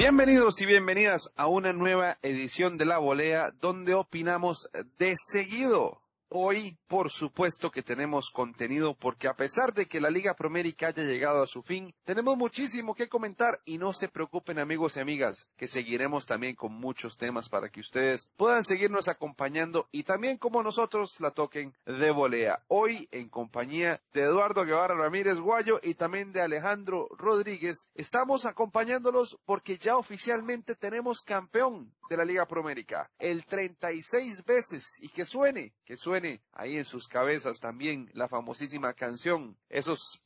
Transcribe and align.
Bienvenidos 0.00 0.62
y 0.62 0.64
bienvenidas 0.64 1.30
a 1.36 1.46
una 1.46 1.74
nueva 1.74 2.16
edición 2.22 2.78
de 2.78 2.86
La 2.86 2.96
Volea 2.96 3.52
donde 3.60 3.92
opinamos 3.92 4.70
de 4.96 5.14
seguido 5.14 6.00
Hoy, 6.32 6.78
por 6.86 7.10
supuesto 7.10 7.72
que 7.72 7.82
tenemos 7.82 8.30
contenido 8.30 8.94
porque 8.94 9.26
a 9.26 9.34
pesar 9.34 9.74
de 9.74 9.86
que 9.86 10.00
la 10.00 10.10
Liga 10.10 10.36
Promérica 10.36 10.86
haya 10.86 11.02
llegado 11.02 11.42
a 11.42 11.46
su 11.48 11.60
fin, 11.60 11.92
tenemos 12.04 12.36
muchísimo 12.36 12.94
que 12.94 13.08
comentar 13.08 13.60
y 13.64 13.78
no 13.78 13.92
se 13.92 14.06
preocupen 14.06 14.60
amigos 14.60 14.96
y 14.96 15.00
amigas, 15.00 15.50
que 15.56 15.66
seguiremos 15.66 16.26
también 16.26 16.54
con 16.54 16.72
muchos 16.72 17.16
temas 17.16 17.48
para 17.48 17.68
que 17.68 17.80
ustedes 17.80 18.30
puedan 18.36 18.62
seguirnos 18.62 19.08
acompañando 19.08 19.88
y 19.90 20.04
también 20.04 20.38
como 20.38 20.62
nosotros 20.62 21.18
la 21.18 21.32
toquen 21.32 21.74
de 21.84 22.12
volea. 22.12 22.62
Hoy 22.68 23.08
en 23.10 23.28
compañía 23.28 24.00
de 24.12 24.22
Eduardo 24.22 24.64
Guevara 24.64 24.94
Ramírez 24.94 25.40
Guayo 25.40 25.80
y 25.82 25.94
también 25.94 26.30
de 26.32 26.42
Alejandro 26.42 27.08
Rodríguez, 27.10 27.88
estamos 27.96 28.46
acompañándolos 28.46 29.36
porque 29.46 29.78
ya 29.78 29.96
oficialmente 29.96 30.76
tenemos 30.76 31.22
campeón 31.22 31.92
de 32.10 32.16
la 32.16 32.24
Liga 32.24 32.44
Promérica, 32.44 33.08
el 33.20 33.46
36 33.46 34.44
veces 34.44 34.98
y 34.98 35.08
que 35.10 35.24
suene, 35.24 35.72
que 35.84 35.96
suene 35.96 36.42
ahí 36.52 36.76
en 36.76 36.84
sus 36.84 37.06
cabezas 37.06 37.60
también 37.60 38.10
la 38.14 38.28
famosísima 38.28 38.92
canción, 38.94 39.56
esos 39.68 40.20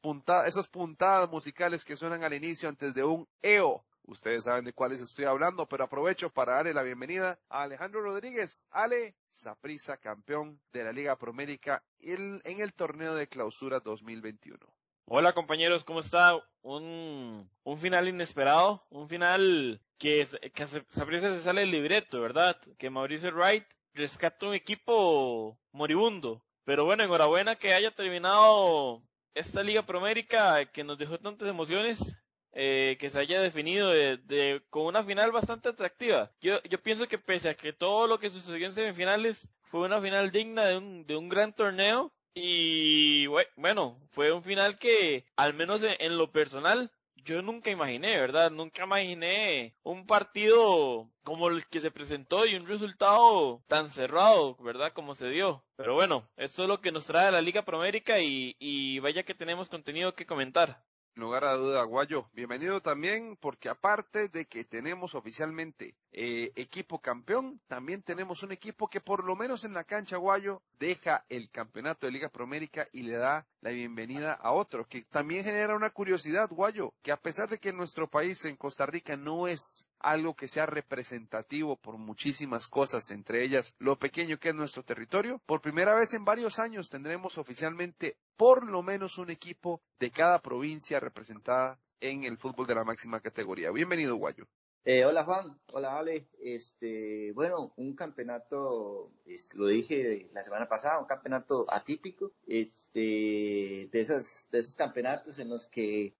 esas 0.46 0.68
puntadas 0.68 1.28
musicales 1.28 1.84
que 1.84 1.96
suenan 1.96 2.24
al 2.24 2.32
inicio 2.32 2.70
antes 2.70 2.94
de 2.94 3.04
un 3.04 3.28
EO. 3.42 3.84
Ustedes 4.06 4.44
saben 4.44 4.64
de 4.64 4.72
cuáles 4.72 5.02
estoy 5.02 5.26
hablando, 5.26 5.66
pero 5.66 5.84
aprovecho 5.84 6.30
para 6.30 6.54
darle 6.54 6.72
la 6.72 6.82
bienvenida 6.82 7.38
a 7.50 7.62
Alejandro 7.62 8.02
Rodríguez. 8.02 8.66
Ale, 8.70 9.14
Saprisa, 9.28 9.98
campeón 9.98 10.60
de 10.72 10.84
la 10.84 10.92
Liga 10.92 11.16
Promérica 11.16 11.82
en 12.00 12.40
el 12.44 12.72
torneo 12.72 13.14
de 13.14 13.28
clausura 13.28 13.80
2021. 13.80 14.73
Hola 15.06 15.34
compañeros, 15.34 15.84
¿cómo 15.84 16.00
está? 16.00 16.34
Un, 16.62 17.50
final 17.76 18.08
inesperado, 18.08 18.86
un 18.88 19.06
final 19.06 19.78
que, 19.98 20.26
que 20.54 20.66
Saprisa 20.88 21.28
se 21.28 21.42
sale 21.42 21.60
del 21.60 21.72
libreto, 21.72 22.22
¿verdad? 22.22 22.56
Que 22.78 22.88
Mauricio 22.88 23.30
Wright 23.30 23.66
rescata 23.92 24.46
un 24.46 24.54
equipo 24.54 25.58
moribundo. 25.72 26.42
Pero 26.64 26.86
bueno, 26.86 27.04
enhorabuena 27.04 27.56
que 27.56 27.74
haya 27.74 27.90
terminado 27.90 29.02
esta 29.34 29.62
Liga 29.62 29.82
Promérica 29.84 30.64
que 30.72 30.84
nos 30.84 30.96
dejó 30.96 31.18
tantas 31.18 31.48
emociones, 31.48 32.16
eh, 32.52 32.96
que 32.98 33.10
se 33.10 33.18
haya 33.20 33.42
definido 33.42 33.88
de, 33.90 34.62
con 34.70 34.86
una 34.86 35.04
final 35.04 35.32
bastante 35.32 35.68
atractiva. 35.68 36.32
Yo, 36.40 36.62
yo 36.62 36.80
pienso 36.82 37.06
que 37.08 37.18
pese 37.18 37.50
a 37.50 37.54
que 37.54 37.74
todo 37.74 38.06
lo 38.06 38.18
que 38.18 38.30
sucedió 38.30 38.66
en 38.66 38.72
semifinales 38.72 39.50
fue 39.64 39.82
una 39.82 40.00
final 40.00 40.30
digna 40.30 40.64
de 40.64 40.78
un, 40.78 41.06
de 41.06 41.14
un 41.14 41.28
gran 41.28 41.52
torneo 41.52 42.10
y 42.34 43.26
bueno, 43.56 43.98
fue 44.10 44.32
un 44.32 44.42
final 44.42 44.78
que 44.78 45.24
al 45.36 45.54
menos 45.54 45.82
en 45.84 46.18
lo 46.18 46.30
personal 46.32 46.90
yo 47.24 47.42
nunca 47.42 47.70
imaginé, 47.70 48.18
¿verdad? 48.18 48.50
Nunca 48.50 48.84
imaginé 48.84 49.74
un 49.82 50.06
partido 50.06 51.08
como 51.24 51.48
el 51.48 51.66
que 51.66 51.80
se 51.80 51.90
presentó 51.90 52.46
y 52.46 52.54
un 52.54 52.66
resultado 52.66 53.62
tan 53.66 53.88
cerrado, 53.88 54.56
¿verdad? 54.56 54.92
Como 54.92 55.14
se 55.14 55.28
dio. 55.30 55.64
Pero 55.76 55.94
bueno, 55.94 56.28
esto 56.36 56.62
es 56.62 56.68
lo 56.68 56.80
que 56.80 56.92
nos 56.92 57.06
trae 57.06 57.32
la 57.32 57.40
Liga 57.40 57.64
Promérica 57.64 58.20
y, 58.20 58.56
y 58.58 58.98
vaya 58.98 59.22
que 59.22 59.34
tenemos 59.34 59.68
contenido 59.68 60.14
que 60.14 60.26
comentar 60.26 60.84
lugar 61.16 61.44
a 61.44 61.54
duda, 61.54 61.82
Guayo. 61.84 62.28
Bienvenido 62.32 62.80
también, 62.80 63.36
porque 63.36 63.68
aparte 63.68 64.28
de 64.28 64.46
que 64.46 64.64
tenemos 64.64 65.14
oficialmente 65.14 65.94
eh, 66.12 66.50
equipo 66.56 67.00
campeón, 67.00 67.60
también 67.68 68.02
tenemos 68.02 68.42
un 68.42 68.52
equipo 68.52 68.88
que 68.88 69.00
por 69.00 69.24
lo 69.24 69.36
menos 69.36 69.64
en 69.64 69.74
la 69.74 69.84
cancha, 69.84 70.16
Guayo, 70.16 70.62
deja 70.78 71.24
el 71.28 71.50
campeonato 71.50 72.06
de 72.06 72.12
Liga 72.12 72.28
Promérica 72.28 72.88
y 72.92 73.02
le 73.02 73.16
da 73.16 73.46
la 73.60 73.70
bienvenida 73.70 74.32
a 74.32 74.52
otro, 74.52 74.86
que 74.86 75.02
también 75.02 75.44
genera 75.44 75.76
una 75.76 75.90
curiosidad, 75.90 76.50
Guayo, 76.50 76.92
que 77.02 77.12
a 77.12 77.20
pesar 77.20 77.48
de 77.48 77.58
que 77.58 77.68
en 77.68 77.76
nuestro 77.76 78.08
país, 78.10 78.44
en 78.44 78.56
Costa 78.56 78.86
Rica, 78.86 79.16
no 79.16 79.46
es 79.46 79.86
algo 80.04 80.34
que 80.34 80.48
sea 80.48 80.66
representativo 80.66 81.76
por 81.76 81.96
muchísimas 81.96 82.68
cosas, 82.68 83.10
entre 83.10 83.42
ellas 83.42 83.74
lo 83.78 83.98
pequeño 83.98 84.38
que 84.38 84.50
es 84.50 84.54
nuestro 84.54 84.84
territorio. 84.84 85.40
Por 85.46 85.62
primera 85.62 85.94
vez 85.94 86.12
en 86.14 86.24
varios 86.24 86.58
años 86.58 86.90
tendremos 86.90 87.38
oficialmente 87.38 88.16
por 88.36 88.66
lo 88.66 88.82
menos 88.82 89.18
un 89.18 89.30
equipo 89.30 89.80
de 89.98 90.10
cada 90.10 90.40
provincia 90.40 91.00
representada 91.00 91.80
en 92.00 92.24
el 92.24 92.36
fútbol 92.36 92.66
de 92.66 92.74
la 92.74 92.84
máxima 92.84 93.20
categoría. 93.20 93.70
Bienvenido, 93.70 94.16
Guayo. 94.16 94.46
Eh, 94.86 95.02
hola 95.06 95.24
Juan, 95.24 95.58
hola 95.72 95.98
Ale. 95.98 96.28
Este, 96.42 97.32
bueno, 97.32 97.72
un 97.76 97.94
campeonato, 97.94 99.10
este, 99.24 99.56
lo 99.56 99.66
dije 99.68 100.28
la 100.34 100.44
semana 100.44 100.68
pasada, 100.68 100.98
un 100.98 101.06
campeonato 101.06 101.64
atípico, 101.70 102.32
este, 102.46 103.88
de 103.90 104.00
esos, 104.00 104.46
de 104.52 104.58
esos 104.58 104.76
campeonatos 104.76 105.38
en 105.38 105.48
los 105.48 105.66
que 105.66 106.14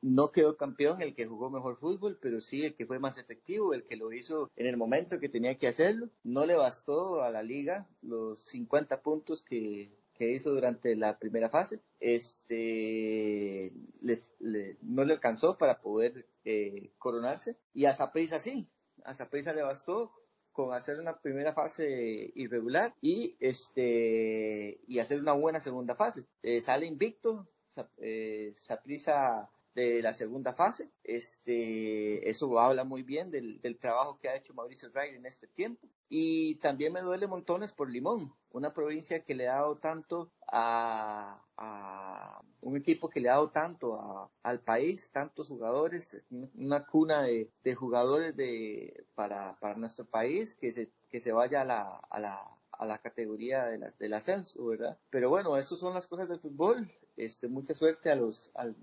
no 0.00 0.32
quedó 0.32 0.56
campeón 0.56 1.00
el 1.00 1.14
que 1.14 1.26
jugó 1.26 1.48
mejor 1.48 1.78
fútbol, 1.78 2.18
pero 2.20 2.40
sí 2.40 2.64
el 2.64 2.74
que 2.74 2.86
fue 2.86 2.98
más 2.98 3.18
efectivo, 3.18 3.72
el 3.72 3.84
que 3.86 3.96
lo 3.96 4.12
hizo 4.12 4.50
en 4.56 4.66
el 4.66 4.76
momento 4.76 5.20
que 5.20 5.28
tenía 5.28 5.56
que 5.56 5.68
hacerlo. 5.68 6.10
No 6.24 6.44
le 6.44 6.56
bastó 6.56 7.22
a 7.22 7.30
la 7.30 7.44
liga 7.44 7.88
los 8.02 8.40
50 8.46 9.00
puntos 9.00 9.42
que 9.42 9.96
que 10.18 10.30
hizo 10.30 10.50
durante 10.50 10.96
la 10.96 11.18
primera 11.18 11.48
fase, 11.48 11.80
este, 12.00 13.72
no 14.82 15.04
le 15.04 15.12
alcanzó 15.14 15.56
para 15.56 15.80
poder 15.80 16.28
eh, 16.44 16.90
coronarse. 16.98 17.56
Y 17.72 17.86
a 17.86 17.94
Zaprisa 17.94 18.40
sí, 18.40 18.68
a 19.04 19.14
Zaprisa 19.14 19.54
le 19.54 19.62
bastó 19.62 20.12
con 20.52 20.74
hacer 20.74 20.98
una 20.98 21.20
primera 21.20 21.52
fase 21.52 22.32
irregular 22.34 22.92
y 23.00 23.36
este 23.38 24.80
y 24.88 24.98
hacer 24.98 25.20
una 25.20 25.32
buena 25.32 25.60
segunda 25.60 25.94
fase. 25.94 26.26
Eh, 26.42 26.60
sale 26.60 26.86
invicto, 26.86 27.48
eh, 27.98 28.54
de 29.78 30.02
la 30.02 30.12
segunda 30.12 30.52
fase. 30.52 30.90
Este, 31.04 32.28
eso 32.28 32.58
habla 32.58 32.84
muy 32.84 33.02
bien 33.02 33.30
del, 33.30 33.60
trabajo 33.78 34.18
que 34.18 34.28
ha 34.28 34.36
hecho 34.36 34.54
Mauricio 34.54 34.90
Ray 34.92 35.14
en 35.14 35.26
este 35.26 35.46
tiempo. 35.46 35.88
Y 36.08 36.56
también 36.56 36.92
me 36.92 37.00
duele 37.00 37.26
montones 37.26 37.72
por 37.72 37.90
Limón, 37.90 38.34
una 38.50 38.72
provincia 38.72 39.24
que 39.24 39.34
le 39.34 39.48
ha 39.48 39.56
dado 39.56 39.78
tanto 39.78 40.32
a, 40.46 41.42
un 42.60 42.76
equipo 42.76 43.08
que 43.08 43.20
le 43.20 43.28
ha 43.28 43.34
dado 43.34 43.50
tanto 43.50 44.30
al 44.42 44.60
país, 44.60 45.10
tantos 45.12 45.48
jugadores, 45.48 46.20
una 46.30 46.84
cuna 46.86 47.22
de, 47.22 47.74
jugadores 47.74 48.36
de, 48.36 49.06
para, 49.14 49.56
nuestro 49.76 50.06
país 50.06 50.54
que 50.54 50.72
se, 50.72 50.90
que 51.08 51.20
se 51.20 51.32
vaya 51.32 51.60
a 51.62 51.64
la, 51.64 51.82
a 52.10 52.20
la, 52.20 52.58
a 52.72 52.86
la 52.86 52.98
categoría 52.98 53.66
de 53.66 53.92
del 53.98 54.12
ascenso, 54.14 54.66
¿verdad? 54.66 54.98
Pero 55.10 55.28
bueno, 55.28 55.56
esas 55.56 55.78
son 55.78 55.94
las 55.94 56.06
cosas 56.06 56.28
del 56.28 56.40
fútbol. 56.40 56.90
Este, 57.18 57.48
mucha 57.48 57.74
suerte 57.74 58.10
a 58.10 58.14
los, 58.14 58.50
al, 58.54 58.76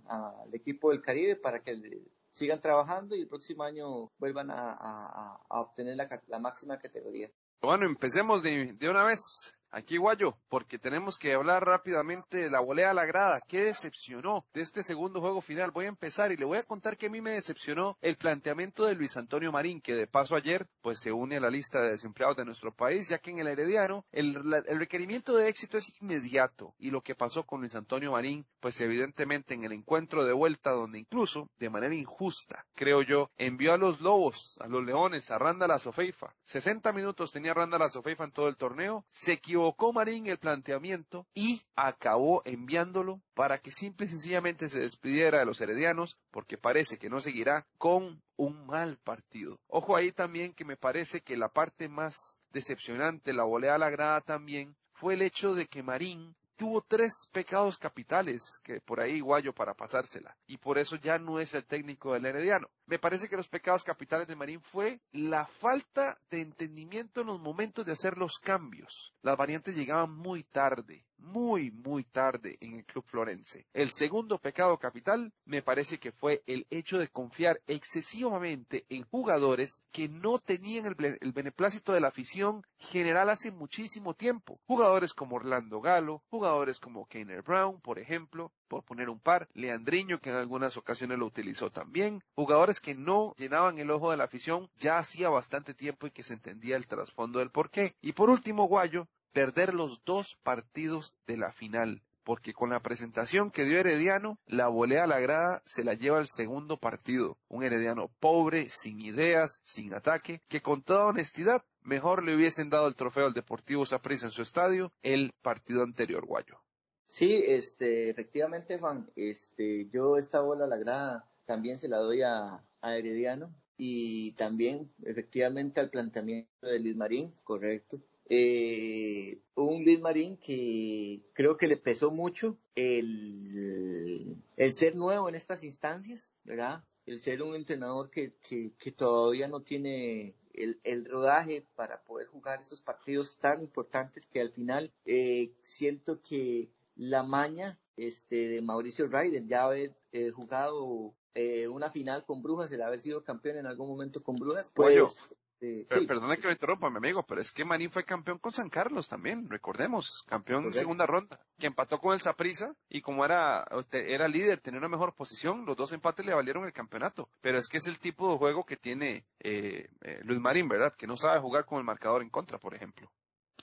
equipo 0.51 0.91
del 0.91 1.01
Caribe 1.01 1.38
para 1.38 1.63
que 1.63 2.01
sigan 2.34 2.59
trabajando 2.59 3.16
y 3.16 3.22
el 3.22 3.28
próximo 3.29 3.63
año 3.63 4.12
vuelvan 4.19 4.50
a, 4.51 5.40
obtener 5.47 5.96
la, 5.96 6.40
máxima 6.40 6.78
categoría. 6.78 7.31
Bueno, 7.62 7.85
empecemos 7.85 8.44
de 8.44 8.90
una 8.90 9.06
vez. 9.06 9.54
Aquí 9.78 9.97
Guayo, 9.97 10.38
porque 10.47 10.80
tenemos 10.80 11.18
que 11.18 11.34
hablar 11.34 11.66
rápidamente 11.66 12.38
de 12.38 12.50
la 12.50 12.62
volea 12.62 12.91
a 12.91 12.94
la 12.94 13.03
grada. 13.03 13.41
¿Qué 13.46 13.66
decepcionó 13.66 14.46
de 14.53 14.62
este 14.62 14.84
segundo 14.84 15.19
juego 15.19 15.41
final? 15.41 15.72
Voy 15.72 15.84
a 15.84 15.90
empezar 15.90 16.31
y 16.31 16.38
le 16.38 16.46
voy 16.46 16.59
a 16.59 16.63
contar 16.63 16.96
que 16.96 17.08
a 17.08 17.09
mí 17.09 17.19
me 17.19 17.31
decepcionó 17.31 17.97
el 18.00 18.16
planteamiento 18.16 18.85
de 18.85 18.96
Luis 18.96 19.18
Antonio 19.18 19.52
Marín, 19.52 19.81
que 19.81 19.94
de 19.94 20.08
paso 20.08 20.38
ayer 20.38 20.66
pues 20.80 21.02
se 21.02 21.12
une 21.12 21.35
a 21.35 21.40
la 21.41 21.50
lista 21.50 21.81
de 21.81 21.90
desempleados 21.90 22.38
de 22.38 22.46
nuestro 22.46 22.74
país, 22.74 23.09
ya 23.09 23.18
que 23.18 23.31
en 23.31 23.40
el 23.40 23.50
Herediano 23.50 24.06
el, 24.14 24.34
requerimiento 24.80 25.35
de 25.35 25.50
éxito 25.50 25.78
es 25.78 25.91
inmediato 26.00 26.74
y 26.78 26.91
lo 26.91 27.02
que 27.02 27.14
pasó 27.14 27.46
con 27.46 27.59
Luis 27.59 27.75
Antonio 27.75 28.14
Marín, 28.14 28.47
pues 28.62 28.80
evidentemente 28.80 29.56
en 29.56 29.66
el 29.66 29.74
encuentro 29.74 30.24
de 30.24 30.31
vuelta 30.31 30.72
donde 30.72 31.00
incluso 31.00 31.50
de 31.59 31.69
manera 31.69 31.94
injusta, 31.94 32.66
creo 32.75 33.02
yo, 33.02 33.30
envió 33.35 33.74
a 33.74 33.78
los 33.78 34.00
Lobos, 34.00 34.58
a 34.62 34.69
los 34.69 34.85
Leones, 34.85 35.31
a 35.31 35.38
Randa 35.38 35.68
la 35.68 35.80
Sofeifa. 35.80 36.34
60 36.46 36.94
minutos 36.94 37.34
tenía 37.34 37.53
Randa 37.53 37.78
la 37.78 37.90
Sofeifa 37.90 38.24
en 38.24 38.31
todo 38.31 38.47
el 38.47 38.56
torneo, 38.56 39.03
se 39.09 39.34
equivocó 39.34 39.65
equivocó 39.66 39.94
Marín 39.94 40.28
el 40.28 40.38
planteamiento 40.38 41.26
y 41.34 41.64
acabó 41.76 42.44
enviándolo 42.46 43.20
para 43.34 43.58
que 43.58 43.72
simple 43.72 44.06
y 44.06 44.09
sencillamente 44.09 44.70
se 44.70 44.81
despidiera 44.81 45.40
de 45.40 45.46
los 45.46 45.59
heredianos 45.59 46.20
porque 46.29 46.56
parece 46.56 47.00
que 47.00 47.09
no 47.09 47.20
seguirá 47.20 47.66
con 47.79 48.22
un 48.38 48.67
mal 48.67 49.00
partido. 49.03 49.59
Ojo 49.67 49.96
ahí 49.96 50.12
también 50.12 50.53
que 50.53 50.66
me 50.66 50.78
parece 50.78 51.22
que 51.22 51.35
la 51.35 51.50
parte 51.50 51.90
más 51.90 52.41
decepcionante, 52.52 53.34
la 53.34 53.44
volea 53.44 53.73
a 53.73 53.79
la 53.79 53.90
grada 53.90 54.22
también, 54.22 54.76
fue 54.94 55.16
el 55.16 55.23
hecho 55.23 55.56
de 55.56 55.66
que 55.66 55.82
Marín 55.82 56.35
tuvo 56.58 56.82
tres 56.82 57.28
pecados 57.32 57.79
capitales 57.79 58.59
que 58.64 58.82
por 58.82 59.00
ahí 59.00 59.20
guayo 59.20 59.52
para 59.52 59.73
pasársela 59.73 60.38
y 60.46 60.58
por 60.58 60.78
eso 60.78 60.96
ya 60.96 61.18
no 61.18 61.40
es 61.40 61.56
el 61.56 61.66
técnico 61.66 62.14
del 62.14 62.28
Herediano. 62.28 62.70
Me 62.87 62.99
parece 62.99 63.28
que 63.28 63.37
los 63.37 63.47
pecados 63.47 63.84
capitales 63.84 64.28
de 64.28 64.35
Marín 64.35 64.61
fue 64.61 64.99
la 65.11 65.47
falta 65.47 66.20
de 66.29 66.41
entendimiento 66.41 67.22
en 67.22 67.28
los 67.28 67.40
momentos 67.40 67.85
de 67.85 67.93
hacer 67.93 68.17
los 68.17 68.37
cambios. 68.37 69.14
Las 69.23 69.37
variantes 69.37 69.76
llegaban 69.76 70.11
muy 70.11 70.43
tarde 70.43 71.05
muy, 71.17 71.72
muy 71.72 72.03
tarde 72.03 72.58
en 72.61 72.76
el 72.76 72.85
club 72.85 73.03
florense. 73.05 73.66
El 73.73 73.91
segundo 73.91 74.40
pecado 74.40 74.78
capital 74.78 75.34
me 75.46 75.61
parece 75.61 75.99
que 75.99 76.11
fue 76.11 76.43
el 76.46 76.67
hecho 76.70 76.97
de 76.97 77.08
confiar 77.08 77.61
excesivamente 77.67 78.85
en 78.90 79.03
jugadores 79.03 79.84
que 79.91 80.08
no 80.08 80.40
tenían 80.40 80.85
el, 80.85 81.32
beneplácito 81.34 81.93
de 81.93 82.02
la 82.02 82.09
afición 82.09 82.64
general 82.78 83.29
hace 83.29 83.52
muchísimo 83.52 84.14
tiempo. 84.14 84.59
Jugadores 84.66 85.14
como 85.14 85.37
Orlando 85.37 85.82
Galo, 85.82 86.23
jugadores 86.29 86.79
como 86.79 87.08
Keiner 87.08 87.41
Brown, 87.41 87.82
por 87.82 87.99
ejemplo, 87.99 88.52
por 88.75 88.83
poner 88.83 89.09
un 89.09 89.22
par, 89.22 89.47
Leandriño, 89.53 90.19
que 90.19 90.31
en 90.31 90.35
algunas 90.35 90.75
ocasiones 90.75 91.17
lo 91.17 91.27
utilizó 91.27 91.72
también, 91.72 92.22
jugadores 92.35 92.81
que 92.81 92.93
no 92.93 93.33
llenaban 93.37 93.77
el 93.77 93.89
ojo 93.89 94.11
de 94.11 94.17
la 94.17 94.25
afición 94.25 94.69
ya 94.77 94.97
hacía 94.97 95.29
bastante 95.29 95.73
tiempo 95.73 96.07
y 96.07 96.11
que 96.11 96.23
se 96.23 96.33
entendía 96.33 96.75
el 96.75 96.85
trasfondo 96.85 97.39
del 97.39 97.51
porqué. 97.51 97.95
Y 98.01 98.11
por 98.11 98.29
último, 98.29 98.67
Guayo, 98.67 99.07
perder 99.31 99.73
los 99.73 100.03
dos 100.03 100.37
partidos 100.43 101.13
de 101.25 101.37
la 101.37 101.53
final 101.53 102.03
porque 102.25 102.53
con 102.53 102.72
la 102.72 102.81
presentación 102.81 103.51
que 103.51 103.63
dio 103.66 103.79
Herediano, 103.79 104.39
la 104.47 104.67
volea 104.67 105.03
a 105.03 105.07
la 105.07 105.19
grada 105.19 105.61
se 105.63 105.83
la 105.83 105.93
lleva 105.93 106.17
al 106.17 106.27
segundo 106.27 106.77
partido. 106.77 107.37
Un 107.47 107.63
Herediano 107.63 108.09
pobre, 108.19 108.69
sin 108.72 108.99
ideas, 108.99 109.61
sin 109.63 109.93
ataque, 109.93 110.41
que 110.49 110.61
con 110.61 110.81
toda 110.81 111.05
honestidad 111.05 111.63
mejor 111.83 112.23
le 112.23 112.35
hubiesen 112.35 112.72
dado 112.72 112.87
el 112.87 112.95
trofeo 112.95 113.27
al 113.27 113.33
Deportivo 113.33 113.85
Saprissa 113.85 114.25
en 114.25 114.31
su 114.31 114.41
estadio 114.41 114.91
el 115.03 115.33
partido 115.43 115.83
anterior, 115.83 116.25
Guayo. 116.25 116.65
Sí, 117.05 117.43
este, 117.46 118.09
efectivamente, 118.09 118.79
Juan, 118.79 119.09
este, 119.16 119.87
yo 119.90 120.17
esta 120.17 120.41
bola 120.41 120.66
a 120.66 120.67
la 120.67 120.78
grada 120.78 121.29
también 121.46 121.79
se 121.79 121.87
la 121.87 121.97
doy 121.97 122.23
a, 122.23 122.63
a 122.81 122.97
Herediano 122.97 123.53
y 123.78 124.31
también 124.34 124.91
efectivamente 125.03 125.79
al 125.79 125.90
planteamiento 125.90 126.67
de 126.67 126.79
Luis 126.79 126.96
Marín, 126.96 127.34
correcto. 127.43 128.02
Eh, 128.28 129.40
un 129.53 129.84
Luis 129.84 129.99
Marín 129.99 130.37
que 130.37 131.22
creo 131.34 131.57
que 131.57 131.67
le 131.67 131.78
pesó 131.78 132.09
mucho 132.09 132.57
el, 132.73 134.35
el 134.58 134.72
ser 134.72 134.96
nuevo 134.96 135.29
en 135.29 135.35
estas 135.35 135.63
instancias, 135.63 136.31
¿verdad? 136.43 136.84
El 137.05 137.19
ser 137.19 137.43
un 137.43 137.53
entrenador 137.53 138.09
que, 138.09 138.34
que, 138.37 138.73
que 138.79 138.91
todavía 138.91 139.47
no 139.47 139.61
tiene 139.61 140.34
el, 140.53 140.79
el, 140.84 141.05
rodaje 141.05 141.67
para 141.75 142.01
poder 142.01 142.28
jugar 142.28 142.61
estos 142.61 142.81
partidos 142.81 143.37
tan 143.37 143.61
importantes 143.61 144.25
que 144.25 144.41
al 144.41 144.51
final 144.51 144.91
eh, 145.05 145.51
siento 145.61 146.22
que 146.23 146.69
la 146.96 147.24
maña 147.24 147.80
este, 147.97 148.47
de 148.47 148.62
Mauricio 148.62 149.08
Ryder 149.08 149.46
ya 149.47 149.64
haber 149.64 149.96
eh, 150.12 150.32
jugado 150.32 151.14
eh, 151.34 151.68
una 151.68 151.92
final 151.92 152.26
con 152.26 152.42
Brujas, 152.42 152.72
el 152.72 152.82
haber 152.82 153.00
sido 153.00 153.24
campeón 153.24 153.58
en 153.58 153.68
algún 153.68 153.88
momento 153.88 154.24
con 154.24 154.36
Brujas, 154.36 154.72
pues... 154.74 155.24
Eh, 155.62 155.88
perdona 156.06 156.36
que 156.36 156.47
me 156.47 156.53
interrumpa, 156.53 156.90
mi 156.90 156.97
amigo, 156.97 157.26
pero 157.26 157.42
es 157.42 157.52
que 157.52 157.66
Marín 157.66 157.90
fue 157.90 158.03
campeón 158.03 158.38
con 158.38 158.52
San 158.52 158.70
Carlos 158.70 159.08
también, 159.08 159.50
recordemos, 159.50 160.24
campeón 160.28 160.66
en 160.66 160.74
segunda 160.74 161.06
ronda, 161.06 161.40
que 161.58 161.68
empató 161.68 162.00
con 162.00 162.14
el 162.14 162.22
Saprisa 162.22 162.76
y 162.90 163.02
como 163.02 163.26
era, 163.26 163.66
era 163.92 164.28
líder, 164.28 164.59
tenía 164.59 164.80
una 164.80 164.90
mejor 164.90 165.16
posición, 165.16 165.66
los 165.66 165.76
dos 165.76 165.94
empates 165.94 166.26
le 166.26 166.34
valieron 166.34 166.66
el 166.66 166.74
campeonato. 166.74 167.30
Pero 167.42 167.58
es 167.58 167.68
que 167.68 167.78
es 167.78 167.88
el 167.88 168.00
tipo 168.00 168.32
de 168.32 168.38
juego 168.38 168.66
que 168.66 168.78
tiene 168.78 169.26
eh, 169.40 169.88
eh, 170.02 170.20
Luis 170.24 170.40
Marín, 170.40 170.68
¿verdad? 170.68 170.94
Que 170.96 171.08
no 171.08 171.18
sabe 171.18 171.40
jugar 171.40 171.66
con 171.66 171.80
el 171.80 171.84
marcador 171.84 172.22
en 172.22 172.30
contra, 172.30 172.59
por 172.59 172.76
ejemplo. 172.76 173.09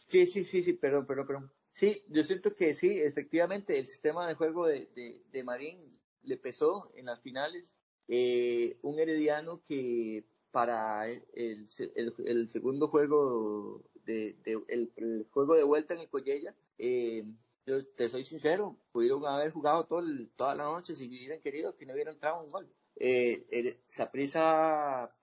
Sí, 0.07 0.27
sí, 0.27 0.45
sí, 0.45 0.63
sí, 0.63 0.73
pero, 0.73 1.07
pero, 1.07 1.27
pero. 1.27 1.53
Sí, 1.73 2.05
yo 2.09 2.23
siento 2.25 2.55
que 2.55 2.75
sí, 2.75 3.01
efectivamente, 3.01 3.79
el 3.79 3.87
sistema 3.87 4.29
de 4.29 4.35
juego 4.35 4.67
de, 4.67 4.89
de, 5.31 5.45
Marín 5.45 5.99
le 6.23 6.37
pesó 6.37 6.93
en 6.95 7.07
las 7.07 7.21
finales. 7.21 7.65
un 8.83 8.99
herediano 8.99 9.63
que 9.63 10.25
para 10.51 11.09
el, 11.09 11.25
el, 11.35 12.15
el 12.27 12.49
segundo 12.49 12.89
juego 12.89 13.83
de, 14.05 14.37
de 14.45 14.63
el, 14.69 15.27
juego 15.31 15.55
de 15.55 15.63
vuelta 15.63 15.95
en 15.95 16.01
el 16.01 16.09
Collella, 16.09 16.55
eh, 16.79 17.25
yo 17.67 17.85
te 17.95 18.09
soy 18.09 18.25
sincero, 18.25 18.77
pudieron 18.93 19.25
haber 19.27 19.53
jugado 19.53 19.87
todo 19.87 20.03
toda 20.37 20.55
la 20.55 20.65
noche 20.65 20.95
si 20.95 21.07
hubieran 21.07 21.41
querido 21.41 21.77
que 21.77 21.87
no 21.87 21.95
hubiera 21.95 22.13
entrado 22.13 22.43
un 22.43 22.51
gol. 22.51 22.69
Eh, 22.97 23.79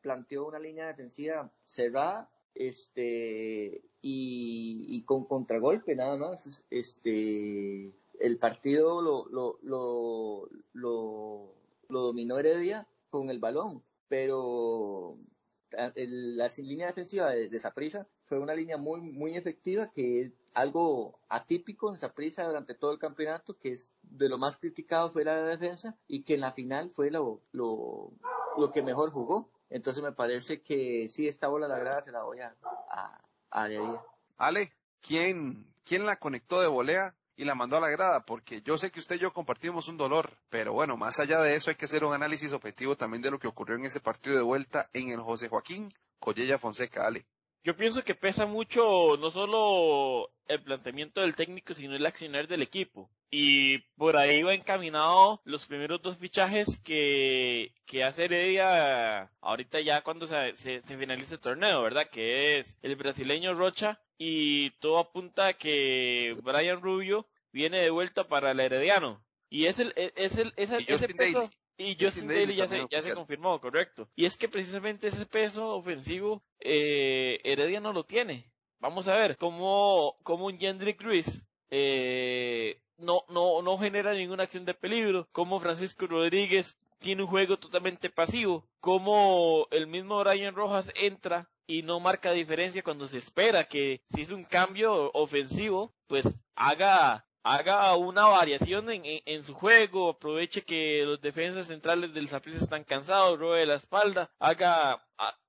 planteó 0.02 0.48
una 0.48 0.60
línea 0.60 0.88
defensiva 0.88 1.52
cerrada 1.64 2.30
este 2.60 3.82
y, 4.02 5.04
con 5.06 5.26
contragolpe 5.26 5.96
nada 5.96 6.18
más 6.18 6.64
este 6.70 7.92
el 8.20 8.38
partido 8.38 9.02
lo 9.02 9.26
lo, 9.28 9.58
lo, 9.64 10.50
lo, 10.74 11.56
lo 11.88 12.00
dominó 12.02 12.38
Heredia 12.38 12.88
con 13.10 13.30
el 13.30 13.40
balón 13.40 13.82
pero 14.08 15.18
la 15.72 16.50
línea 16.58 16.88
defensiva 16.88 17.30
de, 17.30 17.50
de 17.50 17.60
Saprisa 17.60 18.08
fue 18.24 18.40
una 18.40 18.54
línea 18.54 18.78
muy, 18.78 19.02
muy 19.02 19.36
efectiva 19.36 19.92
que 19.92 20.22
es 20.22 20.32
algo 20.54 21.20
atípico 21.30 21.90
en 21.90 21.98
Saprisa 21.98 22.46
durante 22.46 22.76
todo 22.76 22.92
el 22.92 23.00
campeonato, 23.00 23.58
que 23.58 23.74
es 23.74 23.94
de 24.02 24.30
lo 24.30 24.38
más 24.38 24.58
criticado 24.58 25.10
fue 25.10 25.24
la 25.24 25.42
defensa 25.44 25.98
y 26.08 26.24
que 26.24 26.36
en 26.36 26.42
la 26.42 26.52
final 26.52 26.90
fue 26.90 27.12
lo, 27.12 27.42
lo, 27.52 28.12
lo 28.58 28.72
que 28.72 28.82
mejor 28.82 29.12
jugó. 29.12 29.50
Entonces 29.70 30.04
me 30.04 30.12
parece 30.12 30.62
que 30.62 31.08
sí, 31.10 31.28
esta 31.28 31.48
bola 31.48 31.68
la 31.68 31.80
grada 31.80 32.02
se 32.02 32.12
la 32.12 32.24
voy 32.24 32.40
a, 32.40 32.56
a, 32.90 33.22
a 33.52 33.70
Ale, 34.38 34.74
¿quién, 35.02 35.66
¿quién 35.84 36.06
la 36.06 36.18
conectó 36.18 36.62
de 36.62 36.68
volea? 36.68 37.16
y 37.40 37.46
la 37.46 37.56
mandó 37.56 37.78
a 37.78 37.80
la 37.80 37.88
grada, 37.88 38.26
porque 38.26 38.62
yo 38.64 38.78
sé 38.78 38.92
que 38.92 39.00
usted 39.00 39.16
y 39.16 39.20
yo 39.20 39.32
compartimos 39.32 39.88
un 39.88 39.96
dolor, 39.96 40.30
pero 40.50 40.74
bueno, 40.74 40.98
más 40.98 41.22
allá 41.22 41.40
de 41.40 41.56
eso 41.56 41.70
hay 41.70 41.78
que 41.78 41.86
hacer 41.86 42.04
un 42.04 42.14
análisis 42.14 42.52
objetivo 42.52 42.98
también 42.98 43.22
de 43.22 43.32
lo 43.32 43.40
que 43.40 43.48
ocurrió 43.48 43.78
en 43.78 43.86
ese 43.86 44.02
partido 44.02 44.36
de 44.36 44.42
vuelta 44.42 44.90
en 44.92 45.08
el 45.08 45.22
José 45.22 45.48
Joaquín 45.48 45.88
Collella 46.20 46.58
Fonseca, 46.60 47.08
Ale. 47.08 47.26
Yo 47.64 47.76
pienso 47.76 48.04
que 48.04 48.16
pesa 48.16 48.46
mucho 48.46 49.18
no 49.18 49.30
solo 49.32 50.32
el 50.48 50.64
planteamiento 50.64 51.22
del 51.22 51.36
técnico, 51.36 51.74
sino 51.74 51.96
el 51.96 52.06
accionar 52.06 52.48
del 52.48 52.62
equipo. 52.62 53.10
Y 53.32 53.80
por 53.96 54.18
ahí 54.18 54.42
va 54.42 54.56
encaminado 54.56 55.42
los 55.44 55.68
primeros 55.68 56.02
dos 56.02 56.18
fichajes 56.18 56.80
que, 56.84 57.74
que 57.86 58.04
hace 58.04 58.26
Heredia 58.26 59.30
ahorita 59.42 59.82
ya 59.82 60.02
cuando 60.02 60.26
se, 60.26 60.56
se, 60.56 60.82
se 60.82 60.98
finalice 60.98 61.36
el 61.36 61.42
torneo, 61.42 61.84
¿verdad? 61.84 62.10
Que 62.10 62.58
es 62.58 62.78
el 62.82 62.96
brasileño 62.96 63.54
Rocha 63.54 64.02
y 64.18 64.72
todo 64.80 64.98
apunta 64.98 65.48
a 65.48 65.54
que 65.54 66.36
Brian 66.42 66.82
Rubio 66.82 67.28
viene 67.52 67.80
de 67.80 67.92
vuelta 67.92 68.28
para 68.28 68.52
el 68.52 68.60
Herediano. 68.60 69.24
Y 69.50 69.66
es 69.66 69.80
el, 69.80 69.94
es 69.96 70.38
el, 70.38 70.54
es 70.56 70.72
el 70.72 70.86
ese 70.88 71.14
peso, 71.14 71.50
y 71.80 71.98
Justin, 71.98 72.28
Daly, 72.28 72.56
ya, 72.56 72.68
se, 72.68 72.86
ya 72.92 73.02
se 73.02 73.14
confirmó, 73.14 73.60
correcto. 73.62 74.10
Y 74.14 74.26
es 74.26 74.36
que 74.36 74.50
precisamente 74.50 75.08
ese 75.08 75.26
peso 75.26 75.76
ofensivo, 75.76 76.44
eh, 76.60 77.40
Heredia 77.46 77.80
no 77.80 77.94
lo 77.94 78.04
tiene. 78.04 78.52
Vamos 78.80 79.08
a 79.08 79.16
ver, 79.16 79.38
como, 79.38 80.18
como 80.24 80.48
un 80.48 80.60
Jendrick 80.60 81.02
Ruiz, 81.02 81.46
eh, 81.70 82.82
no, 82.98 83.24
no, 83.30 83.62
no 83.62 83.78
genera 83.78 84.14
ninguna 84.14 84.44
acción 84.44 84.66
de 84.66 84.74
peligro, 84.74 85.30
como 85.32 85.62
Francisco 85.62 86.06
Rodríguez 86.06 86.78
tiene 87.00 87.22
un 87.22 87.30
juego 87.30 87.58
totalmente 87.58 88.10
pasivo, 88.10 88.68
como 88.82 89.66
el 89.72 89.88
mismo 89.88 90.20
Brian 90.20 90.56
Rojas 90.56 90.92
entra 90.96 91.50
y 91.66 91.84
no 91.84 92.02
marca 92.02 92.32
diferencia 92.32 92.84
cuando 92.84 93.08
se 93.08 93.20
espera 93.20 93.64
que 93.64 94.02
si 94.14 94.22
es 94.22 94.32
un 94.32 94.44
cambio 94.44 95.12
ofensivo, 95.14 95.94
pues 96.08 96.28
haga 96.56 97.26
haga 97.44 97.96
una 97.96 98.26
variación 98.26 98.90
en, 98.92 99.04
en, 99.06 99.44
su 99.44 99.54
juego, 99.54 100.10
aproveche 100.10 100.64
que 100.64 101.04
los 101.06 101.22
defensas 101.22 101.68
centrales 101.68 102.14
del 102.14 102.28
Saprissa 102.28 102.60
están 102.60 102.84
cansados, 102.84 103.40
robe 103.40 103.66
la 103.66 103.76
espalda, 103.76 104.30
haga 104.40 105.02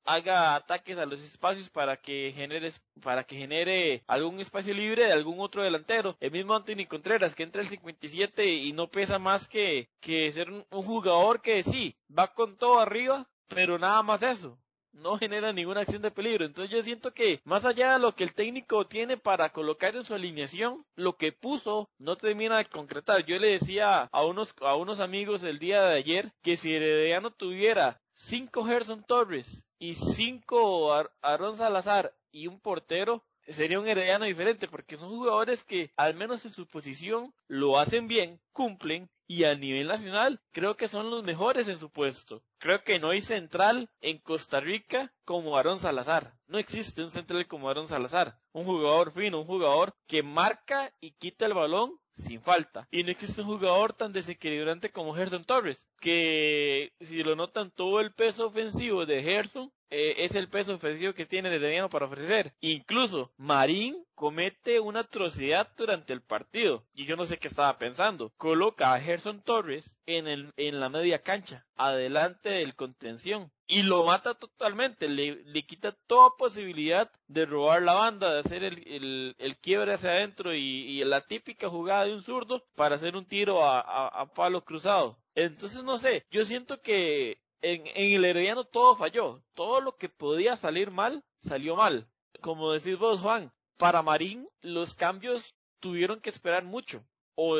haga 0.05 0.57
ataques 0.57 0.99
a 0.99 1.07
los 1.07 1.21
espacios 1.21 1.71
para 1.71 1.97
que 1.97 2.33
genere 2.35 2.73
para 3.03 3.25
que 3.25 3.37
genere 3.37 4.03
algún 4.07 4.41
espacio 4.41 4.75
libre 4.75 5.05
de 5.05 5.13
algún 5.13 5.41
otro 5.41 5.63
delantero. 5.63 6.17
El 6.21 6.33
mismo 6.33 6.55
Anthony 6.55 6.87
Contreras 6.89 7.35
que 7.35 7.45
entra 7.45 7.63
el 7.63 7.69
57 7.69 8.47
y 8.47 8.73
no 8.73 8.89
pesa 8.91 9.19
más 9.19 9.47
que 9.47 9.89
que 10.01 10.31
ser 10.33 10.51
un 10.51 10.65
jugador 10.71 11.41
que 11.41 11.63
sí 11.63 11.97
va 12.17 12.33
con 12.35 12.57
todo 12.57 12.81
arriba, 12.81 13.29
pero 13.49 13.79
nada 13.79 14.03
más 14.03 14.23
eso 14.23 14.59
no 14.93 15.19
genera 15.19 15.53
ninguna 15.53 15.81
acción 15.81 16.03
de 16.03 16.11
peligro. 16.11 16.45
Entonces 16.45 16.75
yo 16.75 16.83
siento 16.83 17.13
que 17.13 17.41
más 17.45 17.65
allá 17.65 17.95
de 17.95 17.99
lo 17.99 18.15
que 18.15 18.25
el 18.25 18.35
técnico 18.35 18.87
tiene 18.87 19.17
para 19.17 19.51
colocar 19.51 19.97
en 19.97 20.05
su 20.05 20.15
alineación, 20.15 20.85
lo 20.97 21.17
que 21.17 21.33
puso 21.33 21.89
no 21.99 22.17
termina 22.17 22.59
de 22.59 22.67
concretar. 22.67 23.25
Yo 23.25 23.39
le 23.39 23.53
decía 23.53 24.09
a 24.13 24.25
unos, 24.25 24.55
a 24.61 24.77
unos 24.77 25.01
amigos 25.01 25.43
el 25.43 25.59
día 25.59 25.83
de 25.83 25.97
ayer 25.97 26.33
que 26.43 26.57
si 26.57 26.73
Herediano 26.73 27.31
tuviera 27.31 28.01
cinco 28.13 28.65
Gerson 28.65 29.05
Torres 29.05 29.65
y 29.79 29.95
cinco 29.95 30.93
Aaron 31.23 31.57
Salazar 31.57 32.13
y 32.33 32.47
un 32.47 32.61
portero, 32.61 33.25
sería 33.53 33.81
un 33.81 33.89
herediano 33.89 34.25
diferente 34.25 34.69
porque 34.69 34.97
son 34.97 35.11
jugadores 35.11 35.65
que 35.65 35.93
al 35.97 36.15
menos 36.15 36.45
en 36.45 36.53
su 36.53 36.67
posición 36.67 37.35
lo 37.47 37.79
hacen 37.79 38.09
bien, 38.09 38.41
cumplen 38.53 39.11
y 39.27 39.45
a 39.45 39.55
nivel 39.55 39.87
nacional 39.87 40.41
creo 40.51 40.77
que 40.77 40.89
son 40.89 41.09
los 41.09 41.23
mejores 41.23 41.69
en 41.69 41.79
su 41.79 41.91
puesto. 41.91 42.43
Creo 42.59 42.83
que 42.83 42.99
no 42.99 43.11
hay 43.11 43.21
central 43.21 43.89
en 44.01 44.19
Costa 44.19 44.59
Rica 44.59 45.13
como 45.25 45.57
Aaron 45.57 45.79
Salazar. 45.79 46.35
No 46.49 46.59
existe 46.59 47.03
un 47.03 47.13
central 47.13 47.47
como 47.47 47.69
Aaron 47.69 47.87
Salazar. 47.87 48.40
Un 48.53 48.65
jugador 48.65 49.13
fino, 49.13 49.39
un 49.39 49.45
jugador 49.45 49.95
que 50.07 50.23
marca 50.23 50.93
y 51.01 51.13
quita 51.13 51.47
el 51.47 51.55
balón 51.55 51.99
sin 52.13 52.43
falta. 52.43 52.87
Y 52.91 53.03
no 53.03 53.11
existe 53.11 53.43
un 53.43 53.49
jugador 53.49 53.93
tan 53.93 54.13
desequilibrante 54.13 54.91
como 54.91 55.15
Gerson 55.15 55.45
Torres, 55.45 55.87
que 56.01 56.93
si 57.01 57.23
lo 57.23 57.37
notan 57.37 57.71
todo 57.71 58.01
el 58.01 58.13
peso 58.13 58.47
ofensivo 58.47 59.07
de 59.07 59.23
Gerson 59.23 59.73
eh, 59.91 60.25
es 60.25 60.37
el 60.37 60.49
peso 60.49 60.75
ofensivo 60.75 61.15
que 61.15 61.27
tiene 61.27 61.49
Herediano 61.49 61.91
para 61.91 62.07
ofrecer. 62.07 62.55
Incluso 62.61 63.33
Marín 63.37 64.05
comete 64.21 64.81
una 64.81 65.01
atrocidad 65.01 65.73
durante 65.79 66.13
el 66.13 66.21
partido. 66.21 66.85
Y 66.93 67.07
yo 67.07 67.17
no 67.17 67.25
sé 67.25 67.39
qué 67.39 67.49
estaba 67.49 67.79
pensando. 67.79 68.35
Coloca 68.37 68.93
a 68.93 69.01
Gerson 69.01 69.41
Torres 69.41 69.97
en, 70.05 70.29
el, 70.29 70.53
en 70.59 70.79
la 70.79 70.91
media 70.91 71.23
cancha, 71.23 71.67
adelante 71.75 72.51
del 72.51 72.77
contención. 72.77 73.51
Y 73.67 73.81
lo 73.81 74.05
mata 74.05 74.35
totalmente, 74.35 75.09
le, 75.09 75.37
le 75.37 75.65
quita 75.65 75.93
toda 76.07 76.37
posibilidad 76.37 77.11
de 77.29 77.47
robar 77.47 77.81
la 77.81 77.95
banda, 77.95 78.35
de 78.35 78.41
hacer 78.41 78.63
el, 78.63 79.35
el, 79.39 79.57
quiebre 79.57 79.95
hacia 79.95 80.11
adentro 80.11 80.55
y, 80.55 81.03
la 81.05 81.23
típica 81.23 81.71
jugada 81.71 82.05
de 82.05 82.13
un 82.13 82.23
zurdo 82.23 82.63
para 82.75 82.97
hacer 82.97 83.17
un 83.17 83.25
tiro 83.25 83.65
a, 83.65 83.81
a, 83.81 84.09
a 84.09 84.27
palo 84.35 84.63
cruzado. 84.67 85.19
Entonces 85.35 85.83
no 85.83 85.97
sé, 85.97 86.27
yo 86.31 86.45
siento 86.45 86.83
que 86.83 87.41
en, 87.63 87.85
el 87.95 88.23
Herediano 88.23 88.65
todo 88.65 88.97
falló. 88.97 89.43
Todo 89.55 89.81
lo 89.81 89.97
que 89.97 90.11
podía 90.11 90.57
salir 90.57 90.91
mal, 90.91 91.25
salió 91.39 91.75
mal. 91.75 92.07
Como 92.43 92.73
decís 92.73 92.99
vos, 92.99 93.21
Juan, 93.21 93.51
para 93.81 94.03
Marín 94.03 94.47
los 94.61 94.95
cambios 94.95 95.55
tuvieron 95.81 96.21
que 96.21 96.29
esperar 96.29 96.65
mucho. 96.65 97.03
O 97.35 97.57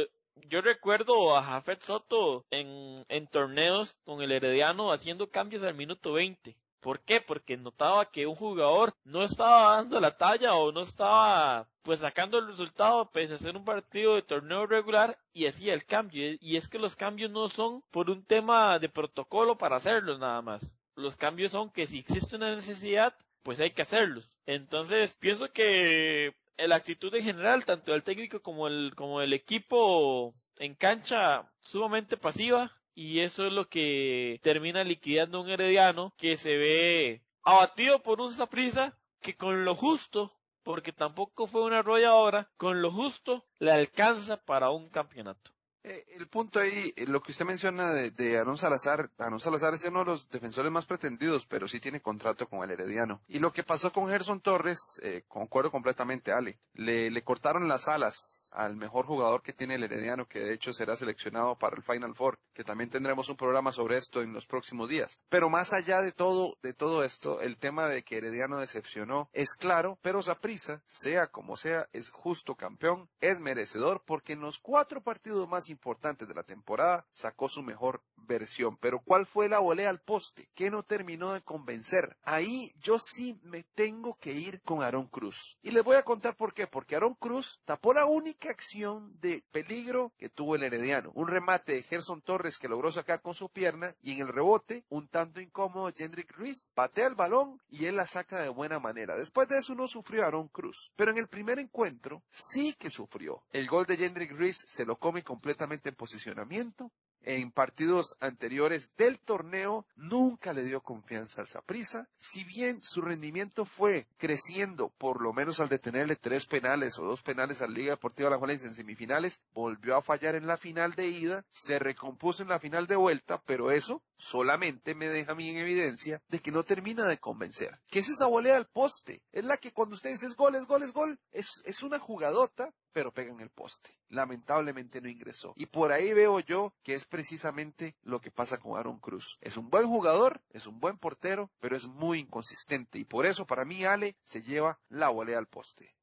yo 0.49 0.61
recuerdo 0.61 1.35
a 1.35 1.43
Jafet 1.43 1.81
Soto 1.83 2.45
en, 2.51 3.07
en 3.09 3.27
torneos 3.27 3.97
con 4.05 4.21
el 4.21 4.31
Herediano 4.31 4.93
haciendo 4.93 5.31
cambios 5.31 5.63
al 5.63 5.75
minuto 5.75 6.13
20. 6.13 6.55
¿Por 6.81 7.01
qué? 7.01 7.23
Porque 7.23 7.57
notaba 7.57 8.11
que 8.11 8.27
un 8.27 8.35
jugador 8.35 8.93
no 9.05 9.23
estaba 9.23 9.77
dando 9.77 9.99
la 9.99 10.15
talla 10.15 10.55
o 10.57 10.73
no 10.73 10.83
estaba 10.83 11.67
pues 11.83 12.01
sacando 12.01 12.39
el 12.39 12.49
resultado 12.49 13.11
pese 13.11 13.35
a 13.35 13.39
ser 13.39 13.57
un 13.57 13.65
partido 13.65 14.15
de 14.15 14.23
torneo 14.23 14.67
regular 14.67 15.19
y 15.33 15.47
hacía 15.47 15.73
el 15.73 15.87
cambio. 15.87 16.37
Y 16.39 16.57
es 16.57 16.69
que 16.69 16.79
los 16.79 16.97
cambios 16.97 17.31
no 17.31 17.49
son 17.49 17.83
por 17.91 18.11
un 18.11 18.27
tema 18.27 18.79
de 18.79 18.91
protocolo 18.91 19.57
para 19.57 19.77
hacerlos 19.77 20.19
nada 20.19 20.43
más. 20.43 20.75
Los 20.97 21.17
cambios 21.17 21.53
son 21.53 21.71
que 21.71 21.87
si 21.87 21.99
existe 21.99 22.37
una 22.37 22.55
necesidad, 22.55 23.15
pues 23.43 23.61
hay 23.61 23.73
que 23.73 23.83
hacerlos. 23.83 24.35
Entonces 24.47 25.15
pienso 25.15 25.53
que 25.53 26.35
la 26.59 26.77
actitud 26.77 27.15
en 27.15 27.25
general, 27.25 27.65
tanto 27.65 27.93
del 27.93 28.03
técnico 28.03 28.41
como 28.41 28.69
el, 28.69 28.95
como 28.95 29.21
el 29.21 29.33
equipo 29.33 30.35
en 30.59 30.75
cancha, 30.75 31.51
sumamente 31.61 32.17
pasiva, 32.17 32.77
y 32.95 33.21
eso 33.21 33.47
es 33.47 33.53
lo 33.53 33.69
que 33.69 34.41
termina 34.43 34.85
liquidando 34.85 35.41
un 35.41 35.49
herediano 35.49 36.13
que 36.19 36.37
se 36.37 36.57
ve 36.57 37.23
abatido 37.43 38.03
por 38.03 38.21
un 38.21 38.33
Saprisa 38.33 38.99
que 39.21 39.37
con 39.37 39.65
lo 39.65 39.75
justo, 39.75 40.33
porque 40.63 40.93
tampoco 40.93 41.47
fue 41.47 41.63
una 41.63 41.79
arrolladora, 41.79 42.51
con 42.57 42.83
lo 42.83 42.91
justo 42.91 43.47
le 43.59 43.73
alcanza 43.73 44.37
para 44.39 44.71
un 44.71 44.89
campeonato. 44.89 45.53
Eh, 45.83 46.05
el 46.17 46.29
punto 46.29 46.61
ahí, 46.61 46.93
eh, 46.97 47.07
lo 47.07 47.23
que 47.23 47.33
usted 47.33 47.47
menciona 47.47 47.93
de, 47.93 48.11
de 48.11 48.39
Aaron 48.39 48.59
Salazar, 48.59 49.11
Aaron 49.19 49.41
Salazar 49.41 49.73
es 49.73 49.85
uno 49.85 50.01
de 50.01 50.05
los 50.07 50.29
defensores 50.29 50.71
más 50.71 50.85
pretendidos, 50.85 51.47
pero 51.47 51.69
sí 51.69 51.81
tiene 51.81 52.03
contrato 52.03 52.49
con 52.49 52.63
el 52.63 52.71
Herediano. 52.71 53.23
Y 53.29 53.39
lo 53.39 53.53
que 53.53 53.63
pasó 53.63 53.93
con 53.93 54.09
Gerson 54.09 54.41
Torres, 54.41 55.01
eh, 55.03 55.25
concuerdo 55.27 55.71
completamente, 55.71 56.33
Ale. 56.33 56.59
Le, 56.75 57.11
le 57.11 57.25
cortaron 57.25 57.67
las 57.67 57.89
alas 57.89 58.51
al 58.53 58.77
mejor 58.77 59.07
jugador 59.07 59.43
que 59.43 59.53
tiene 59.53 59.77
el 59.77 59.85
Herediano, 59.85 60.29
que 60.29 60.41
de 60.41 60.53
hecho 60.53 60.73
será 60.73 60.97
seleccionado 60.97 61.57
para 61.59 61.77
el 61.77 61.83
Final 61.83 62.15
Four, 62.15 62.39
que 62.53 62.65
también 62.65 62.91
tendremos 62.91 63.29
un 63.29 63.37
programa 63.37 63.73
sobre 63.73 63.97
esto 63.97 64.21
en 64.21 64.33
los 64.33 64.47
próximos 64.47 64.89
días. 64.89 65.21
Pero 65.29 65.49
más 65.49 65.73
allá 65.73 66.03
de 66.03 66.13
todo, 66.13 66.59
de 66.63 66.75
todo 66.75 67.05
esto, 67.05 67.41
el 67.41 67.57
tema 67.57 67.89
de 67.89 68.03
que 68.03 68.19
Herediano 68.19 68.59
decepcionó 68.59 69.31
es 69.33 69.55
claro, 69.55 69.99
pero 70.03 70.23
Saprisa, 70.23 70.83
sea 70.87 71.29
como 71.29 71.57
sea, 71.57 71.89
es 71.93 72.11
justo 72.11 72.55
campeón, 72.55 73.09
es 73.21 73.41
merecedor, 73.41 74.03
porque 74.05 74.35
en 74.35 74.41
los 74.41 74.59
cuatro 74.59 75.03
partidos 75.03 75.49
más 75.49 75.70
importantes 75.71 76.29
de 76.29 76.35
la 76.35 76.43
temporada, 76.43 77.07
sacó 77.13 77.49
su 77.49 77.63
mejor 77.63 78.03
versión. 78.17 78.77
Pero 78.79 79.01
¿cuál 79.01 79.27
fue 79.27 79.49
la 79.49 79.59
volea 79.59 79.91
al 79.91 80.01
poste? 80.01 80.49
Que 80.55 80.71
no 80.71 80.83
terminó 80.83 81.33
de 81.33 81.43
convencer. 81.43 82.17
Ahí 82.23 82.73
yo 82.81 82.99
sí 82.99 83.39
me 83.43 83.65
tengo 83.75 84.17
que 84.21 84.33
ir 84.33 84.61
con 84.63 84.83
Aaron 84.83 85.07
Cruz. 85.07 85.59
Y 85.63 85.71
les 85.71 85.85
voy 85.85 85.97
a 85.97 86.03
contar 86.03 86.37
por 86.37 86.55
qué. 86.55 86.67
Porque 86.67 86.97
Aaron 86.97 87.15
Cruz 87.15 87.61
tapó 87.65 87.93
la 87.93 88.07
única 88.07 88.51
acción 88.51 89.19
de 89.21 89.45
peligro 89.51 90.13
que 90.19 90.29
tuvo 90.29 90.55
el 90.55 90.63
Herediano. 90.63 91.11
Un 91.15 91.29
remate 91.29 91.73
de 91.73 91.83
Gerson 91.83 92.23
Torres 92.23 92.59
que 92.59 92.69
logró 92.69 92.93
sacar 92.93 93.23
con 93.23 93.35
su 93.35 93.49
pierna 93.49 93.95
y 94.03 94.13
en 94.13 94.21
el 94.21 94.29
rebote, 94.29 94.85
un 94.89 95.09
tanto 95.09 95.41
incómodo, 95.41 95.93
Jendrik 95.95 96.33
Ruiz 96.33 96.73
patea 96.75 97.07
el 97.07 97.15
balón 97.15 97.61
y 97.69 97.87
él 97.87 97.97
la 97.97 98.07
saca 98.07 98.41
de 98.41 98.49
buena 98.49 98.79
manera. 98.79 99.17
Después 99.17 99.49
de 99.49 99.59
eso 99.59 99.75
no 99.75 99.89
sufrió 99.89 100.25
Aaron 100.25 100.49
Cruz. 100.49 100.93
Pero 100.97 101.11
en 101.11 101.19
el 101.19 101.29
primer 101.29 101.59
encuentro 101.59 102.23
sí 102.31 102.75
que 102.75 102.91
sufrió. 102.91 103.43
El 103.53 103.67
gol 103.67 103.87
de 103.87 103.97
Jendrik 103.97 104.33
Ruiz 104.33 104.57
se 104.67 104.85
lo 104.85 104.99
come 104.99 105.23
completamente 105.23 105.60
en 105.61 105.95
posicionamiento. 105.95 106.91
En 107.23 107.53
partidos 107.53 108.17
anteriores 108.21 108.95
del 108.97 109.19
torneo 109.19 109.85
nunca 109.95 110.55
le 110.55 110.65
dio 110.65 110.81
confianza 110.81 111.43
al 111.43 111.49
Saprissa. 111.49 112.09
Si 112.15 112.45
bien 112.45 112.83
su 112.83 113.03
rendimiento 113.03 113.67
fue 113.67 114.07
creciendo, 114.17 114.89
por 114.97 115.21
lo 115.21 115.35
menos 115.35 115.61
al 115.61 115.69
detenerle 115.69 116.17
tres 116.17 116.47
penales 116.47 116.99
o 116.99 117.05
dos 117.05 117.21
penales 117.21 117.61
al 117.61 117.75
Liga 117.75 117.91
Deportiva 117.91 118.31
La 118.31 118.39
Juelense 118.39 118.69
en 118.69 118.75
semifinales, 118.75 119.43
volvió 119.53 119.97
a 119.97 120.03
fallar 120.03 120.35
en 120.35 120.47
la 120.47 120.57
final 120.57 120.95
de 120.95 121.09
ida, 121.09 121.45
se 121.51 121.79
recompuso 121.79 122.43
en 122.43 122.49
la 122.49 122.59
final 122.59 122.87
de 122.87 122.97
vuelta, 122.97 123.43
pero 123.45 123.71
eso 123.71 124.03
solamente 124.21 124.95
me 124.95 125.09
deja 125.09 125.33
a 125.33 125.35
mí 125.35 125.49
en 125.49 125.57
evidencia 125.57 126.23
de 126.29 126.41
que 126.41 126.53
no 126.53 126.63
termina 126.63 127.07
de 127.07 127.19
convencer. 127.19 127.81
Que 127.91 127.99
es 128.01 128.09
esa 128.09 128.27
volea 128.27 128.57
al 128.57 128.67
poste. 128.67 129.23
Es 129.33 129.45
la 129.45 129.57
que 129.57 129.73
cuando 129.73 129.95
ustedes 129.95 130.23
es 130.23 130.37
gol, 130.37 130.55
es 130.55 130.67
gol, 130.67 130.83
es 130.83 130.93
gol. 130.93 131.19
Es, 131.33 131.83
una 131.83 131.99
jugadota 131.99 132.73
pero 132.93 133.13
pega 133.13 133.33
en 133.33 133.41
el 133.41 133.51
poste. 133.51 133.91
Lamentablemente 134.09 135.01
no 135.01 135.09
ingresó. 135.09 135.55
Y 135.57 135.67
por 135.67 135.93
ahí 135.93 136.13
veo 136.13 136.41
yo 136.41 136.75
que 136.83 136.95
es 136.95 137.05
precisamente 137.05 137.97
lo 138.03 138.21
que 138.21 138.31
pasa 138.31 138.59
con 138.59 138.77
Aaron 138.77 138.99
Cruz. 138.99 139.39
Es 139.41 139.57
un 139.57 139.71
buen 139.71 139.87
jugador, 139.87 140.43
es 140.51 140.67
un 140.67 140.81
buen 140.81 140.99
portero, 140.99 141.51
pero 141.61 141.77
es 141.77 141.87
muy 141.87 142.19
inconsistente. 142.19 142.99
Y 142.99 143.05
por 143.05 143.27
eso 143.27 143.47
para 143.47 143.65
mí 143.65 143.85
Ale 143.85 144.17
se 144.23 144.43
lleva 144.43 144.81
la 144.89 145.09
volea 145.09 145.39
al 145.39 145.47
poste. 145.47 145.95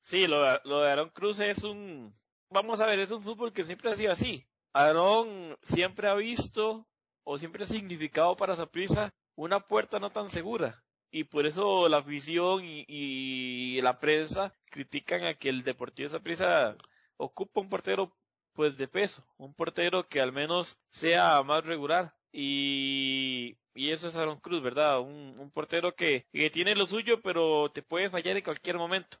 Sí, 0.00 0.28
lo, 0.28 0.42
de 0.42 0.90
Aaron 0.90 1.10
Cruz 1.10 1.40
es 1.40 1.64
un... 1.64 2.14
Vamos 2.48 2.80
a 2.80 2.86
ver, 2.86 3.00
es 3.00 3.10
un 3.10 3.22
fútbol 3.22 3.52
que 3.52 3.64
siempre 3.64 3.90
ha 3.90 3.96
sido 3.96 4.12
así. 4.12 4.46
Aaron 4.72 5.56
siempre 5.62 6.08
ha 6.08 6.14
visto 6.14 6.86
o 7.26 7.38
siempre 7.38 7.64
ha 7.64 7.66
significado 7.66 8.36
para 8.36 8.54
prisa 8.66 9.12
una 9.34 9.60
puerta 9.60 9.98
no 9.98 10.10
tan 10.10 10.30
segura 10.30 10.82
y 11.10 11.24
por 11.24 11.46
eso 11.46 11.88
la 11.88 11.98
afición 11.98 12.62
y, 12.64 13.80
la 13.80 13.98
prensa 13.98 14.54
critican 14.70 15.24
a 15.24 15.34
que 15.34 15.48
el 15.48 15.62
Deportivo 15.62 16.08
Saprissa 16.08 16.76
ocupa 17.16 17.60
un 17.60 17.68
portero 17.68 18.14
pues 18.52 18.76
de 18.76 18.88
peso, 18.88 19.24
un 19.36 19.54
portero 19.54 20.08
que 20.08 20.20
al 20.20 20.32
menos 20.32 20.78
sea 20.88 21.42
más 21.42 21.66
regular 21.66 22.14
y, 22.32 23.56
y 23.74 23.90
eso 23.90 24.08
es 24.08 24.16
Aaron 24.16 24.40
Cruz, 24.40 24.62
¿verdad? 24.62 25.00
Un, 25.00 25.50
portero 25.52 25.94
que, 25.94 26.26
que, 26.32 26.50
tiene 26.50 26.74
lo 26.74 26.86
suyo 26.86 27.20
pero 27.22 27.70
te 27.70 27.82
puede 27.82 28.10
fallar 28.10 28.36
en 28.36 28.44
cualquier 28.44 28.76
momento. 28.76 29.18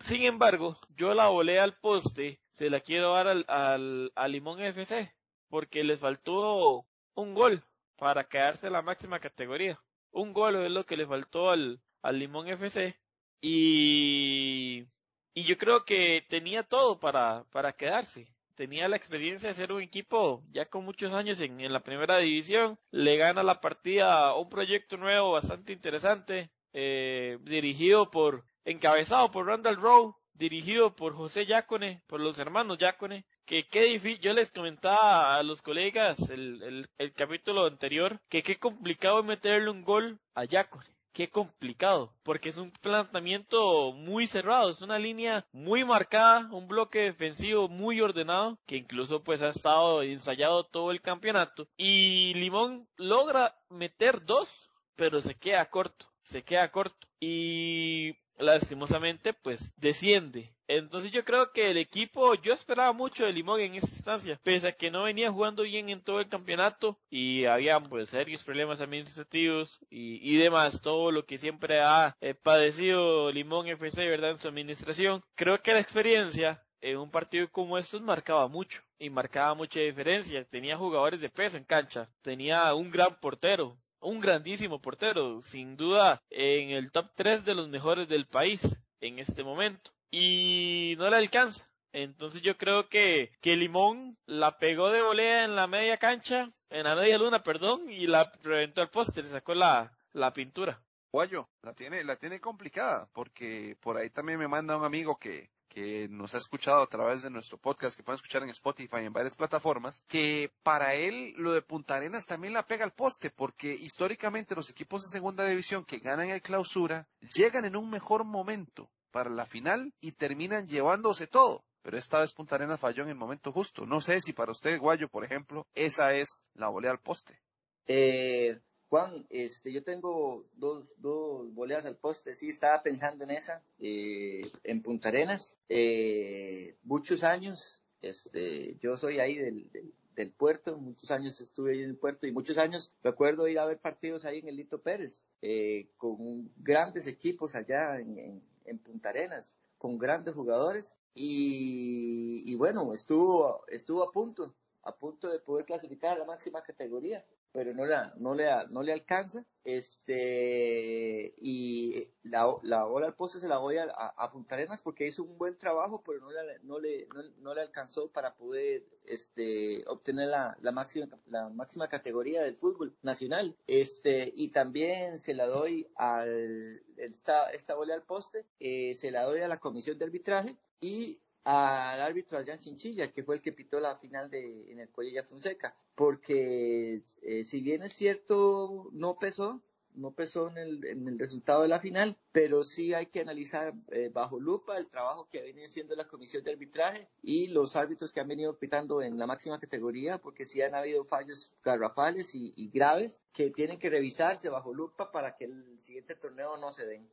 Sin 0.00 0.22
embargo, 0.22 0.78
yo 0.96 1.14
la 1.14 1.28
volé 1.28 1.58
al 1.60 1.78
poste, 1.78 2.40
se 2.52 2.70
la 2.70 2.80
quiero 2.80 3.14
dar 3.14 3.28
al, 3.28 3.44
al, 3.48 4.12
al 4.14 4.32
Limón 4.32 4.60
FC 4.60 5.12
porque 5.48 5.84
les 5.84 6.00
faltó 6.00 6.86
un 7.14 7.34
gol 7.34 7.62
para 7.96 8.24
quedarse 8.24 8.66
en 8.66 8.72
la 8.74 8.82
máxima 8.82 9.20
categoría 9.20 9.78
un 10.12 10.32
gol 10.32 10.56
es 10.56 10.70
lo 10.70 10.84
que 10.84 10.96
le 10.96 11.06
faltó 11.06 11.50
al, 11.50 11.80
al 12.02 12.18
Limón 12.18 12.48
FC 12.48 12.94
y, 13.40 14.86
y 15.34 15.42
yo 15.44 15.56
creo 15.56 15.84
que 15.84 16.24
tenía 16.28 16.62
todo 16.62 17.00
para, 17.00 17.44
para 17.50 17.72
quedarse. 17.72 18.28
Tenía 18.54 18.86
la 18.86 18.96
experiencia 18.96 19.48
de 19.48 19.54
ser 19.54 19.72
un 19.72 19.82
equipo 19.82 20.44
ya 20.50 20.66
con 20.66 20.84
muchos 20.84 21.14
años 21.14 21.40
en, 21.40 21.60
en 21.60 21.72
la 21.72 21.82
primera 21.82 22.18
división. 22.18 22.78
Le 22.90 23.16
gana 23.16 23.42
la 23.42 23.60
partida 23.60 24.36
un 24.36 24.48
proyecto 24.48 24.98
nuevo 24.98 25.32
bastante 25.32 25.72
interesante, 25.72 26.50
eh, 26.74 27.38
dirigido 27.42 28.10
por, 28.10 28.44
encabezado 28.64 29.30
por 29.30 29.46
Randall 29.46 29.76
Rowe, 29.80 30.14
dirigido 30.34 30.94
por 30.94 31.14
José 31.14 31.46
Yacone, 31.46 32.02
por 32.06 32.20
los 32.20 32.38
hermanos 32.38 32.78
Yacone, 32.78 33.24
que 33.52 33.66
qué 33.68 33.82
difícil, 33.82 34.18
yo 34.20 34.32
les 34.32 34.50
comentaba 34.50 35.36
a 35.36 35.42
los 35.42 35.60
colegas 35.60 36.18
el, 36.30 36.88
el, 36.96 37.12
capítulo 37.12 37.66
anterior, 37.66 38.18
que 38.30 38.42
qué 38.42 38.56
complicado 38.56 39.20
es 39.20 39.26
meterle 39.26 39.68
un 39.68 39.82
gol 39.82 40.18
a 40.34 40.44
Yacone. 40.46 40.86
Qué 41.12 41.28
complicado, 41.28 42.14
porque 42.22 42.48
es 42.48 42.56
un 42.56 42.70
planteamiento 42.70 43.92
muy 43.92 44.26
cerrado, 44.26 44.70
es 44.70 44.80
una 44.80 44.98
línea 44.98 45.44
muy 45.52 45.84
marcada, 45.84 46.48
un 46.50 46.66
bloque 46.66 47.00
defensivo 47.00 47.68
muy 47.68 48.00
ordenado, 48.00 48.58
que 48.64 48.78
incluso 48.78 49.22
pues 49.22 49.42
ha 49.42 49.48
estado 49.48 50.02
ensayado 50.02 50.64
todo 50.64 50.90
el 50.90 51.02
campeonato. 51.02 51.68
Y 51.76 52.32
Limón 52.32 52.88
logra 52.96 53.54
meter 53.68 54.24
dos, 54.24 54.70
pero 54.96 55.20
se 55.20 55.34
queda 55.34 55.68
corto, 55.68 56.06
se 56.22 56.42
queda 56.42 56.72
corto. 56.72 57.06
Y 57.20 58.16
lastimosamente 58.38 59.34
pues 59.34 59.70
desciende. 59.76 60.54
Entonces 60.78 61.12
yo 61.12 61.22
creo 61.22 61.52
que 61.52 61.70
el 61.70 61.76
equipo, 61.76 62.34
yo 62.34 62.54
esperaba 62.54 62.94
mucho 62.94 63.26
de 63.26 63.32
Limón 63.32 63.60
en 63.60 63.74
esta 63.74 63.90
instancia, 63.90 64.40
pese 64.42 64.68
a 64.68 64.72
que 64.72 64.90
no 64.90 65.02
venía 65.02 65.30
jugando 65.30 65.64
bien 65.64 65.90
en 65.90 66.00
todo 66.00 66.18
el 66.18 66.30
campeonato 66.30 66.98
y 67.10 67.44
había 67.44 67.78
pues 67.78 68.08
serios 68.08 68.42
problemas 68.42 68.80
administrativos 68.80 69.78
y, 69.90 70.38
demás, 70.38 70.80
todo 70.80 71.12
lo 71.12 71.26
que 71.26 71.36
siempre 71.36 71.82
ha 71.82 72.16
eh, 72.22 72.32
padecido 72.34 73.30
Limón 73.30 73.68
FC, 73.68 74.02
¿verdad? 74.06 74.30
En 74.30 74.38
su 74.38 74.48
administración. 74.48 75.22
Creo 75.34 75.60
que 75.60 75.74
la 75.74 75.80
experiencia 75.80 76.64
en 76.80 76.96
un 76.96 77.10
partido 77.10 77.50
como 77.50 77.76
estos 77.76 78.00
marcaba 78.00 78.48
mucho 78.48 78.80
y 78.98 79.10
marcaba 79.10 79.54
mucha 79.54 79.78
diferencia. 79.80 80.42
Tenía 80.46 80.78
jugadores 80.78 81.20
de 81.20 81.28
peso 81.28 81.58
en 81.58 81.64
cancha, 81.64 82.08
tenía 82.22 82.74
un 82.74 82.90
gran 82.90 83.14
portero, 83.20 83.76
un 84.00 84.20
grandísimo 84.20 84.80
portero, 84.80 85.42
sin 85.42 85.76
duda 85.76 86.22
en 86.30 86.70
el 86.70 86.90
top 86.92 87.10
3 87.14 87.44
de 87.44 87.54
los 87.54 87.68
mejores 87.68 88.08
del 88.08 88.26
país 88.26 88.62
en 89.02 89.18
este 89.18 89.44
momento. 89.44 89.90
Y 90.12 90.94
no 90.98 91.08
le 91.08 91.16
alcanza. 91.16 91.66
Entonces 91.92 92.42
yo 92.42 92.56
creo 92.56 92.88
que, 92.88 93.32
que 93.40 93.56
Limón 93.56 94.16
la 94.26 94.58
pegó 94.58 94.90
de 94.90 95.02
volea 95.02 95.44
en 95.44 95.56
la 95.56 95.66
media 95.66 95.96
cancha, 95.96 96.48
en 96.70 96.84
la 96.84 96.94
media 96.94 97.18
luna, 97.18 97.42
perdón, 97.42 97.90
y 97.90 98.06
la 98.06 98.30
reventó 98.42 98.82
al 98.82 98.90
poste, 98.90 99.22
le 99.22 99.30
sacó 99.30 99.54
la, 99.54 99.92
la 100.12 100.32
pintura. 100.32 100.82
Guayo, 101.10 101.48
la 101.62 101.74
tiene, 101.74 102.04
la 102.04 102.16
tiene 102.16 102.40
complicada, 102.40 103.08
porque 103.12 103.76
por 103.80 103.96
ahí 103.96 104.10
también 104.10 104.38
me 104.38 104.48
manda 104.48 104.76
un 104.76 104.84
amigo 104.84 105.18
que, 105.18 105.50
que 105.68 106.08
nos 106.10 106.34
ha 106.34 106.38
escuchado 106.38 106.82
a 106.82 106.86
través 106.86 107.22
de 107.22 107.30
nuestro 107.30 107.56
podcast, 107.56 107.96
que 107.96 108.02
pueden 108.02 108.16
escuchar 108.16 108.42
en 108.42 108.50
Spotify 108.50 109.04
en 109.04 109.12
varias 109.14 109.34
plataformas, 109.34 110.04
que 110.08 110.50
para 110.62 110.94
él 110.94 111.32
lo 111.38 111.52
de 111.52 111.62
Punta 111.62 111.96
Arenas 111.96 112.26
también 112.26 112.52
la 112.52 112.66
pega 112.66 112.84
al 112.84 112.92
poste, 112.92 113.30
porque 113.30 113.72
históricamente 113.72 114.54
los 114.54 114.68
equipos 114.68 115.02
de 115.02 115.08
segunda 115.08 115.46
división 115.46 115.86
que 115.86 115.98
ganan 115.98 116.28
el 116.28 116.42
clausura 116.42 117.08
llegan 117.34 117.64
en 117.64 117.76
un 117.76 117.88
mejor 117.88 118.24
momento 118.24 118.90
para 119.12 119.30
la 119.30 119.46
final 119.46 119.94
y 120.00 120.12
terminan 120.12 120.66
llevándose 120.66 121.28
todo. 121.28 121.64
Pero 121.82 121.98
esta 121.98 122.20
vez 122.20 122.32
Punta 122.32 122.56
Arenas 122.56 122.80
falló 122.80 123.04
en 123.04 123.10
el 123.10 123.14
momento 123.14 123.52
justo. 123.52 123.86
No 123.86 124.00
sé 124.00 124.20
si 124.20 124.32
para 124.32 124.52
usted, 124.52 124.78
Guayo, 124.78 125.08
por 125.08 125.24
ejemplo, 125.24 125.66
esa 125.74 126.14
es 126.14 126.48
la 126.54 126.68
volea 126.68 126.90
al 126.90 127.00
poste. 127.00 127.40
Eh, 127.86 128.60
Juan, 128.92 129.26
este, 129.30 129.72
yo 129.72 129.82
tengo 129.82 130.46
dos, 130.52 130.92
dos 130.98 131.50
voleas 131.54 131.86
al 131.86 131.96
poste, 131.96 132.34
sí, 132.34 132.50
estaba 132.50 132.82
pensando 132.82 133.24
en 133.24 133.30
esa, 133.30 133.64
eh, 133.78 134.42
en 134.64 134.82
Punta 134.82 135.08
Arenas, 135.08 135.56
eh, 135.70 136.76
muchos 136.82 137.24
años, 137.24 137.82
este, 138.02 138.76
yo 138.82 138.98
soy 138.98 139.18
ahí 139.18 139.38
del, 139.38 140.32
puerto, 140.36 140.76
muchos 140.76 141.10
años 141.10 141.40
estuve 141.40 141.72
ahí 141.72 141.82
en 141.84 141.88
el 141.88 141.96
puerto 141.96 142.26
y 142.26 142.32
muchos 142.32 142.58
años 142.58 142.92
recuerdo 143.02 143.48
ir 143.48 143.58
a 143.60 143.64
ver 143.64 143.78
partidos 143.78 144.26
ahí 144.26 144.40
en 144.40 144.48
el 144.48 144.56
Lito 144.56 144.82
Pérez, 144.82 145.24
eh, 145.40 145.88
con 145.96 146.52
grandes 146.58 147.06
equipos 147.06 147.54
allá 147.54 147.98
en, 147.98 148.42
Punta 148.78 149.10
Arenas, 149.10 149.54
con 149.78 149.98
grandes 149.98 150.34
jugadores 150.34 150.94
y, 151.14 152.42
y 152.46 152.54
bueno, 152.54 152.92
estuvo, 152.92 153.64
estuvo 153.68 154.02
a 154.02 154.12
punto, 154.12 154.54
a 154.82 154.96
punto 154.96 155.28
de 155.28 155.40
poder 155.40 155.66
clasificar 155.66 156.14
a 156.14 156.18
la 156.18 156.24
máxima 156.24 156.62
categoría 156.62 157.24
pero 157.52 157.74
no, 157.74 157.84
la, 157.84 158.14
no, 158.16 158.34
le, 158.34 158.48
no 158.70 158.82
le 158.82 158.92
alcanza. 158.92 159.44
Este, 159.64 161.32
y 161.36 162.08
la, 162.24 162.52
la 162.62 162.82
bola 162.84 163.06
al 163.06 163.14
poste 163.14 163.38
se 163.38 163.46
la 163.46 163.58
voy 163.58 163.76
a, 163.76 163.84
a, 163.84 164.32
Punta 164.32 164.56
Arenas 164.56 164.82
porque 164.82 165.06
hizo 165.06 165.22
un 165.22 165.38
buen 165.38 165.56
trabajo, 165.56 166.02
pero 166.02 166.20
no, 166.20 166.30
no, 166.62 166.80
le, 166.80 167.06
no, 167.38 167.54
le 167.54 167.60
alcanzó 167.60 168.10
para 168.10 168.34
poder 168.34 168.84
este, 169.04 169.84
obtener 169.86 170.28
la, 170.30 170.56
la, 170.62 170.72
máxima, 170.72 171.06
la 171.26 171.48
máxima 171.50 171.88
categoría 171.88 172.42
del 172.42 172.56
fútbol 172.56 172.96
nacional. 173.02 173.56
Este, 173.66 174.32
y 174.34 174.48
también 174.48 175.20
se 175.20 175.34
la 175.34 175.46
doy 175.46 175.88
al, 175.94 176.82
esta, 176.96 177.50
esta 177.50 177.74
bola 177.74 177.94
al 177.94 178.02
poste, 178.02 178.46
eh, 178.58 178.94
se 178.96 179.10
la 179.10 179.22
doy 179.24 179.40
a 179.42 179.48
la 179.48 179.60
comisión 179.60 179.98
de 179.98 180.06
arbitraje 180.06 180.56
y 180.80 181.22
al 181.44 182.00
árbitro 182.00 182.38
Adrián 182.38 182.58
Chinchilla, 182.58 183.12
que 183.12 183.24
fue 183.24 183.36
el 183.36 183.42
que 183.42 183.52
pitó 183.52 183.80
la 183.80 183.96
final 183.96 184.30
de, 184.30 184.70
en 184.70 184.80
el 184.80 184.90
Collella 184.90 185.24
Fonseca, 185.24 185.74
porque 185.94 187.02
eh, 187.22 187.44
si 187.44 187.60
bien 187.60 187.82
es 187.82 187.92
cierto, 187.92 188.88
no 188.92 189.18
pesó, 189.18 189.62
no 189.94 190.12
pesó 190.12 190.48
en 190.48 190.58
el, 190.58 190.84
en 190.84 191.08
el 191.08 191.18
resultado 191.18 191.62
de 191.62 191.68
la 191.68 191.80
final, 191.80 192.16
pero 192.30 192.62
sí 192.64 192.94
hay 192.94 193.06
que 193.06 193.20
analizar 193.20 193.74
eh, 193.90 194.10
bajo 194.12 194.38
lupa 194.38 194.78
el 194.78 194.88
trabajo 194.88 195.28
que 195.30 195.42
viene 195.42 195.66
haciendo 195.66 195.94
la 195.94 196.08
comisión 196.08 196.44
de 196.44 196.52
arbitraje 196.52 197.08
y 197.22 197.48
los 197.48 197.76
árbitros 197.76 198.12
que 198.12 198.20
han 198.20 198.28
venido 198.28 198.58
pitando 198.58 199.02
en 199.02 199.18
la 199.18 199.26
máxima 199.26 199.58
categoría, 199.58 200.18
porque 200.18 200.44
sí 200.44 200.62
han 200.62 200.74
habido 200.74 201.04
fallos 201.04 201.52
garrafales 201.62 202.34
y, 202.34 202.52
y 202.56 202.70
graves 202.70 203.20
que 203.32 203.50
tienen 203.50 203.78
que 203.78 203.90
revisarse 203.90 204.48
bajo 204.48 204.72
lupa 204.72 205.10
para 205.10 205.36
que 205.36 205.46
el 205.46 205.78
siguiente 205.80 206.14
torneo 206.14 206.56
no 206.56 206.72
se 206.72 206.86
den. 206.86 207.08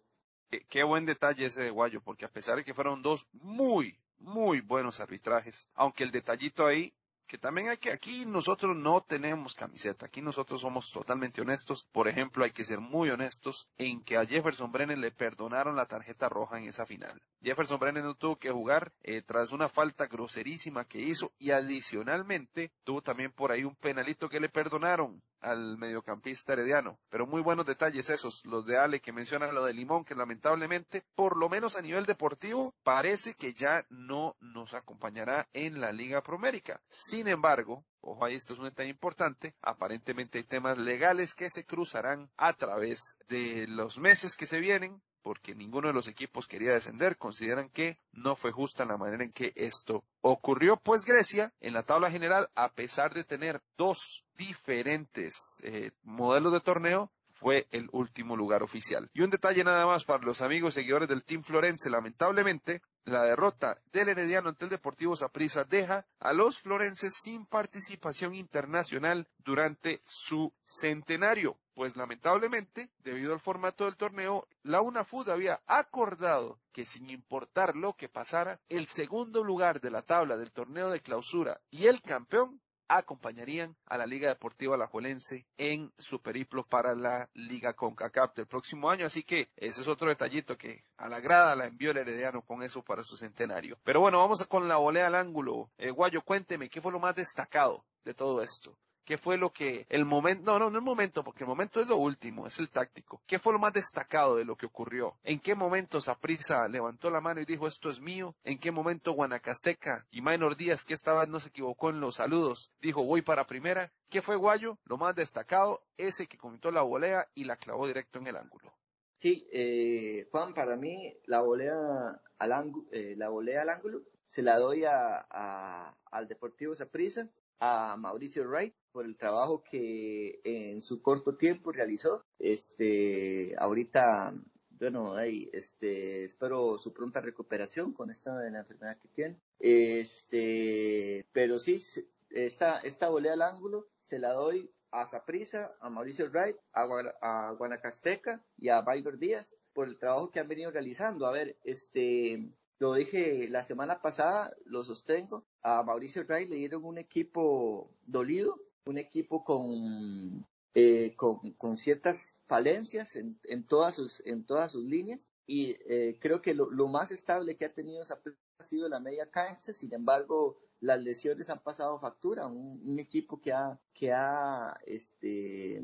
Qué, 0.69 0.83
buen 0.83 1.05
detalle 1.05 1.45
ese 1.45 1.61
de 1.61 1.69
Guayo, 1.69 2.01
porque 2.01 2.25
a 2.25 2.31
pesar 2.31 2.57
de 2.57 2.63
que 2.63 2.73
fueron 2.73 3.03
dos 3.03 3.27
muy, 3.33 3.99
muy 4.19 4.61
buenos 4.61 4.99
arbitrajes, 4.99 5.69
aunque 5.73 6.03
el 6.03 6.11
detallito 6.11 6.65
ahí 6.65 6.93
que 7.29 7.37
también 7.37 7.69
hay 7.69 7.77
que, 7.77 7.91
aquí 7.91 8.25
nosotros 8.25 8.75
no 8.75 9.01
tenemos 9.01 9.53
camiseta, 9.53 10.07
aquí 10.07 10.19
nosotros 10.19 10.61
somos 10.61 10.89
totalmente 10.91 11.41
honestos. 11.41 11.87
Por 11.91 12.07
ejemplo, 12.07 12.43
hay 12.43 12.49
que 12.49 12.65
ser 12.65 12.79
muy 12.79 13.11
honestos 13.11 13.69
en 13.77 14.01
que 14.03 14.17
a 14.17 14.25
Jefferson 14.25 14.71
Brennan 14.71 14.99
le 14.99 15.11
perdonaron 15.11 15.75
la 15.75 15.85
tarjeta 15.85 16.27
roja 16.27 16.57
en 16.57 16.67
esa 16.67 16.87
final. 16.87 17.21
Jefferson 17.43 17.79
Brennan 17.79 18.03
no 18.03 18.15
tuvo 18.15 18.37
que 18.37 18.49
jugar 18.49 18.91
eh, 19.03 19.21
tras 19.21 19.51
una 19.51 19.69
falta 19.69 20.07
groserísima 20.07 20.85
que 20.85 21.01
hizo 21.01 21.31
y 21.37 21.51
adicionalmente 21.51 22.71
tuvo 22.83 23.03
también 23.03 23.31
por 23.31 23.51
ahí 23.51 23.63
un 23.63 23.75
penalito 23.75 24.27
que 24.27 24.39
le 24.39 24.49
perdonaron 24.49 25.21
al 25.41 25.77
mediocampista 25.77 26.53
herediano. 26.53 26.99
Pero 27.09 27.25
muy 27.25 27.41
buenos 27.41 27.65
detalles 27.65 28.09
esos, 28.09 28.45
los 28.45 28.65
de 28.65 28.77
Ale 28.77 28.99
que 28.99 29.13
mencionan 29.13 29.53
lo 29.53 29.65
de 29.65 29.73
Limón, 29.73 30.05
que 30.05 30.15
lamentablemente, 30.15 31.03
por 31.15 31.37
lo 31.37 31.49
menos 31.49 31.75
a 31.75 31.81
nivel 31.81 32.05
deportivo, 32.05 32.73
parece 32.83 33.33
que 33.33 33.53
ya 33.53 33.85
no 33.89 34.35
nos 34.39 34.73
acompañará 34.73 35.47
en 35.53 35.79
la 35.81 35.91
Liga 35.91 36.21
Promérica. 36.21 36.81
Sin 36.89 37.27
embargo, 37.27 37.85
ojo 38.01 38.25
ahí, 38.25 38.35
esto 38.35 38.53
es 38.53 38.59
un 38.59 38.65
detalle 38.65 38.89
importante, 38.89 39.55
aparentemente 39.61 40.37
hay 40.37 40.43
temas 40.43 40.77
legales 40.77 41.35
que 41.35 41.49
se 41.49 41.65
cruzarán 41.65 42.29
a 42.37 42.53
través 42.53 43.17
de 43.27 43.67
los 43.67 43.97
meses 43.99 44.35
que 44.35 44.45
se 44.45 44.59
vienen, 44.59 45.01
porque 45.21 45.55
ninguno 45.55 45.87
de 45.87 45.93
los 45.93 46.07
equipos 46.07 46.47
quería 46.47 46.73
descender, 46.73 47.17
consideran 47.17 47.69
que 47.69 47.97
no 48.11 48.35
fue 48.35 48.51
justa 48.51 48.85
la 48.85 48.97
manera 48.97 49.23
en 49.23 49.31
que 49.31 49.53
esto 49.55 50.03
ocurrió, 50.21 50.77
pues 50.77 51.05
Grecia 51.05 51.53
en 51.59 51.73
la 51.73 51.83
tabla 51.83 52.11
general, 52.11 52.49
a 52.55 52.73
pesar 52.73 53.13
de 53.13 53.23
tener 53.23 53.61
dos 53.77 54.25
diferentes 54.37 55.61
eh, 55.63 55.91
modelos 56.03 56.53
de 56.53 56.61
torneo, 56.61 57.11
fue 57.39 57.67
el 57.71 57.87
último 57.93 58.35
lugar 58.35 58.63
oficial. 58.63 59.09
Y 59.13 59.21
un 59.21 59.29
detalle 59.29 59.63
nada 59.63 59.85
más 59.85 60.03
para 60.03 60.23
los 60.23 60.41
amigos 60.41 60.73
seguidores 60.73 61.07
del 61.07 61.23
Team 61.23 61.41
Florense, 61.43 61.89
lamentablemente, 61.89 62.81
la 63.05 63.23
derrota 63.23 63.81
del 63.93 64.09
Herediano 64.09 64.49
ante 64.49 64.65
el 64.65 64.71
Deportivo 64.71 65.15
Saprissa 65.15 65.63
deja 65.63 66.05
a 66.19 66.33
los 66.33 66.59
florenses 66.59 67.13
sin 67.15 67.45
participación 67.45 68.35
internacional 68.35 69.27
durante 69.37 70.01
su 70.05 70.53
centenario, 70.63 71.57
pues 71.79 71.95
lamentablemente, 71.95 72.89
debido 73.05 73.31
al 73.31 73.39
formato 73.39 73.85
del 73.85 73.95
torneo, 73.95 74.45
la 74.63 74.81
UNAFUD 74.81 75.29
había 75.29 75.61
acordado 75.65 76.59
que 76.73 76.85
sin 76.85 77.09
importar 77.09 77.77
lo 77.77 77.93
que 77.93 78.09
pasara, 78.09 78.59
el 78.67 78.85
segundo 78.85 79.45
lugar 79.45 79.79
de 79.79 79.89
la 79.89 80.01
tabla 80.01 80.35
del 80.35 80.51
torneo 80.51 80.89
de 80.89 80.99
clausura 80.99 81.61
y 81.71 81.85
el 81.85 82.01
campeón 82.01 82.59
acompañarían 82.89 83.77
a 83.85 83.97
la 83.97 84.05
Liga 84.05 84.27
Deportiva 84.27 84.75
Alajuelense 84.75 85.47
en 85.55 85.93
su 85.97 86.21
periplo 86.21 86.63
para 86.63 86.95
la 86.95 87.29
Liga 87.33 87.73
CONCACAF 87.73 88.35
del 88.35 88.47
próximo 88.47 88.89
año. 88.89 89.05
Así 89.05 89.23
que 89.23 89.49
ese 89.55 89.79
es 89.79 89.87
otro 89.87 90.09
detallito 90.09 90.57
que 90.57 90.83
a 90.97 91.07
la 91.07 91.21
grada 91.21 91.55
la 91.55 91.67
envió 91.67 91.91
el 91.91 91.97
Herediano 91.97 92.41
con 92.41 92.61
eso 92.61 92.83
para 92.83 93.05
su 93.05 93.15
centenario. 93.15 93.79
Pero 93.85 94.01
bueno, 94.01 94.19
vamos 94.19 94.45
con 94.49 94.67
la 94.67 94.75
volea 94.75 95.07
al 95.07 95.15
ángulo. 95.15 95.71
Eh, 95.77 95.91
Guayo, 95.91 96.23
cuénteme, 96.23 96.67
¿qué 96.67 96.81
fue 96.81 96.91
lo 96.91 96.99
más 96.99 97.15
destacado 97.15 97.85
de 98.03 98.13
todo 98.13 98.43
esto? 98.43 98.77
¿Qué 99.09 99.17
fue 99.17 99.39
lo 99.39 99.51
que 99.51 99.87
el 99.89 100.05
momento, 100.05 100.43
no, 100.45 100.59
no, 100.59 100.69
no 100.69 100.77
el 100.77 100.83
momento, 100.83 101.23
porque 101.23 101.43
el 101.43 101.47
momento 101.47 101.81
es 101.81 101.87
lo 101.87 101.97
último, 101.97 102.45
es 102.45 102.59
el 102.59 102.69
táctico. 102.69 103.23
¿Qué 103.25 103.39
fue 103.39 103.53
lo 103.53 103.57
más 103.57 103.73
destacado 103.73 104.35
de 104.35 104.45
lo 104.45 104.55
que 104.55 104.67
ocurrió? 104.67 105.17
¿En 105.23 105.39
qué 105.39 105.55
momento 105.55 105.99
Saprisa 105.99 106.67
levantó 106.67 107.09
la 107.09 107.19
mano 107.19 107.41
y 107.41 107.45
dijo 107.45 107.67
esto 107.67 107.89
es 107.89 107.99
mío? 108.01 108.35
¿En 108.43 108.59
qué 108.59 108.71
momento 108.71 109.13
Guanacasteca 109.13 110.05
y 110.11 110.21
Maynor 110.21 110.57
Díaz, 110.57 110.83
que 110.83 110.93
esta 110.93 111.15
vez 111.15 111.27
no 111.27 111.39
se 111.39 111.49
equivocó 111.49 111.89
en 111.89 112.01
los 112.01 112.17
saludos, 112.17 112.71
dijo 112.83 113.03
voy 113.03 113.23
para 113.23 113.47
primera? 113.47 113.91
¿Qué 114.11 114.21
fue 114.21 114.35
Guayo? 114.35 114.77
Lo 114.85 114.97
más 114.97 115.15
destacado, 115.15 115.81
ese 115.97 116.27
que 116.27 116.37
comentó 116.37 116.69
la 116.69 116.83
volea 116.83 117.27
y 117.33 117.45
la 117.45 117.55
clavó 117.55 117.87
directo 117.87 118.19
en 118.19 118.27
el 118.27 118.37
ángulo. 118.37 118.71
Sí, 119.17 119.47
eh, 119.51 120.27
Juan, 120.29 120.53
para 120.53 120.75
mí 120.75 121.17
la 121.25 121.41
volea 121.41 122.21
al, 122.37 122.51
ángulo, 122.51 122.87
eh, 122.91 123.15
la 123.17 123.29
volea 123.29 123.63
al 123.63 123.69
ángulo 123.69 124.03
se 124.27 124.43
la 124.43 124.59
doy 124.59 124.83
a, 124.85 125.97
al 126.11 126.27
Deportivo 126.27 126.75
Saprissa 126.75 127.27
a 127.59 127.97
Mauricio 127.97 128.47
Wright 128.47 128.75
por 128.99 129.05
el 129.05 129.15
trabajo 129.15 129.63
que 129.63 130.41
en 130.43 130.81
su 130.81 131.01
corto 131.01 131.37
tiempo 131.37 131.71
realizó. 131.71 132.25
Este, 132.37 133.55
ahorita, 133.57 134.33
bueno, 134.71 135.15
ahí, 135.15 135.49
este, 135.53 136.25
espero 136.25 136.77
su 136.77 136.91
pronta 136.91 137.21
recuperación 137.21 137.93
con 137.93 138.11
esta 138.11 138.37
de 138.37 138.51
la 138.51 138.59
enfermedad 138.59 138.97
que 138.97 139.07
tiene. 139.07 139.39
Este, 139.57 141.25
pero 141.31 141.59
sí, 141.59 141.81
esta, 142.29 142.79
esta 142.79 143.07
volea 143.07 143.31
al 143.31 143.41
ángulo 143.41 143.87
se 144.01 144.19
la 144.19 144.33
doy 144.33 144.69
a 144.91 145.05
Saprisa, 145.05 145.77
a 145.79 145.89
Mauricio 145.89 146.29
Wright, 146.29 146.57
a, 146.73 147.53
Guanacasteca 147.57 148.43
y 148.57 148.67
a 148.67 148.81
Baylor 148.81 149.17
Díaz 149.17 149.55
por 149.71 149.87
el 149.87 149.97
trabajo 149.97 150.29
que 150.29 150.41
han 150.41 150.49
venido 150.49 150.71
realizando. 150.71 151.25
A 151.25 151.31
ver, 151.31 151.57
este, 151.63 152.51
lo 152.79 152.93
dije 152.93 153.47
la 153.49 153.61
semana 153.63 154.01
pasada, 154.01 154.53
lo 154.65 154.83
sostengo. 154.83 155.45
A 155.61 155.83
Mauricio 155.83 156.23
Ray 156.23 156.47
le 156.47 156.55
dieron 156.55 156.85
un 156.85 156.97
equipo 156.97 157.93
dolido, 158.05 158.57
un 158.85 158.97
equipo 158.97 159.43
con, 159.43 160.47
eh, 160.73 161.15
con, 161.15 161.77
ciertas 161.77 162.35
falencias 162.47 163.15
en, 163.15 163.39
en, 163.43 163.65
todas 163.65 163.95
sus, 163.95 164.21
en 164.25 164.45
todas 164.45 164.71
sus 164.71 164.85
líneas. 164.85 165.27
Y 165.45 165.77
eh, 165.87 166.17
creo 166.21 166.41
que 166.41 166.53
lo, 166.53 166.69
más 166.87 167.11
estable 167.11 167.57
que 167.57 167.65
ha 167.65 167.73
tenido 167.73 168.03
ha 168.03 168.63
sido 168.63 168.87
la 168.87 168.99
media 168.99 169.29
cancha. 169.31 169.73
Sin 169.73 169.93
embargo, 169.93 170.57
las 170.79 171.01
lesiones 171.01 171.49
han 171.49 171.63
pasado 171.63 171.99
factura. 171.99 172.47
Un, 172.47 172.99
equipo 172.99 173.41
que 173.41 173.51
ha, 173.51 173.79
que 173.93 174.11
ha 174.13 174.79
este, 174.85 175.81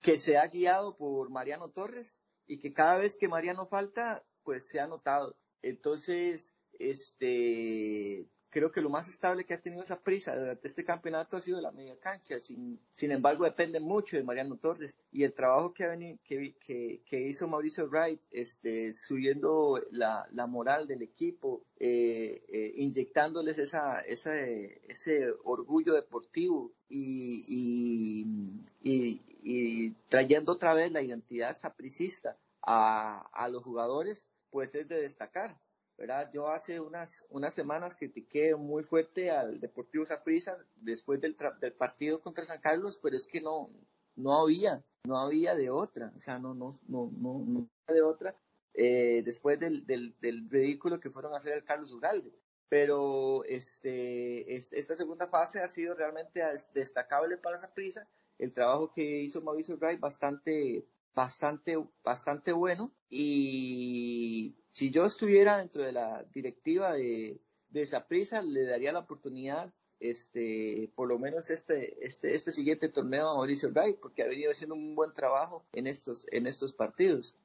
que 0.00 0.18
se 0.18 0.38
ha 0.38 0.46
guiado 0.46 0.96
por 0.96 1.30
Mariano 1.30 1.70
Torres 1.70 2.18
y 2.46 2.58
que 2.58 2.72
cada 2.72 2.96
vez 2.96 3.16
que 3.16 3.28
Mariano 3.28 3.66
falta, 3.66 4.24
pues 4.44 4.66
se 4.66 4.80
ha 4.80 4.86
notado. 4.86 5.36
Entonces, 5.62 6.54
este, 6.78 8.28
creo 8.50 8.70
que 8.72 8.80
lo 8.80 8.90
más 8.90 9.08
estable 9.08 9.44
que 9.44 9.54
ha 9.54 9.60
tenido 9.60 9.82
esa 9.82 10.00
prisa 10.00 10.36
durante 10.36 10.68
este 10.68 10.84
campeonato 10.84 11.36
ha 11.36 11.40
sido 11.40 11.60
la 11.60 11.72
media 11.72 11.98
cancha. 11.98 12.40
Sin, 12.40 12.80
sin 12.94 13.10
embargo, 13.10 13.44
depende 13.44 13.80
mucho 13.80 14.16
de 14.16 14.22
Mariano 14.22 14.56
Torres 14.56 14.94
y 15.12 15.24
el 15.24 15.32
trabajo 15.32 15.72
que, 15.72 15.84
ha 15.84 15.88
venido, 15.88 16.18
que, 16.24 16.54
que, 17.04 17.20
hizo 17.20 17.48
Mauricio 17.48 17.88
Wright, 17.88 18.20
este, 18.30 18.92
subiendo 18.92 19.80
la, 19.90 20.26
la 20.32 20.46
moral 20.46 20.86
del 20.86 21.02
equipo, 21.02 21.62
eh, 21.78 22.42
eh, 22.48 22.72
inyectándoles 22.76 23.58
esa, 23.58 24.00
esa, 24.00 24.38
ese 24.38 25.30
orgullo 25.44 25.94
deportivo 25.94 26.72
y, 26.88 27.44
y, 27.48 28.26
y, 28.82 29.20
y, 29.42 29.90
trayendo 30.08 30.52
otra 30.52 30.74
vez 30.74 30.92
la 30.92 31.02
identidad 31.02 31.56
sapricista 31.56 32.36
a, 32.62 33.28
a 33.32 33.48
los 33.48 33.62
jugadores, 33.62 34.26
pues 34.50 34.74
es 34.74 34.88
de 34.88 35.00
destacar 35.00 35.58
¿verdad? 35.96 36.30
Yo 36.32 36.48
hace 36.48 36.80
unas, 36.80 37.24
unas 37.30 37.54
semanas 37.54 37.96
critiqué 37.96 38.54
muy 38.54 38.82
fuerte 38.82 39.30
al 39.30 39.60
Deportivo 39.60 40.04
Saprissa 40.04 40.58
después 40.76 41.20
del, 41.20 41.36
del 41.60 41.72
partido 41.72 42.20
contra 42.20 42.44
San 42.44 42.60
Carlos, 42.60 42.98
pero 43.02 43.16
es 43.16 43.26
que 43.26 43.40
no, 43.40 43.70
no 44.14 44.34
había, 44.34 44.84
no 45.04 45.18
había 45.18 45.54
de 45.54 45.70
otra, 45.70 46.12
o 46.16 46.20
sea, 46.20 46.38
no, 46.38 46.54
no, 46.54 46.78
no, 46.86 47.10
no, 47.16 47.44
no 47.46 47.68
de 47.88 48.02
otra, 48.02 48.36
eh, 48.74 49.22
después 49.24 49.58
del, 49.58 49.86
del, 49.86 50.14
del, 50.20 50.50
ridículo 50.50 51.00
que 51.00 51.10
fueron 51.10 51.32
a 51.32 51.38
hacer 51.38 51.54
el 51.54 51.64
Carlos 51.64 51.92
Ugalde. 51.92 52.32
Pero 52.68 53.44
este, 53.44 54.56
esta 54.56 54.96
segunda 54.96 55.28
fase 55.28 55.60
ha 55.60 55.68
sido 55.68 55.94
realmente 55.94 56.42
destacable 56.74 57.36
para 57.36 57.58
Saprissa, 57.58 58.08
el 58.38 58.52
trabajo 58.52 58.90
que 58.90 59.20
hizo 59.20 59.40
Mauricio 59.40 59.76
Wright 59.76 60.00
bastante 60.00 60.84
bastante, 61.16 61.82
bastante 62.04 62.52
bueno 62.52 62.92
y 63.08 64.56
si 64.70 64.90
yo 64.90 65.06
estuviera 65.06 65.58
dentro 65.58 65.82
de 65.82 65.92
la 65.92 66.24
directiva 66.32 66.92
de, 66.92 67.40
de 67.68 67.82
esa 67.82 68.06
prisa, 68.06 68.42
le 68.42 68.64
daría 68.64 68.92
la 68.92 69.00
oportunidad 69.00 69.72
este, 70.00 70.92
por 70.94 71.08
lo 71.08 71.18
menos 71.18 71.50
este, 71.50 72.04
este, 72.04 72.34
este 72.34 72.52
siguiente 72.52 72.88
torneo 72.88 73.28
a 73.28 73.34
Mauricio 73.34 73.70
Wright, 73.70 73.98
porque 73.98 74.22
ha 74.22 74.28
venido 74.28 74.50
haciendo 74.50 74.74
un 74.74 74.94
buen 74.94 75.14
trabajo 75.14 75.64
en 75.72 75.86
estos, 75.86 76.26
en 76.30 76.46
estos 76.46 76.72
partidos. 76.72 77.36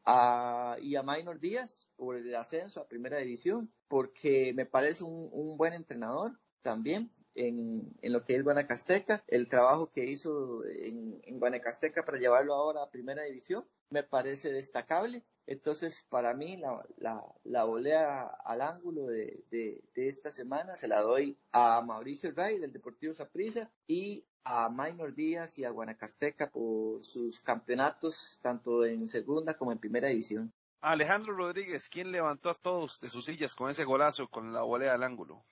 Y 0.82 0.96
a 0.96 1.04
Minor 1.04 1.40
Díaz 1.40 1.88
por 1.96 2.18
el 2.18 2.36
ascenso 2.36 2.82
a 2.82 2.88
primera 2.88 3.20
división, 3.20 3.72
porque 3.88 4.54
me 4.54 4.66
parece 4.66 5.04
un, 5.04 5.30
un 5.32 5.58
buen 5.58 5.74
entrenador 5.74 6.40
también 6.62 7.12
en, 7.36 7.94
en, 8.02 8.14
lo 8.14 8.24
que 8.24 8.36
es 8.36 8.44
Guanacasteca, 8.44 9.24
el 9.28 9.48
trabajo 9.48 9.92
que 9.92 10.06
hizo 10.06 10.66
en, 10.66 11.20
en, 11.24 11.40
Guanacasteca 11.40 12.04
para 12.04 12.20
llevarlo 12.20 12.54
ahora 12.54 12.84
a 12.84 12.90
primera 12.90 13.24
división, 13.24 13.66
me 13.90 14.04
parece 14.04 14.52
destacable. 14.52 15.24
Entonces, 15.48 16.06
para 16.10 16.34
mí, 16.34 16.58
la, 16.58 16.86
la, 16.98 17.24
la 17.44 17.64
volea 17.64 18.24
al 18.46 18.62
ángulo 18.62 19.08
de, 19.08 19.44
de, 19.50 19.82
de, 19.96 20.08
esta 20.08 20.32
semana 20.32 20.76
se 20.76 20.88
la 20.88 21.02
doy 21.02 21.38
a 21.52 21.82
Mauricio 21.82 22.32
Ray 22.32 22.60
del 22.60 22.72
Deportivo 22.72 23.14
Saprissa 23.14 23.72
y 23.88 24.26
a 24.44 24.70
Minor 24.70 25.14
Díaz 25.14 25.58
y 25.58 25.66
a 25.66 25.70
Guanacasteca 25.70 26.50
por 26.50 27.04
sus 27.04 27.40
campeonatos, 27.42 28.40
tanto 28.42 28.86
en 28.86 29.08
segunda 29.10 29.56
como 29.56 29.72
en 29.72 29.80
primera 29.80 30.08
división. 30.08 30.54
Alejandro 30.82 31.36
Rodríguez, 31.36 31.90
¿quién 31.90 32.12
levantó 32.12 32.50
a 32.50 32.56
todos 32.56 33.00
de 33.00 33.10
sus 33.10 33.26
sillas 33.26 33.54
con 33.54 33.70
ese 33.70 33.84
golazo 33.84 34.28
con 34.30 34.52
la 34.52 34.64
volea 34.64 34.96
al 34.96 35.04
ángulo? 35.04 35.46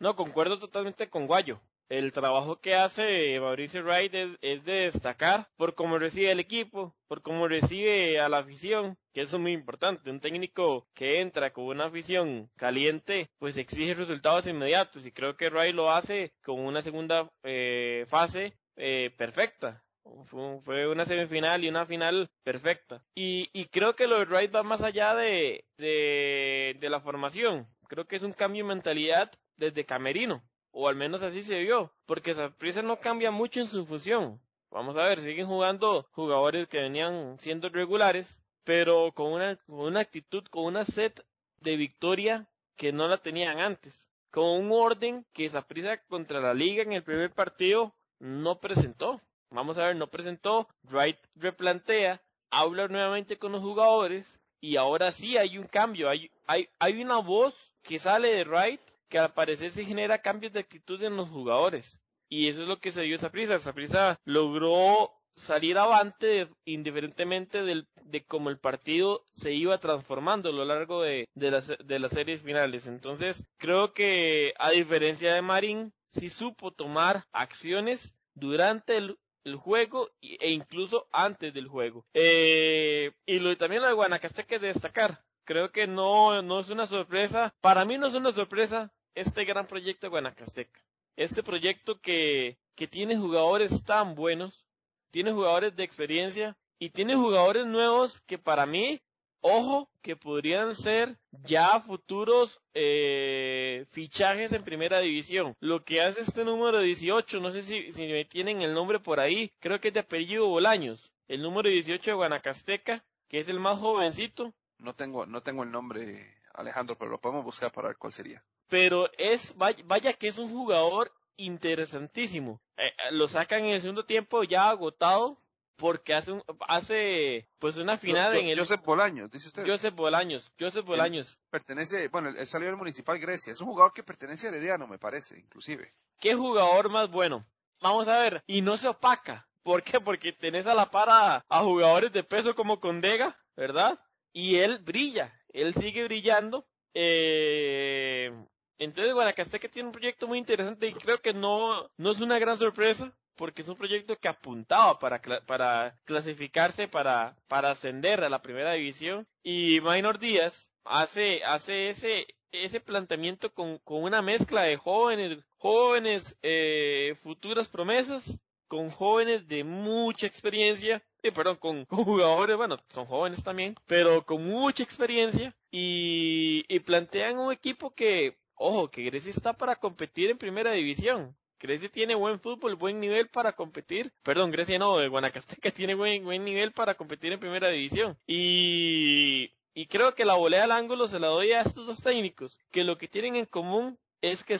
No, 0.00 0.16
concuerdo 0.16 0.58
totalmente 0.58 1.08
con 1.08 1.26
Guayo. 1.26 1.60
El 1.88 2.12
trabajo 2.12 2.60
que 2.60 2.74
hace 2.74 3.38
Mauricio 3.38 3.82
Wright 3.82 4.14
es, 4.14 4.38
es, 4.40 4.64
de 4.64 4.84
destacar 4.86 5.48
por 5.56 5.74
cómo 5.74 5.98
recibe 5.98 6.32
el 6.32 6.40
equipo, 6.40 6.96
por 7.06 7.20
cómo 7.20 7.46
recibe 7.46 8.18
a 8.18 8.28
la 8.28 8.38
afición, 8.38 8.96
que 9.12 9.20
eso 9.20 9.36
es 9.36 9.42
muy 9.42 9.52
importante. 9.52 10.10
Un 10.10 10.20
técnico 10.20 10.88
que 10.94 11.20
entra 11.20 11.52
con 11.52 11.66
una 11.66 11.86
afición 11.86 12.50
caliente, 12.56 13.28
pues 13.38 13.58
exige 13.58 13.94
resultados 13.94 14.46
inmediatos 14.46 15.04
y 15.06 15.12
creo 15.12 15.36
que 15.36 15.50
Wright 15.50 15.74
lo 15.74 15.90
hace 15.90 16.32
con 16.42 16.58
una 16.58 16.80
segunda 16.80 17.30
eh, 17.42 18.04
fase 18.08 18.54
eh, 18.76 19.10
perfecta. 19.16 19.84
Fue 20.24 20.86
una 20.86 21.04
semifinal 21.04 21.64
y 21.64 21.68
una 21.68 21.86
final 21.86 22.28
perfecta. 22.42 23.02
Y, 23.14 23.48
y 23.52 23.66
creo 23.66 23.94
que 23.94 24.06
lo 24.06 24.18
de 24.18 24.24
Wright 24.24 24.54
va 24.54 24.62
más 24.62 24.82
allá 24.82 25.14
de, 25.14 25.64
de, 25.78 26.76
de 26.78 26.90
la 26.90 27.00
formación. 27.00 27.66
Creo 27.88 28.06
que 28.06 28.16
es 28.16 28.22
un 28.22 28.32
cambio 28.32 28.64
de 28.64 28.68
mentalidad 28.68 29.30
desde 29.56 29.84
Camerino, 29.84 30.42
o 30.70 30.88
al 30.88 30.96
menos 30.96 31.22
así 31.22 31.42
se 31.42 31.58
vio, 31.60 31.92
porque 32.06 32.34
Saprissa 32.34 32.82
no 32.82 33.00
cambia 33.00 33.30
mucho 33.30 33.60
en 33.60 33.68
su 33.68 33.86
función. 33.86 34.40
Vamos 34.70 34.96
a 34.96 35.04
ver, 35.04 35.20
siguen 35.20 35.46
jugando 35.46 36.08
jugadores 36.12 36.66
que 36.68 36.80
venían 36.80 37.38
siendo 37.38 37.68
regulares, 37.68 38.42
pero 38.64 39.12
con 39.12 39.32
una, 39.32 39.56
con 39.56 39.80
una 39.80 40.00
actitud, 40.00 40.44
con 40.50 40.64
una 40.64 40.84
set 40.84 41.24
de 41.60 41.76
victoria 41.76 42.48
que 42.76 42.92
no 42.92 43.06
la 43.06 43.18
tenían 43.18 43.60
antes. 43.60 44.08
Con 44.30 44.44
un 44.44 44.72
orden 44.72 45.24
que 45.32 45.48
Saprissa 45.48 45.98
contra 46.08 46.40
la 46.40 46.54
liga 46.54 46.82
en 46.82 46.92
el 46.92 47.04
primer 47.04 47.32
partido 47.32 47.94
no 48.18 48.58
presentó. 48.58 49.20
Vamos 49.50 49.78
a 49.78 49.84
ver, 49.84 49.96
no 49.96 50.08
presentó. 50.08 50.66
Wright 50.90 51.18
replantea, 51.36 52.20
habla 52.50 52.88
nuevamente 52.88 53.38
con 53.38 53.52
los 53.52 53.62
jugadores 53.62 54.40
y 54.60 54.76
ahora 54.76 55.12
sí 55.12 55.36
hay 55.36 55.56
un 55.56 55.68
cambio. 55.68 56.08
Hay, 56.08 56.32
hay, 56.46 56.68
hay 56.80 57.00
una 57.00 57.18
voz 57.18 57.54
que 57.82 58.00
sale 58.00 58.34
de 58.34 58.44
Wright 58.44 58.80
que 59.08 59.18
al 59.18 59.32
parecer 59.32 59.70
se 59.70 59.84
genera 59.84 60.22
cambios 60.22 60.52
de 60.52 60.60
actitud 60.60 61.02
en 61.02 61.16
los 61.16 61.28
jugadores. 61.28 62.00
Y 62.28 62.48
eso 62.48 62.62
es 62.62 62.68
lo 62.68 62.80
que 62.80 62.90
se 62.90 63.02
dio 63.02 63.14
esa 63.14 63.30
prisa. 63.30 63.54
Esa 63.54 63.72
prisa 63.72 64.18
logró 64.24 65.12
salir 65.34 65.78
avante 65.78 66.48
indiferentemente 66.64 67.62
del, 67.62 67.88
de 68.04 68.24
cómo 68.24 68.50
el 68.50 68.58
partido 68.58 69.24
se 69.30 69.52
iba 69.52 69.78
transformando 69.78 70.48
a 70.48 70.52
lo 70.52 70.64
largo 70.64 71.02
de, 71.02 71.28
de, 71.34 71.50
las, 71.50 71.72
de 71.84 71.98
las 71.98 72.12
series 72.12 72.42
finales. 72.42 72.86
Entonces, 72.86 73.44
creo 73.58 73.92
que 73.92 74.54
a 74.58 74.70
diferencia 74.70 75.34
de 75.34 75.42
Marín, 75.42 75.92
sí 76.10 76.30
supo 76.30 76.70
tomar 76.70 77.24
acciones 77.32 78.14
durante 78.34 78.96
el, 78.96 79.18
el 79.44 79.56
juego 79.56 80.10
e 80.22 80.50
incluso 80.50 81.06
antes 81.12 81.52
del 81.52 81.68
juego. 81.68 82.06
Eh, 82.14 83.12
y 83.26 83.38
lo 83.40 83.56
también 83.56 83.82
lo 83.82 83.88
de 83.88 83.94
Guanacaste 83.94 84.44
que 84.44 84.58
destacar. 84.58 85.22
Creo 85.44 85.70
que 85.70 85.86
no, 85.86 86.42
no 86.42 86.60
es 86.60 86.70
una 86.70 86.86
sorpresa. 86.86 87.54
Para 87.60 87.84
mí 87.84 87.98
no 87.98 88.06
es 88.06 88.14
una 88.14 88.32
sorpresa 88.32 88.92
este 89.14 89.44
gran 89.44 89.66
proyecto 89.66 90.06
de 90.06 90.10
Guanacasteca. 90.10 90.80
Este 91.16 91.42
proyecto 91.42 92.00
que, 92.00 92.58
que 92.74 92.88
tiene 92.88 93.16
jugadores 93.16 93.84
tan 93.84 94.14
buenos, 94.14 94.66
tiene 95.10 95.32
jugadores 95.32 95.76
de 95.76 95.84
experiencia 95.84 96.56
y 96.78 96.90
tiene 96.90 97.14
jugadores 97.14 97.66
nuevos 97.66 98.20
que 98.22 98.38
para 98.38 98.66
mí, 98.66 99.00
ojo, 99.40 99.88
que 100.02 100.16
podrían 100.16 100.74
ser 100.74 101.16
ya 101.44 101.78
futuros 101.80 102.60
eh, 102.72 103.84
fichajes 103.90 104.52
en 104.52 104.64
primera 104.64 105.00
división. 105.00 105.54
Lo 105.60 105.84
que 105.84 106.00
hace 106.00 106.22
este 106.22 106.44
número 106.44 106.80
18, 106.80 107.38
no 107.40 107.50
sé 107.50 107.62
si, 107.62 107.92
si 107.92 108.06
me 108.06 108.24
tienen 108.24 108.62
el 108.62 108.74
nombre 108.74 108.98
por 108.98 109.20
ahí, 109.20 109.52
creo 109.60 109.78
que 109.78 109.88
es 109.88 109.94
de 109.94 110.00
apellido 110.00 110.48
Bolaños. 110.48 111.12
El 111.28 111.42
número 111.42 111.70
18 111.70 112.10
de 112.10 112.16
Guanacasteca, 112.16 113.04
que 113.28 113.38
es 113.38 113.48
el 113.48 113.60
más 113.60 113.78
jovencito. 113.78 114.52
No 114.84 114.94
tengo, 114.94 115.26
no 115.26 115.42
tengo 115.42 115.64
el 115.64 115.72
nombre, 115.72 116.36
Alejandro, 116.52 116.96
pero 116.96 117.10
lo 117.10 117.20
podemos 117.20 117.44
buscar 117.44 117.72
para 117.72 117.88
ver 117.88 117.96
cuál 117.96 118.12
sería 118.12 118.44
pero 118.68 119.08
es, 119.18 119.54
vaya, 119.56 120.12
que 120.14 120.28
es 120.28 120.38
un 120.38 120.50
jugador 120.50 121.12
interesantísimo. 121.36 122.60
Eh, 122.76 122.86
eh, 122.86 123.12
lo 123.12 123.28
sacan 123.28 123.64
en 123.64 123.74
el 123.74 123.80
segundo 123.80 124.04
tiempo 124.04 124.42
ya 124.44 124.68
agotado 124.68 125.38
porque 125.76 126.14
hace 126.14 126.32
hace 126.68 127.48
pues 127.58 127.76
una 127.76 127.96
final 127.96 128.36
en 128.36 128.48
el 128.48 128.58
Joseph 128.58 128.82
Bolaños, 128.84 129.30
dice 129.30 129.48
usted. 129.48 129.64
Joseph 129.66 129.94
Bolaños, 129.94 130.52
Joseph 130.58 130.84
Bolaños. 130.84 131.38
pertenece, 131.50 132.08
bueno, 132.08 132.28
él, 132.30 132.46
salió 132.46 132.68
del 132.68 132.76
Municipal 132.76 133.18
Grecia, 133.18 133.52
es 133.52 133.60
un 133.60 133.68
jugador 133.68 133.92
que 133.92 134.04
pertenece 134.04 134.46
a 134.46 134.50
Herediano, 134.50 134.86
me 134.86 134.98
parece, 134.98 135.38
inclusive. 135.38 135.92
¿Qué 136.20 136.34
jugador 136.34 136.90
más 136.90 137.10
bueno? 137.10 137.44
Vamos 137.80 138.08
a 138.08 138.18
ver, 138.18 138.42
y 138.46 138.62
no 138.62 138.76
se 138.76 138.88
opaca. 138.88 139.48
¿Por 139.62 139.82
qué? 139.82 140.00
Porque 140.00 140.32
tenés 140.32 140.66
a 140.66 140.74
la 140.74 140.90
para 140.90 141.44
a 141.48 141.60
jugadores 141.60 142.12
de 142.12 142.22
peso 142.22 142.54
como 142.54 142.78
Condega, 142.78 143.36
¿verdad? 143.56 143.98
Y 144.34 144.56
él 144.56 144.80
brilla, 144.80 145.32
él 145.48 145.72
sigue 145.72 146.04
brillando. 146.04 146.66
Eh, 146.92 148.30
entonces 148.78 149.14
Guanacasteca 149.14 149.68
tiene 149.68 149.86
un 149.88 149.92
proyecto 149.92 150.26
muy 150.26 150.38
interesante 150.38 150.88
y 150.88 150.92
creo 150.92 151.18
que 151.18 151.32
no, 151.32 151.88
no 151.96 152.10
es 152.10 152.20
una 152.20 152.38
gran 152.38 152.56
sorpresa 152.56 153.16
porque 153.36 153.62
es 153.62 153.68
un 153.68 153.76
proyecto 153.76 154.16
que 154.18 154.28
apuntaba 154.28 154.98
para, 154.98 155.20
para 155.46 155.96
clasificarse 156.04 156.88
para, 156.88 157.36
para 157.48 157.70
ascender 157.70 158.22
a 158.22 158.28
la 158.28 158.42
primera 158.42 158.72
división 158.72 159.26
y 159.42 159.80
Minor 159.80 160.18
Díaz 160.18 160.70
hace, 160.84 161.42
hace 161.44 161.88
ese, 161.88 162.26
ese 162.52 162.80
planteamiento 162.80 163.52
con, 163.52 163.78
con 163.78 164.02
una 164.02 164.22
mezcla 164.22 164.62
de 164.62 164.76
jóvenes, 164.76 165.44
jóvenes 165.56 166.36
eh, 166.42 167.16
futuras 167.22 167.68
promesas 167.68 168.40
con 168.68 168.90
jóvenes 168.90 169.46
de 169.46 169.62
mucha 169.62 170.26
experiencia, 170.26 171.02
eh, 171.24 171.32
perdón, 171.32 171.56
con, 171.56 171.86
jugadores, 171.86 172.56
bueno, 172.56 172.78
son 172.86 173.06
jóvenes 173.06 173.42
también, 173.42 173.74
pero 173.86 174.24
con 174.24 174.44
mucha 174.44 174.82
experiencia 174.82 175.54
y, 175.70 176.62
plantean 176.80 177.38
un 177.38 177.52
equipo 177.52 177.94
que 177.94 178.36
Ojo, 178.56 178.88
que 178.88 179.02
Grecia 179.02 179.30
está 179.30 179.52
para 179.52 179.76
competir 179.76 180.30
en 180.30 180.38
primera 180.38 180.70
división. 180.70 181.36
Grecia 181.58 181.88
tiene 181.88 182.14
buen 182.14 182.38
fútbol, 182.38 182.76
buen 182.76 183.00
nivel 183.00 183.28
para 183.28 183.52
competir. 183.52 184.12
Perdón, 184.22 184.52
Grecia 184.52 184.78
no, 184.78 184.96
Guanacasteca 185.10 185.70
tiene 185.72 185.94
buen, 185.94 186.22
buen 186.24 186.44
nivel 186.44 186.72
para 186.72 186.94
competir 186.94 187.32
en 187.32 187.40
primera 187.40 187.68
división. 187.70 188.16
Y, 188.26 189.50
y 189.74 189.86
creo 189.86 190.14
que 190.14 190.24
la 190.24 190.34
volea 190.34 190.64
al 190.64 190.72
ángulo 190.72 191.08
se 191.08 191.18
la 191.18 191.28
doy 191.28 191.52
a 191.52 191.62
estos 191.62 191.86
dos 191.86 192.00
técnicos, 192.00 192.60
que 192.70 192.84
lo 192.84 192.96
que 192.96 193.08
tienen 193.08 193.34
en 193.34 193.46
común 193.46 193.98
es 194.20 194.44
que 194.44 194.58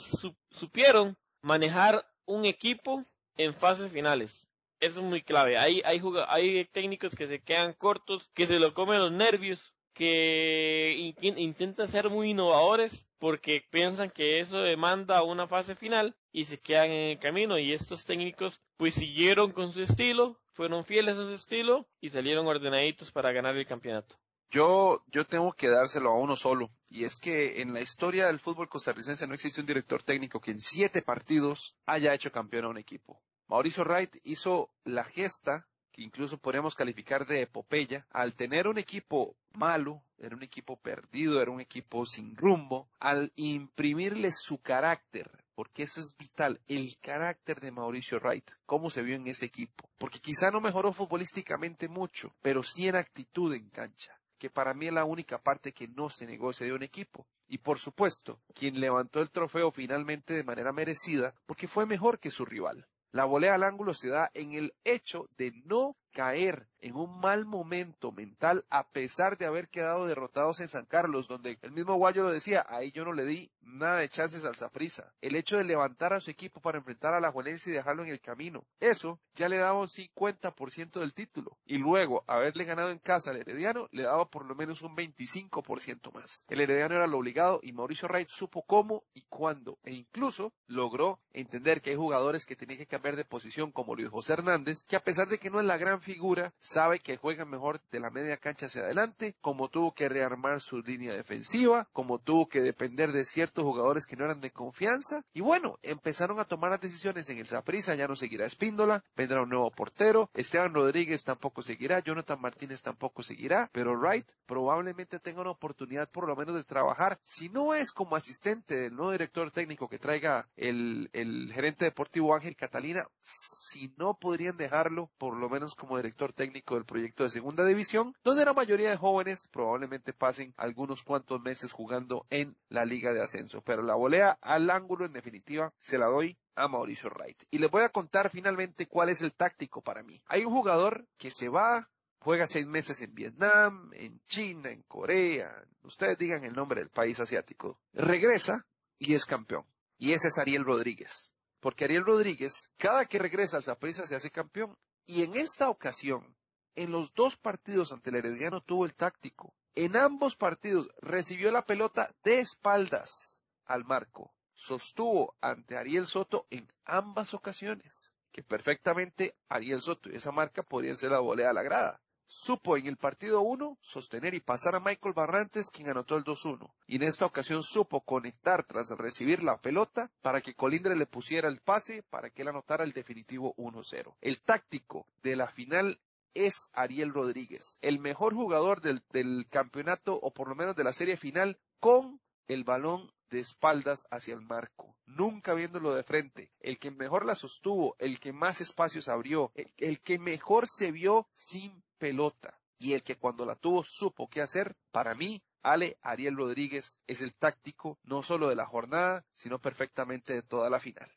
supieron 0.50 1.16
manejar 1.40 2.04
un 2.26 2.46
equipo 2.46 3.04
en 3.36 3.52
fases 3.52 3.92
finales. 3.92 4.48
Eso 4.84 5.00
es 5.00 5.06
muy 5.06 5.22
clave. 5.22 5.56
Hay, 5.56 5.80
hay, 5.86 6.02
hay 6.28 6.64
técnicos 6.66 7.14
que 7.14 7.26
se 7.26 7.40
quedan 7.40 7.72
cortos, 7.72 8.28
que 8.34 8.46
se 8.46 8.58
lo 8.58 8.74
comen 8.74 8.98
los 8.98 9.12
nervios, 9.12 9.72
que 9.94 11.14
intentan 11.22 11.88
ser 11.88 12.10
muy 12.10 12.32
innovadores 12.32 13.06
porque 13.18 13.62
piensan 13.70 14.10
que 14.10 14.40
eso 14.40 14.58
demanda 14.58 15.22
una 15.22 15.46
fase 15.46 15.74
final 15.74 16.14
y 16.32 16.44
se 16.44 16.60
quedan 16.60 16.90
en 16.90 17.10
el 17.12 17.18
camino 17.18 17.58
y 17.58 17.72
estos 17.72 18.04
técnicos 18.04 18.60
pues 18.76 18.94
siguieron 18.94 19.52
con 19.52 19.72
su 19.72 19.80
estilo, 19.80 20.38
fueron 20.52 20.84
fieles 20.84 21.16
a 21.16 21.24
su 21.24 21.32
estilo 21.32 21.88
y 22.02 22.10
salieron 22.10 22.46
ordenaditos 22.46 23.10
para 23.10 23.32
ganar 23.32 23.56
el 23.56 23.64
campeonato. 23.64 24.16
Yo, 24.50 25.02
yo 25.06 25.26
tengo 25.26 25.54
que 25.54 25.68
dárselo 25.68 26.10
a 26.10 26.18
uno 26.18 26.36
solo. 26.36 26.70
Y 26.90 27.04
es 27.04 27.18
que 27.18 27.62
en 27.62 27.72
la 27.72 27.80
historia 27.80 28.26
del 28.26 28.38
fútbol 28.38 28.68
costarricense 28.68 29.26
no 29.26 29.34
existe 29.34 29.62
un 29.62 29.66
director 29.66 30.02
técnico 30.02 30.40
que 30.40 30.50
en 30.50 30.60
siete 30.60 31.00
partidos 31.00 31.74
haya 31.86 32.12
hecho 32.12 32.30
campeón 32.30 32.66
a 32.66 32.68
un 32.68 32.78
equipo. 32.78 33.22
Mauricio 33.48 33.84
Wright 33.84 34.16
hizo 34.24 34.70
la 34.84 35.04
gesta 35.04 35.66
que 35.94 36.02
incluso 36.02 36.38
podríamos 36.38 36.74
calificar 36.74 37.24
de 37.24 37.42
epopeya, 37.42 38.04
al 38.10 38.34
tener 38.34 38.66
un 38.66 38.78
equipo 38.78 39.36
malo, 39.52 40.02
era 40.18 40.34
un 40.34 40.42
equipo 40.42 40.76
perdido, 40.76 41.40
era 41.40 41.52
un 41.52 41.60
equipo 41.60 42.04
sin 42.04 42.36
rumbo, 42.36 42.88
al 42.98 43.32
imprimirle 43.36 44.32
su 44.32 44.58
carácter, 44.58 45.30
porque 45.54 45.84
eso 45.84 46.00
es 46.00 46.16
vital, 46.18 46.60
el 46.66 46.98
carácter 47.00 47.60
de 47.60 47.70
Mauricio 47.70 48.18
Wright, 48.18 48.50
cómo 48.66 48.90
se 48.90 49.02
vio 49.02 49.14
en 49.14 49.28
ese 49.28 49.46
equipo, 49.46 49.88
porque 49.96 50.18
quizá 50.18 50.50
no 50.50 50.60
mejoró 50.60 50.92
futbolísticamente 50.92 51.88
mucho, 51.88 52.34
pero 52.42 52.64
sí 52.64 52.88
en 52.88 52.96
actitud 52.96 53.54
en 53.54 53.70
cancha 53.70 54.18
que 54.36 54.50
para 54.50 54.74
mí 54.74 54.88
es 54.88 54.92
la 54.92 55.04
única 55.04 55.38
parte 55.38 55.72
que 55.72 55.88
no 55.88 56.10
se 56.10 56.26
negocia 56.26 56.66
de 56.66 56.74
un 56.74 56.82
equipo. 56.82 57.26
Y 57.48 57.58
por 57.58 57.78
supuesto, 57.78 58.42
quien 58.52 58.78
levantó 58.78 59.20
el 59.20 59.30
trofeo 59.30 59.70
finalmente 59.70 60.34
de 60.34 60.44
manera 60.44 60.70
merecida, 60.70 61.34
porque 61.46 61.66
fue 61.66 61.86
mejor 61.86 62.18
que 62.18 62.30
su 62.30 62.44
rival. 62.44 62.86
La 63.14 63.26
volea 63.26 63.54
al 63.54 63.62
ángulo 63.62 63.94
se 63.94 64.08
da 64.08 64.28
en 64.34 64.50
el 64.54 64.74
hecho 64.82 65.28
de 65.38 65.52
no 65.66 65.96
caer 66.14 66.68
en 66.84 66.96
un 66.96 67.18
mal 67.18 67.46
momento 67.46 68.12
mental 68.12 68.64
a 68.68 68.86
pesar 68.88 69.38
de 69.38 69.46
haber 69.46 69.68
quedado 69.68 70.06
derrotados 70.06 70.60
en 70.60 70.68
San 70.68 70.84
Carlos, 70.84 71.28
donde 71.28 71.58
el 71.62 71.72
mismo 71.72 71.94
Guayo 71.94 72.22
lo 72.22 72.30
decía, 72.30 72.64
ahí 72.68 72.92
yo 72.92 73.06
no 73.06 73.14
le 73.14 73.24
di 73.24 73.50
nada 73.62 74.00
de 74.00 74.08
chances 74.10 74.44
al 74.44 74.56
Zaprisa. 74.56 75.14
El 75.22 75.34
hecho 75.34 75.56
de 75.56 75.64
levantar 75.64 76.12
a 76.12 76.20
su 76.20 76.30
equipo 76.30 76.60
para 76.60 76.76
enfrentar 76.76 77.14
a 77.14 77.20
la 77.20 77.32
Juelense 77.32 77.70
y 77.70 77.72
dejarlo 77.72 78.04
en 78.04 78.10
el 78.10 78.20
camino, 78.20 78.66
eso 78.80 79.18
ya 79.34 79.48
le 79.48 79.56
daba 79.56 79.80
un 79.80 79.88
50% 79.88 81.00
del 81.00 81.14
título. 81.14 81.58
Y 81.64 81.78
luego, 81.78 82.22
haberle 82.26 82.64
ganado 82.64 82.90
en 82.90 82.98
casa 82.98 83.30
al 83.30 83.38
Herediano, 83.38 83.88
le 83.90 84.02
daba 84.02 84.28
por 84.28 84.44
lo 84.44 84.54
menos 84.54 84.82
un 84.82 84.94
25% 84.94 86.12
más. 86.12 86.44
El 86.50 86.60
Herediano 86.60 86.96
era 86.96 87.06
lo 87.06 87.16
obligado 87.16 87.60
y 87.62 87.72
Mauricio 87.72 88.08
Wright 88.08 88.28
supo 88.28 88.62
cómo 88.62 89.04
y 89.14 89.22
cuándo, 89.22 89.78
e 89.84 89.92
incluso 89.92 90.52
logró 90.66 91.18
entender 91.32 91.80
que 91.80 91.90
hay 91.90 91.96
jugadores 91.96 92.44
que 92.44 92.56
tenían 92.56 92.78
que 92.78 92.86
cambiar 92.86 93.16
de 93.16 93.24
posición, 93.24 93.72
como 93.72 93.94
Luis 93.94 94.10
José 94.10 94.34
Hernández, 94.34 94.84
que 94.84 94.96
a 94.96 95.02
pesar 95.02 95.28
de 95.28 95.38
que 95.38 95.50
no 95.50 95.60
es 95.60 95.66
la 95.66 95.78
gran 95.78 96.02
figura, 96.04 96.52
sabe 96.60 97.00
que 97.00 97.16
juega 97.16 97.44
mejor 97.44 97.80
de 97.90 97.98
la 97.98 98.10
media 98.10 98.36
cancha 98.36 98.66
hacia 98.66 98.82
adelante, 98.82 99.34
como 99.40 99.68
tuvo 99.68 99.94
que 99.94 100.08
rearmar 100.08 100.60
su 100.60 100.80
línea 100.82 101.12
defensiva, 101.12 101.88
como 101.92 102.18
tuvo 102.18 102.46
que 102.48 102.60
depender 102.60 103.10
de 103.10 103.24
ciertos 103.24 103.64
jugadores 103.64 104.06
que 104.06 104.16
no 104.16 104.24
eran 104.26 104.40
de 104.40 104.52
confianza. 104.52 105.24
Y 105.32 105.40
bueno, 105.40 105.78
empezaron 105.82 106.38
a 106.38 106.44
tomar 106.44 106.70
las 106.70 106.80
decisiones 106.80 107.28
en 107.30 107.38
el 107.38 107.48
Zaprisa, 107.48 107.94
ya 107.94 108.06
no 108.06 108.14
seguirá 108.14 108.46
Espíndola, 108.46 109.02
vendrá 109.16 109.42
un 109.42 109.48
nuevo 109.48 109.70
portero, 109.70 110.30
Esteban 110.34 110.74
Rodríguez 110.74 111.24
tampoco 111.24 111.62
seguirá, 111.62 112.00
Jonathan 112.00 112.40
Martínez 112.40 112.82
tampoco 112.82 113.22
seguirá, 113.22 113.70
pero 113.72 113.98
Wright 113.98 114.30
probablemente 114.46 115.18
tenga 115.18 115.40
una 115.40 115.50
oportunidad 115.50 116.10
por 116.10 116.28
lo 116.28 116.36
menos 116.36 116.54
de 116.54 116.64
trabajar, 116.64 117.18
si 117.22 117.48
no 117.48 117.74
es 117.74 117.90
como 117.90 118.16
asistente 118.16 118.76
del 118.76 118.94
nuevo 118.94 119.12
director 119.12 119.50
técnico 119.50 119.88
que 119.88 119.98
traiga 119.98 120.46
el, 120.56 121.08
el 121.12 121.50
gerente 121.52 121.86
deportivo 121.86 122.34
Ángel 122.34 122.56
Catalina, 122.56 123.08
si 123.22 123.94
no 123.96 124.14
podrían 124.14 124.56
dejarlo 124.56 125.10
por 125.18 125.36
lo 125.36 125.48
menos 125.48 125.74
como 125.74 125.93
director 125.96 126.32
técnico 126.32 126.74
del 126.74 126.84
proyecto 126.84 127.24
de 127.24 127.30
segunda 127.30 127.64
división, 127.64 128.14
donde 128.22 128.44
la 128.44 128.52
mayoría 128.52 128.90
de 128.90 128.96
jóvenes 128.96 129.48
probablemente 129.48 130.12
pasen 130.12 130.54
algunos 130.56 131.02
cuantos 131.02 131.40
meses 131.40 131.72
jugando 131.72 132.26
en 132.30 132.56
la 132.68 132.84
liga 132.84 133.12
de 133.12 133.22
ascenso. 133.22 133.62
Pero 133.62 133.82
la 133.82 133.94
volea 133.94 134.38
al 134.40 134.70
ángulo 134.70 135.06
en 135.06 135.12
definitiva 135.12 135.72
se 135.78 135.98
la 135.98 136.06
doy 136.06 136.36
a 136.56 136.68
Mauricio 136.68 137.10
Wright. 137.10 137.42
Y 137.50 137.58
les 137.58 137.70
voy 137.70 137.82
a 137.82 137.88
contar 137.88 138.30
finalmente 138.30 138.86
cuál 138.86 139.08
es 139.08 139.22
el 139.22 139.32
táctico 139.32 139.82
para 139.82 140.02
mí. 140.02 140.22
Hay 140.26 140.44
un 140.44 140.52
jugador 140.52 141.06
que 141.18 141.30
se 141.30 141.48
va, 141.48 141.90
juega 142.20 142.46
seis 142.46 142.66
meses 142.66 143.00
en 143.02 143.14
Vietnam, 143.14 143.90
en 143.94 144.20
China, 144.26 144.70
en 144.70 144.82
Corea, 144.82 145.64
ustedes 145.84 146.18
digan 146.18 146.44
el 146.44 146.54
nombre 146.54 146.80
del 146.80 146.90
país 146.90 147.20
asiático, 147.20 147.78
regresa 147.92 148.66
y 148.98 149.14
es 149.14 149.26
campeón. 149.26 149.66
Y 149.98 150.12
ese 150.12 150.28
es 150.28 150.38
Ariel 150.38 150.64
Rodríguez. 150.64 151.32
Porque 151.60 151.84
Ariel 151.84 152.04
Rodríguez, 152.04 152.72
cada 152.76 153.06
que 153.06 153.18
regresa 153.18 153.56
al 153.56 153.64
Zaprisa 153.64 154.06
se 154.06 154.16
hace 154.16 154.30
campeón. 154.30 154.76
Y 155.06 155.22
en 155.22 155.36
esta 155.36 155.68
ocasión, 155.68 156.36
en 156.76 156.90
los 156.90 157.12
dos 157.14 157.36
partidos 157.36 157.92
ante 157.92 158.10
el 158.10 158.16
Herediano 158.16 158.62
tuvo 158.62 158.84
el 158.84 158.94
táctico. 158.94 159.54
En 159.74 159.96
ambos 159.96 160.36
partidos 160.36 160.88
recibió 161.00 161.50
la 161.52 161.66
pelota 161.66 162.14
de 162.22 162.40
espaldas 162.40 163.42
al 163.64 163.84
marco. 163.84 164.34
Sostuvo 164.54 165.36
ante 165.40 165.76
Ariel 165.76 166.06
Soto 166.06 166.46
en 166.50 166.72
ambas 166.84 167.34
ocasiones. 167.34 168.14
Que 168.32 168.42
perfectamente 168.42 169.36
Ariel 169.48 169.80
Soto 169.80 170.10
y 170.10 170.16
esa 170.16 170.32
marca 170.32 170.62
podrían 170.62 170.96
ser 170.96 171.12
la 171.12 171.20
volea 171.20 171.50
a 171.50 171.54
la 171.54 171.62
grada. 171.62 172.00
Supo 172.36 172.76
en 172.76 172.88
el 172.88 172.96
partido 172.96 173.42
1 173.42 173.78
sostener 173.80 174.34
y 174.34 174.40
pasar 174.40 174.74
a 174.74 174.80
Michael 174.80 175.14
Barrantes, 175.14 175.70
quien 175.70 175.88
anotó 175.88 176.16
el 176.16 176.24
2-1. 176.24 176.68
Y 176.88 176.96
en 176.96 177.04
esta 177.04 177.26
ocasión 177.26 177.62
supo 177.62 178.00
conectar 178.00 178.64
tras 178.66 178.90
recibir 178.90 179.44
la 179.44 179.60
pelota 179.60 180.10
para 180.20 180.40
que 180.40 180.54
Colindre 180.54 180.96
le 180.96 181.06
pusiera 181.06 181.48
el 181.48 181.60
pase 181.60 182.02
para 182.02 182.30
que 182.30 182.42
él 182.42 182.48
anotara 182.48 182.82
el 182.82 182.92
definitivo 182.92 183.54
1-0. 183.54 184.16
El 184.20 184.42
táctico 184.42 185.06
de 185.22 185.36
la 185.36 185.46
final 185.46 186.00
es 186.34 186.70
Ariel 186.72 187.14
Rodríguez, 187.14 187.78
el 187.82 188.00
mejor 188.00 188.34
jugador 188.34 188.80
del, 188.80 189.04
del 189.12 189.46
campeonato 189.48 190.18
o 190.20 190.34
por 190.34 190.48
lo 190.48 190.56
menos 190.56 190.74
de 190.74 190.82
la 190.82 190.92
serie 190.92 191.16
final 191.16 191.60
con 191.78 192.20
el 192.48 192.64
balón 192.64 193.12
de 193.30 193.40
espaldas 193.40 194.06
hacia 194.10 194.34
el 194.34 194.42
marco, 194.42 194.96
nunca 195.06 195.54
viéndolo 195.54 195.94
de 195.94 196.02
frente, 196.02 196.52
el 196.60 196.78
que 196.78 196.90
mejor 196.90 197.26
la 197.26 197.34
sostuvo, 197.34 197.96
el 197.98 198.20
que 198.20 198.32
más 198.32 198.60
espacios 198.60 199.08
abrió, 199.08 199.52
el, 199.76 200.00
que 200.00 200.18
mejor 200.18 200.68
se 200.68 200.92
vio 200.92 201.26
sin 201.32 201.82
pelota 201.98 202.58
y 202.78 202.92
el 202.92 203.02
que 203.02 203.16
cuando 203.16 203.46
la 203.46 203.56
tuvo 203.56 203.82
supo 203.82 204.28
qué 204.28 204.40
hacer, 204.40 204.74
para 204.90 205.14
mí 205.14 205.42
Ale 205.62 205.96
Ariel 206.02 206.36
Rodríguez 206.36 207.00
es 207.06 207.22
el 207.22 207.34
táctico 207.34 207.98
no 208.02 208.22
solo 208.22 208.48
de 208.48 208.56
la 208.56 208.66
jornada, 208.66 209.24
sino 209.32 209.58
perfectamente 209.58 210.34
de 210.34 210.42
toda 210.42 210.68
la 210.68 210.80
final. 210.80 211.10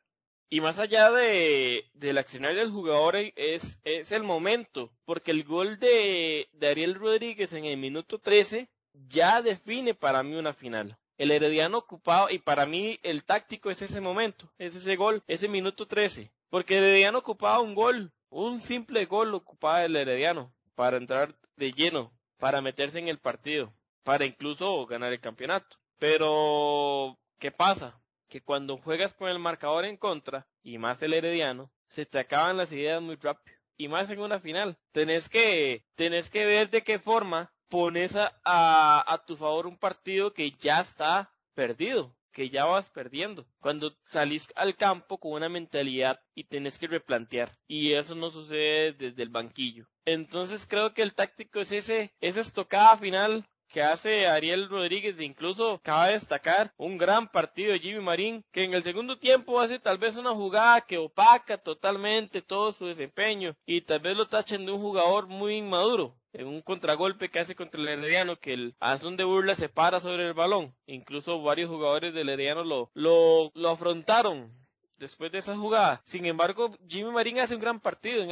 Y 0.50 0.62
más 0.62 0.80
allá 0.80 1.12
de, 1.12 1.90
del 1.94 2.18
accionario 2.18 2.60
del 2.60 2.72
jugador 2.72 3.18
es, 3.36 3.80
es 3.84 4.12
el 4.14 4.24
momento, 4.24 4.94
porque 5.04 5.32
el 5.32 5.44
gol 5.44 5.78
de, 5.78 6.48
de 6.54 6.70
Ariel 6.70 6.96
Rodríguez 6.96 7.52
en 7.52 7.66
el 7.66 7.78
minuto 7.78 8.20
13 8.20 8.70
ya 8.94 9.42
define 9.42 9.94
para 9.94 10.24
mí 10.24 10.36
una 10.36 10.54
final 10.54 10.98
el 11.18 11.32
Herediano 11.32 11.80
ocupado, 11.80 12.30
y 12.30 12.40
para 12.40 12.66
mí 12.66 13.00
el 13.04 13.24
táctico 13.24 13.72
es 13.72 13.82
ese 13.82 14.02
momento, 14.02 14.52
es 14.58 14.76
ese 14.76 14.96
gol, 14.96 15.24
ese 15.28 15.48
minuto 15.48 15.88
13. 15.88 16.32
Porque 16.50 16.78
el 16.78 16.86
Herediano 16.86 17.20
ocupaba 17.20 17.60
un 17.60 17.76
gol, 17.76 18.14
un 18.30 18.60
simple 18.60 19.06
gol 19.06 19.34
ocupaba 19.34 19.84
el 19.84 19.96
Herediano 19.96 20.54
para 20.78 20.98
entrar 20.98 21.36
de 21.56 21.72
lleno, 21.72 22.12
para 22.38 22.62
meterse 22.62 23.00
en 23.00 23.08
el 23.08 23.18
partido, 23.18 23.74
para 24.04 24.26
incluso 24.26 24.86
ganar 24.86 25.12
el 25.12 25.20
campeonato. 25.20 25.78
Pero, 25.98 27.18
¿qué 27.40 27.50
pasa? 27.50 28.00
Que 28.30 28.44
cuando 28.44 28.78
juegas 28.78 29.16
con 29.16 29.28
el 29.28 29.40
marcador 29.40 29.86
en 29.86 29.98
contra, 29.98 30.46
y 30.62 30.78
más 30.78 31.02
el 31.02 31.16
Herediano, 31.16 31.72
se 31.88 32.06
te 32.06 32.20
acaban 32.20 32.58
las 32.58 32.72
ideas 32.72 33.02
muy 33.02 33.16
rápido. 33.16 33.58
Y 33.76 33.88
más 33.88 34.12
en 34.12 34.20
una 34.20 34.40
final. 34.40 34.78
Tenés 34.92 35.30
que, 35.30 35.84
tenés 35.96 36.30
que 36.30 36.46
ver 36.46 36.70
de 36.70 36.84
qué 36.84 37.00
forma 37.00 37.52
pones 37.70 38.16
a, 38.16 38.32
a, 38.44 39.26
tu 39.26 39.36
favor 39.36 39.66
un 39.66 39.78
partido 39.78 40.32
que 40.32 40.52
ya 40.60 40.82
está 40.82 41.34
perdido, 41.56 42.16
que 42.32 42.52
ya 42.52 42.66
vas 42.66 42.88
perdiendo. 42.92 43.48
Cuando 43.60 43.98
salís 44.04 44.48
al 44.56 44.76
campo 44.76 45.18
con 45.18 45.32
una 45.32 45.50
mentalidad 45.50 46.22
y 46.36 46.44
tenés 46.44 46.78
que 46.78 46.88
replantear. 46.88 47.50
Y 47.68 47.94
eso 47.94 48.14
no 48.14 48.30
sucede 48.30 48.94
desde 48.94 49.24
el 49.24 49.30
banquillo. 49.30 49.88
Entonces 50.08 50.66
creo 50.66 50.94
que 50.94 51.02
el 51.02 51.14
táctico 51.14 51.60
es 51.60 51.74
ese, 51.74 52.14
esa 52.22 52.40
estocada 52.40 52.96
final 52.96 53.46
que 53.68 53.82
hace 53.82 54.26
Ariel 54.26 54.70
Rodríguez, 54.70 55.20
incluso 55.20 55.82
cabe 55.84 56.14
destacar 56.14 56.74
un 56.78 56.98
gran 56.98 57.28
partido 57.28 57.74
de 57.74 57.80
Jimmy 57.80 58.00
Marín, 58.00 58.46
que 58.54 58.64
en 58.64 58.74
el 58.74 58.84
segundo 58.84 59.20
tiempo 59.20 59.60
hace 59.60 59.80
tal 59.80 59.98
vez 59.98 60.16
una 60.16 60.34
jugada 60.34 60.80
que 60.80 60.98
opaca 60.98 61.58
totalmente 61.58 62.42
todo 62.42 62.72
su 62.72 62.86
desempeño 62.86 63.54
y 63.66 63.82
tal 63.82 64.00
vez 64.00 64.16
lo 64.16 64.30
tachen 64.30 64.66
de 64.66 64.72
un 64.72 64.80
jugador 64.80 65.28
muy 65.28 65.58
inmaduro 65.58 66.16
en 66.32 66.48
un 66.48 66.62
contragolpe 66.62 67.30
que 67.30 67.42
hace 67.42 67.54
contra 67.54 67.82
el 67.82 67.90
Herediano 67.90 68.38
que 68.38 68.54
el 68.54 68.76
Azul 68.80 69.18
de 69.18 69.26
burla 69.26 69.56
se 69.56 69.68
para 69.68 70.00
sobre 70.00 70.26
el 70.26 70.34
balón. 70.34 70.74
Incluso 70.86 71.42
varios 71.42 71.70
jugadores 71.70 72.14
del 72.14 72.30
Herediano 72.30 72.64
lo, 72.64 72.92
lo, 72.94 73.52
lo 73.56 73.70
afrontaron 73.72 74.54
después 74.98 75.32
de 75.32 75.40
esa 75.40 75.56
jugada. 75.56 76.02
Sin 76.06 76.26
embargo, 76.26 76.72
Jimmy 76.88 77.12
Marín 77.12 77.40
hace 77.40 77.56
un 77.56 77.62
gran 77.62 77.80
partido 77.80 78.24
en, 78.24 78.32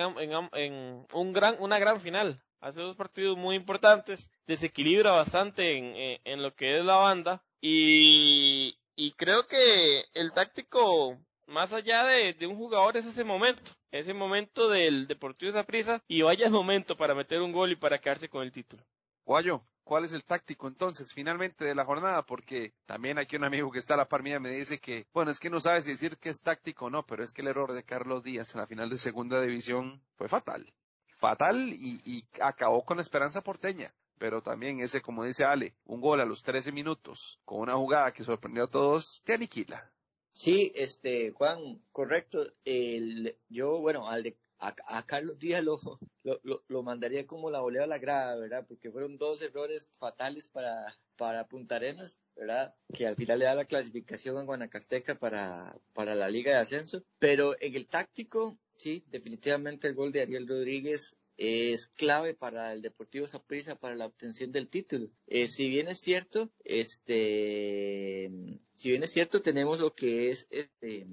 en, 0.54 1.06
un 1.12 1.34
gran, 1.34 1.56
una 1.60 1.80
gran 1.80 2.00
final. 2.00 2.42
Hace 2.60 2.82
dos 2.82 2.96
partidos 2.96 3.38
muy 3.38 3.56
importantes, 3.56 4.30
desequilibra 4.48 5.12
bastante 5.12 5.78
en, 5.78 6.20
en 6.24 6.42
lo 6.42 6.56
que 6.56 6.80
es 6.80 6.86
la 6.86 6.96
banda 6.96 7.44
y, 7.62 8.78
y 8.96 9.12
creo 9.12 9.48
que 9.48 10.06
el 10.14 10.32
táctico 10.32 11.20
más 11.48 11.74
allá 11.74 12.04
de, 12.06 12.36
un 12.48 12.56
jugador 12.56 12.98
es 12.98 13.06
ese 13.06 13.24
momento, 13.24 13.72
ese 13.92 14.14
momento 14.14 14.70
del 14.70 15.08
Deportivo 15.08 15.52
Zaprisa 15.52 16.02
y 16.08 16.22
vaya 16.22 16.48
el 16.48 16.52
momento 16.52 16.98
para 16.98 17.16
meter 17.16 17.42
un 17.42 17.52
gol 17.52 17.72
y 17.72 17.76
para 17.76 18.00
quedarse 18.00 18.30
con 18.30 18.44
el 18.44 18.52
título. 18.52 18.84
Guayo, 19.26 19.64
¿cuál 19.86 20.04
es 20.04 20.12
el 20.12 20.26
táctico 20.26 20.68
entonces 20.68 21.14
finalmente 21.14 21.64
de 21.64 21.76
la 21.76 21.86
jornada? 21.86 22.26
Porque 22.26 22.74
también 22.86 23.18
aquí 23.18 23.38
un 23.38 23.46
amigo 23.46 23.72
que 23.72 23.80
está 23.80 23.94
a 23.94 23.98
la 23.98 24.10
par 24.10 24.24
me 24.24 24.50
dice 24.50 24.80
que, 24.80 25.08
bueno, 25.14 25.32
es 25.32 25.40
que 25.40 25.50
no 25.50 25.62
sabes 25.62 25.86
decir 25.86 26.18
que 26.18 26.30
es 26.30 26.42
táctico 26.42 26.86
o 26.86 26.90
no, 26.90 27.06
pero 27.06 27.24
es 27.24 27.32
que 27.32 27.42
el 27.42 27.48
error 27.48 27.72
de 27.72 27.84
Carlos 27.84 28.24
Díaz 28.24 28.54
en 28.54 28.62
la 28.62 28.68
final 28.68 28.90
de 28.90 28.98
segunda 28.98 29.42
división 29.42 30.02
fue 30.16 30.28
fatal. 30.28 30.74
Fatal 31.16 31.72
y, 31.72 32.02
y 32.04 32.28
acabó 32.42 32.84
con 32.84 32.98
la 32.98 33.04
esperanza 33.04 33.42
porteña 33.42 33.94
pero 34.18 34.42
también 34.42 34.80
ese, 34.80 35.02
como 35.02 35.26
dice 35.26 35.44
Ale, 35.44 35.76
un 35.86 36.02
gol 36.02 36.22
a 36.22 36.26
los 36.26 36.42
13 36.42 36.72
minutos 36.72 37.40
con 37.44 37.60
una 37.60 37.74
jugada 37.74 38.14
que 38.14 38.24
sorprendió 38.24 38.64
a 38.64 38.70
todos, 38.70 39.22
te 39.26 39.34
aniquila. 39.34 39.92
Sí, 40.32 40.72
este, 40.76 41.32
Juan, 41.32 41.82
correcto. 41.92 42.46
El, 42.66 43.38
yo, 43.48 43.80
bueno, 43.80 44.10
al 44.10 44.24
de, 44.24 44.38
a, 44.60 45.06
Carlos 45.06 45.38
Díaz 45.40 45.64
lo, 45.64 45.80
lo, 46.24 46.64
lo, 46.68 46.84
mandaría 46.84 47.26
como 47.28 47.50
la 47.50 47.62
volea 47.62 47.84
a 47.84 47.88
la 47.88 48.00
grada, 48.00 48.36
¿verdad? 48.38 48.66
Porque 48.68 48.92
fueron 48.92 49.18
dos 49.18 49.42
errores 49.42 49.90
fatales 50.00 50.48
para, 50.48 50.98
para 51.16 51.48
Punta 51.48 51.76
Arenas, 51.76 52.18
¿verdad? 52.36 52.76
Que 52.94 53.08
al 53.08 53.16
final 53.16 53.40
le 53.40 53.46
da 53.46 53.56
la 53.56 53.66
clasificación 53.66 54.38
a 54.38 54.44
Guanacasteca 54.44 55.16
para, 55.16 55.78
para 55.94 56.16
la 56.16 56.30
Liga 56.30 56.52
de 56.52 56.58
Ascenso. 56.58 57.04
Pero 57.20 57.56
en 57.60 57.76
el 57.76 57.88
táctico, 57.88 58.58
sí, 58.78 59.04
definitivamente 59.08 59.88
el 59.88 59.96
gol 59.96 60.12
de 60.12 60.22
Ariel 60.22 60.48
Rodríguez 60.48 61.16
es 61.38 61.88
clave 61.88 62.34
para 62.34 62.72
el 62.72 62.82
Deportivo 62.82 63.28
Saprissa 63.28 63.76
para 63.76 63.96
la 63.96 64.06
obtención 64.06 64.52
del 64.52 64.70
título. 64.70 65.10
Eh, 65.28 65.48
si 65.48 65.68
bien 65.68 65.88
es 65.88 66.00
cierto, 66.00 66.50
este, 66.64 68.32
si 68.78 68.90
bien 68.90 69.04
es 69.04 69.12
cierto, 69.12 69.42
tenemos 69.42 69.80
lo 69.80 69.94
que 69.94 70.32
es 70.32 70.48
este, 70.50 71.08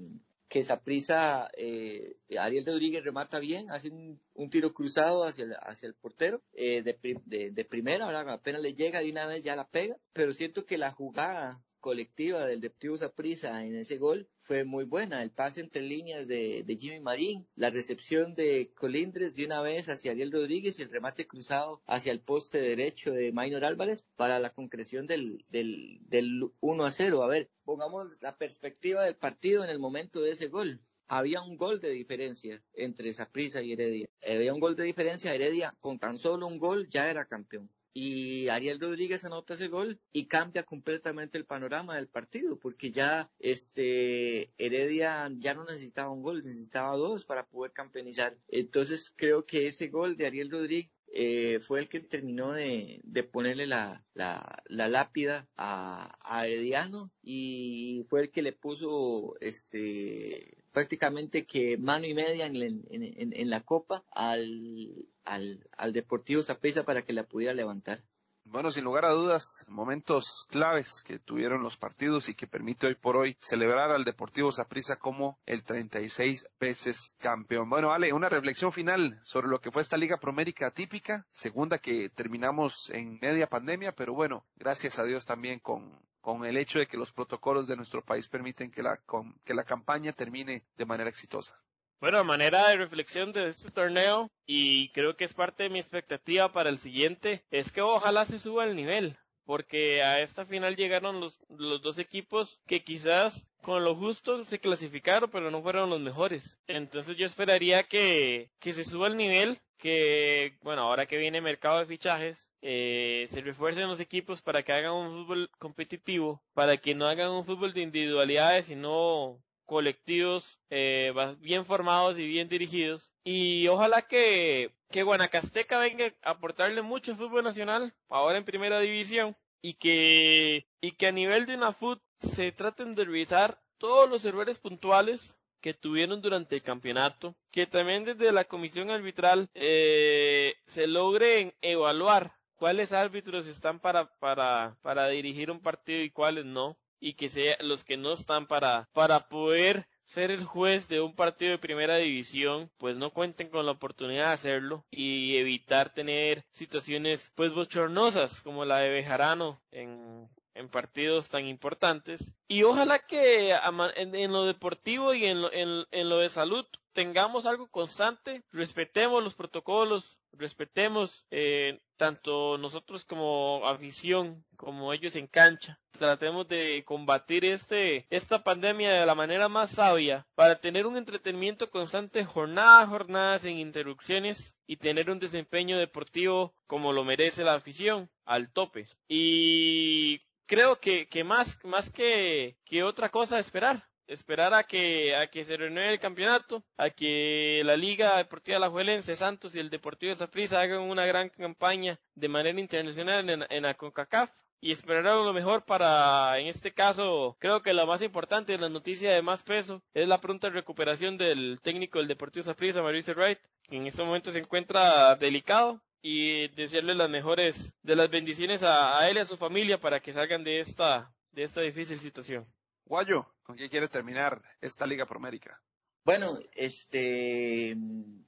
que 0.53 0.61
Saprissa, 0.61 1.49
eh, 1.57 2.15
Ariel 2.37 2.63
Rodríguez 2.63 3.03
remata 3.03 3.39
bien, 3.39 3.71
hace 3.71 3.89
un, 3.89 4.49
tiro 4.51 4.71
cruzado 4.71 5.23
hacia 5.23 5.45
el, 5.45 5.55
hacia 5.59 5.87
el 5.87 5.95
portero 5.95 6.43
eh, 6.53 6.83
de, 6.83 7.49
de, 7.51 7.65
primera, 7.65 8.07
apenas 8.31 8.61
le 8.61 8.75
llega 8.75 8.99
de 8.99 9.09
una 9.09 9.25
vez 9.25 9.43
ya 9.43 9.55
la 9.55 9.67
pega, 9.67 9.97
pero 10.13 10.31
siento 10.31 10.63
que 10.63 10.77
la 10.77 10.91
jugada 10.91 11.63
colectiva 11.83 12.45
del 12.45 12.61
Deportivo 12.61 12.97
Saprissa 12.97 13.61
en 13.65 13.75
ese 13.75 13.97
gol 13.97 14.29
fue 14.39 14.63
muy 14.63 14.85
buena. 14.85 15.21
El 15.21 15.31
pase 15.31 15.59
entre 15.59 15.81
líneas 15.81 16.27
de, 16.27 16.77
Jimmy 16.79 17.01
Marín, 17.01 17.45
la 17.55 17.71
recepción 17.71 18.35
de 18.35 18.71
Colindres 18.73 19.35
de 19.35 19.45
una 19.45 19.61
vez 19.61 19.89
hacia 19.89 20.11
Ariel 20.11 20.31
Rodríguez 20.31 20.79
el 20.79 20.89
remate 20.89 21.27
cruzado 21.27 21.83
hacia 21.85 22.13
el 22.13 22.21
poste 22.21 22.61
derecho 22.61 23.11
de 23.11 23.33
Maynor 23.33 23.65
Álvarez 23.65 24.05
para 24.15 24.39
la 24.39 24.53
concreción 24.53 25.07
del, 25.07 25.43
del, 25.51 25.99
del 26.07 26.49
1 26.61 26.85
a 26.85 26.91
0. 26.91 27.21
A 27.21 27.27
ver, 27.27 27.51
pongamos 27.65 28.07
la 28.21 28.37
perspectiva 28.37 29.03
del 29.03 29.17
partido 29.17 29.65
en 29.65 29.69
el 29.69 29.79
momento 29.79 30.21
de 30.21 30.31
ese 30.31 30.47
gol 30.47 30.81
había 31.09 31.41
un 31.41 31.57
gol 31.57 31.81
de 31.81 31.91
diferencia 31.91 32.63
entre 32.73 33.11
Saprissa 33.11 33.61
y 33.61 33.73
Heredia. 33.73 34.07
Había 34.25 34.53
un 34.53 34.61
gol 34.61 34.77
de 34.77 34.85
diferencia, 34.85 35.35
Heredia 35.35 35.75
con 35.81 35.99
tan 35.99 36.17
solo 36.17 36.47
un 36.47 36.57
gol 36.57 36.89
ya 36.89 37.09
era 37.09 37.25
campeón 37.25 37.69
y 37.93 38.47
Ariel 38.49 38.79
Rodríguez 38.79 39.23
anota 39.23 39.53
ese 39.53 39.67
gol 39.67 39.99
y 40.11 40.25
cambia 40.25 40.63
completamente 40.63 41.37
el 41.37 41.45
panorama 41.45 41.95
del 41.95 42.07
partido 42.07 42.57
porque 42.57 42.91
ya 42.91 43.29
este 43.39 44.51
Heredia 44.57 45.31
ya 45.37 45.53
no 45.53 45.65
necesitaba 45.65 46.09
un 46.11 46.23
gol, 46.23 46.43
necesitaba 46.43 46.95
dos 46.95 47.25
para 47.25 47.45
poder 47.45 47.71
campeonizar. 47.71 48.37
Entonces 48.47 49.13
creo 49.15 49.45
que 49.45 49.67
ese 49.67 49.87
gol 49.87 50.17
de 50.17 50.25
Ariel 50.25 50.51
Rodríguez 50.51 50.91
eh, 51.15 51.59
fue 51.59 51.79
el 51.79 51.89
que 51.89 51.99
terminó 51.99 52.53
de, 52.53 52.99
ponerle 53.31 53.67
la, 53.67 54.03
la, 54.15 54.63
la 54.65 54.87
lápida 54.87 55.47
a, 55.55 56.17
a, 56.23 56.47
Herediano 56.47 57.11
y 57.21 58.03
fue 58.09 58.21
el 58.21 58.31
que 58.31 58.41
le 58.41 58.51
puso 58.51 59.35
este 59.39 60.57
prácticamente 60.71 61.45
que 61.45 61.77
mano 61.77 62.07
y 62.07 62.15
media 62.15 62.47
en, 62.47 62.55
en, 62.55 62.83
en 62.89 63.49
la 63.51 63.61
copa 63.61 64.03
al, 64.09 65.05
al, 65.25 65.67
al 65.77 65.93
Deportivo 65.93 66.43
Zaprisa 66.43 66.83
para 66.83 67.03
que 67.03 67.13
la 67.13 67.23
pudiera 67.23 67.53
levantar. 67.53 68.03
Bueno, 68.45 68.71
sin 68.71 68.83
lugar 68.83 69.05
a 69.05 69.13
dudas, 69.13 69.65
momentos 69.69 70.45
claves 70.49 71.01
que 71.01 71.17
tuvieron 71.17 71.63
los 71.63 71.77
partidos 71.77 72.27
y 72.27 72.35
que 72.35 72.45
permite 72.45 72.87
hoy 72.87 72.95
por 72.95 73.15
hoy 73.15 73.37
celebrar 73.39 73.91
al 73.91 74.03
Deportivo 74.03 74.51
Saprissa 74.51 74.97
como 74.97 75.39
el 75.45 75.63
36 75.63 76.47
veces 76.59 77.15
campeón. 77.19 77.69
Bueno, 77.69 77.93
Ale, 77.93 78.11
una 78.11 78.27
reflexión 78.27 78.73
final 78.73 79.19
sobre 79.23 79.47
lo 79.47 79.61
que 79.61 79.71
fue 79.71 79.81
esta 79.81 79.97
Liga 79.97 80.17
Promérica 80.17 80.71
típica, 80.71 81.25
segunda 81.31 81.77
que 81.77 82.09
terminamos 82.09 82.89
en 82.89 83.17
media 83.21 83.47
pandemia, 83.47 83.93
pero 83.95 84.13
bueno, 84.13 84.45
gracias 84.57 84.99
a 84.99 85.03
Dios 85.05 85.25
también 85.25 85.59
con, 85.59 85.97
con 86.19 86.43
el 86.43 86.57
hecho 86.57 86.79
de 86.79 86.87
que 86.87 86.97
los 86.97 87.13
protocolos 87.13 87.65
de 87.65 87.77
nuestro 87.77 88.03
país 88.03 88.27
permiten 88.27 88.71
que 88.71 88.83
la, 88.83 88.99
que 89.45 89.53
la 89.53 89.63
campaña 89.63 90.11
termine 90.11 90.65
de 90.75 90.85
manera 90.85 91.09
exitosa. 91.09 91.62
Bueno, 92.03 92.21
manera 92.25 92.67
de 92.67 92.75
reflexión 92.75 93.31
de 93.31 93.47
este 93.47 93.71
torneo, 93.71 94.29
y 94.45 94.89
creo 94.89 95.15
que 95.15 95.23
es 95.23 95.33
parte 95.33 95.63
de 95.63 95.69
mi 95.69 95.79
expectativa 95.79 96.51
para 96.51 96.69
el 96.69 96.77
siguiente, 96.77 97.45
es 97.49 97.71
que 97.71 97.79
ojalá 97.79 98.25
se 98.25 98.39
suba 98.39 98.65
el 98.65 98.75
nivel, 98.75 99.15
porque 99.45 100.03
a 100.03 100.19
esta 100.19 100.43
final 100.43 100.75
llegaron 100.75 101.21
los, 101.21 101.39
los 101.47 101.81
dos 101.81 101.99
equipos 101.99 102.59
que 102.67 102.83
quizás 102.83 103.47
con 103.61 103.85
lo 103.85 103.95
justo 103.95 104.43
se 104.43 104.59
clasificaron, 104.59 105.29
pero 105.31 105.49
no 105.49 105.61
fueron 105.61 105.89
los 105.89 106.01
mejores. 106.01 106.59
Entonces 106.67 107.15
yo 107.15 107.25
esperaría 107.25 107.83
que, 107.83 108.51
que 108.59 108.73
se 108.73 108.83
suba 108.83 109.07
el 109.07 109.15
nivel, 109.15 109.59
que, 109.77 110.57
bueno, 110.61 110.81
ahora 110.81 111.05
que 111.05 111.15
viene 111.15 111.39
mercado 111.39 111.79
de 111.79 111.85
fichajes, 111.85 112.51
eh, 112.61 113.27
se 113.29 113.39
refuercen 113.39 113.87
los 113.87 114.01
equipos 114.01 114.41
para 114.41 114.61
que 114.61 114.73
hagan 114.73 114.91
un 114.91 115.07
fútbol 115.07 115.49
competitivo, 115.57 116.43
para 116.53 116.75
que 116.75 116.95
no 116.95 117.07
hagan 117.07 117.31
un 117.31 117.45
fútbol 117.45 117.71
de 117.71 117.79
individualidades, 117.79 118.65
sino 118.65 119.41
colectivos 119.73 120.59
eh, 120.69 121.11
bien 121.39 121.65
formados 121.65 122.17
y 122.17 122.25
bien 122.25 122.47
dirigidos. 122.47 123.13
Y 123.23 123.67
ojalá 123.67 124.03
que, 124.03 124.71
que 124.89 125.03
Guanacasteca 125.03 125.79
venga 125.79 126.13
a 126.21 126.31
aportarle 126.31 126.81
mucho 126.81 127.15
fútbol 127.15 127.43
nacional, 127.43 127.93
ahora 128.09 128.37
en 128.37 128.45
primera 128.45 128.79
división, 128.79 129.35
y 129.61 129.73
que, 129.73 130.67
y 130.81 130.91
que 130.91 131.07
a 131.07 131.11
nivel 131.11 131.45
de 131.45 131.55
una 131.55 131.71
FUT 131.71 132.01
se 132.19 132.51
traten 132.51 132.95
de 132.95 133.05
revisar 133.05 133.59
todos 133.77 134.09
los 134.09 134.23
errores 134.25 134.59
puntuales 134.59 135.35
que 135.59 135.73
tuvieron 135.73 136.21
durante 136.21 136.55
el 136.55 136.61
campeonato, 136.61 137.35
que 137.49 137.65
también 137.65 138.03
desde 138.03 138.31
la 138.31 138.43
comisión 138.43 138.91
arbitral 138.91 139.49
eh, 139.53 140.55
se 140.65 140.87
logren 140.87 141.53
evaluar 141.61 142.33
cuáles 142.55 142.93
árbitros 142.93 143.47
están 143.47 143.79
para, 143.79 144.05
para, 144.19 144.77
para 144.81 145.07
dirigir 145.07 145.49
un 145.49 145.61
partido 145.61 146.01
y 146.01 146.09
cuáles 146.09 146.45
no, 146.45 146.77
y 147.03 147.15
que 147.15 147.27
sea 147.27 147.57
los 147.59 147.83
que 147.83 147.97
no 147.97 148.13
están 148.13 148.47
para, 148.47 148.87
para 148.93 149.27
poder 149.27 149.87
ser 150.05 150.31
el 150.31 150.45
juez 150.45 150.87
de 150.87 151.01
un 151.01 151.13
partido 151.13 151.51
de 151.51 151.57
primera 151.57 151.97
división, 151.97 152.71
pues 152.77 152.95
no 152.95 153.11
cuenten 153.11 153.49
con 153.49 153.65
la 153.65 153.73
oportunidad 153.73 154.27
de 154.27 154.33
hacerlo 154.33 154.85
y 154.89 155.35
evitar 155.35 155.93
tener 155.93 156.45
situaciones 156.51 157.33
pues 157.35 157.53
bochornosas 157.53 158.39
como 158.39 158.63
la 158.63 158.77
de 158.79 158.89
Bejarano 158.89 159.61
en, 159.71 160.25
en 160.53 160.69
partidos 160.69 161.27
tan 161.27 161.45
importantes. 161.45 162.31
Y 162.47 162.63
ojalá 162.63 162.99
que 162.99 163.49
en, 163.51 164.31
lo 164.31 164.45
deportivo 164.45 165.13
y 165.13 165.25
en 165.25 165.41
lo, 165.41 165.51
en, 165.51 165.85
en 165.91 166.07
lo 166.07 166.19
de 166.19 166.29
salud 166.29 166.65
tengamos 166.93 167.45
algo 167.45 167.67
constante, 167.69 168.43
respetemos 168.51 169.23
los 169.23 169.35
protocolos, 169.35 170.17
respetemos 170.31 171.25
eh, 171.31 171.81
tanto 171.97 172.57
nosotros 172.57 173.03
como 173.05 173.67
afición 173.67 174.45
como 174.57 174.93
ellos 174.93 175.15
en 175.15 175.27
cancha. 175.27 175.79
Tratemos 175.91 176.47
de 176.47 176.83
combatir 176.85 177.45
este 177.45 178.07
esta 178.09 178.43
pandemia 178.43 178.91
de 178.91 179.05
la 179.05 179.15
manera 179.15 179.49
más 179.49 179.71
sabia 179.71 180.25
para 180.35 180.59
tener 180.59 180.85
un 180.87 180.97
entretenimiento 180.97 181.69
constante 181.69 182.25
jornada 182.25 182.81
a 182.81 182.87
jornada 182.87 183.39
sin 183.39 183.57
interrupciones 183.57 184.55
y 184.65 184.77
tener 184.77 185.11
un 185.11 185.19
desempeño 185.19 185.77
deportivo 185.77 186.55
como 186.67 186.93
lo 186.93 187.03
merece 187.03 187.43
la 187.43 187.55
afición 187.55 188.09
al 188.25 188.51
tope. 188.51 188.87
Y 189.07 190.21
creo 190.45 190.79
que, 190.79 191.07
que 191.07 191.23
más 191.23 191.63
más 191.63 191.89
que, 191.89 192.57
que 192.65 192.83
otra 192.83 193.09
cosa 193.09 193.37
esperar 193.37 193.87
esperar 194.13 194.53
a 194.53 194.63
que, 194.63 195.15
a 195.15 195.27
que 195.27 195.43
se 195.43 195.57
renueve 195.57 195.93
el 195.93 195.99
campeonato, 195.99 196.63
a 196.77 196.89
que 196.89 197.61
la 197.65 197.75
Liga 197.75 198.17
Deportiva 198.17 198.59
La 198.59 198.69
Juelense, 198.69 199.15
Santos 199.15 199.55
y 199.55 199.59
el 199.59 199.69
Deportivo 199.69 200.11
de 200.11 200.15
Saprissa 200.15 200.61
hagan 200.61 200.81
una 200.81 201.05
gran 201.05 201.29
campaña 201.29 201.99
de 202.15 202.29
manera 202.29 202.59
internacional 202.59 203.29
en, 203.29 203.45
en 203.49 203.63
la 203.63 203.73
CONCACAF 203.73 204.29
y 204.63 204.71
esperar 204.71 205.03
lo 205.03 205.33
mejor 205.33 205.65
para, 205.65 206.39
en 206.39 206.47
este 206.47 206.71
caso, 206.71 207.35
creo 207.37 207.61
que 207.61 207.73
la 207.73 207.85
más 207.85 208.01
importante, 208.01 208.57
la 208.57 208.69
noticia 208.69 209.13
de 209.13 209.21
más 209.21 209.43
peso, 209.43 209.83
es 209.93 210.07
la 210.07 210.21
pronta 210.21 210.49
recuperación 210.49 211.17
del 211.17 211.59
técnico 211.61 211.99
del 211.99 212.07
Deportivo 212.07 212.43
Saprissa, 212.43 212.81
Mauricio 212.81 213.13
Wright, 213.13 213.39
que 213.63 213.75
en 213.75 213.87
este 213.87 214.05
momento 214.05 214.31
se 214.31 214.39
encuentra 214.39 215.15
delicado 215.15 215.81
y 216.01 216.47
desearle 216.49 216.95
las 216.95 217.09
mejores 217.09 217.73
de 217.83 217.97
las 217.97 218.09
bendiciones 218.09 218.63
a, 218.63 218.97
a 218.99 219.09
él 219.09 219.17
y 219.17 219.19
a 219.19 219.25
su 219.25 219.35
familia 219.35 219.77
para 219.77 219.99
que 219.99 220.13
salgan 220.13 220.45
de 220.45 220.61
esta, 220.61 221.13
de 221.31 221.43
esta 221.43 221.59
difícil 221.59 221.99
situación. 221.99 222.45
Guayo, 222.85 223.33
¿con 223.43 223.55
qué 223.55 223.69
quiere 223.69 223.87
terminar 223.87 224.41
esta 224.61 224.85
Liga 224.85 225.05
Promérica? 225.05 225.61
Bueno, 226.05 226.37
este, 226.51 227.77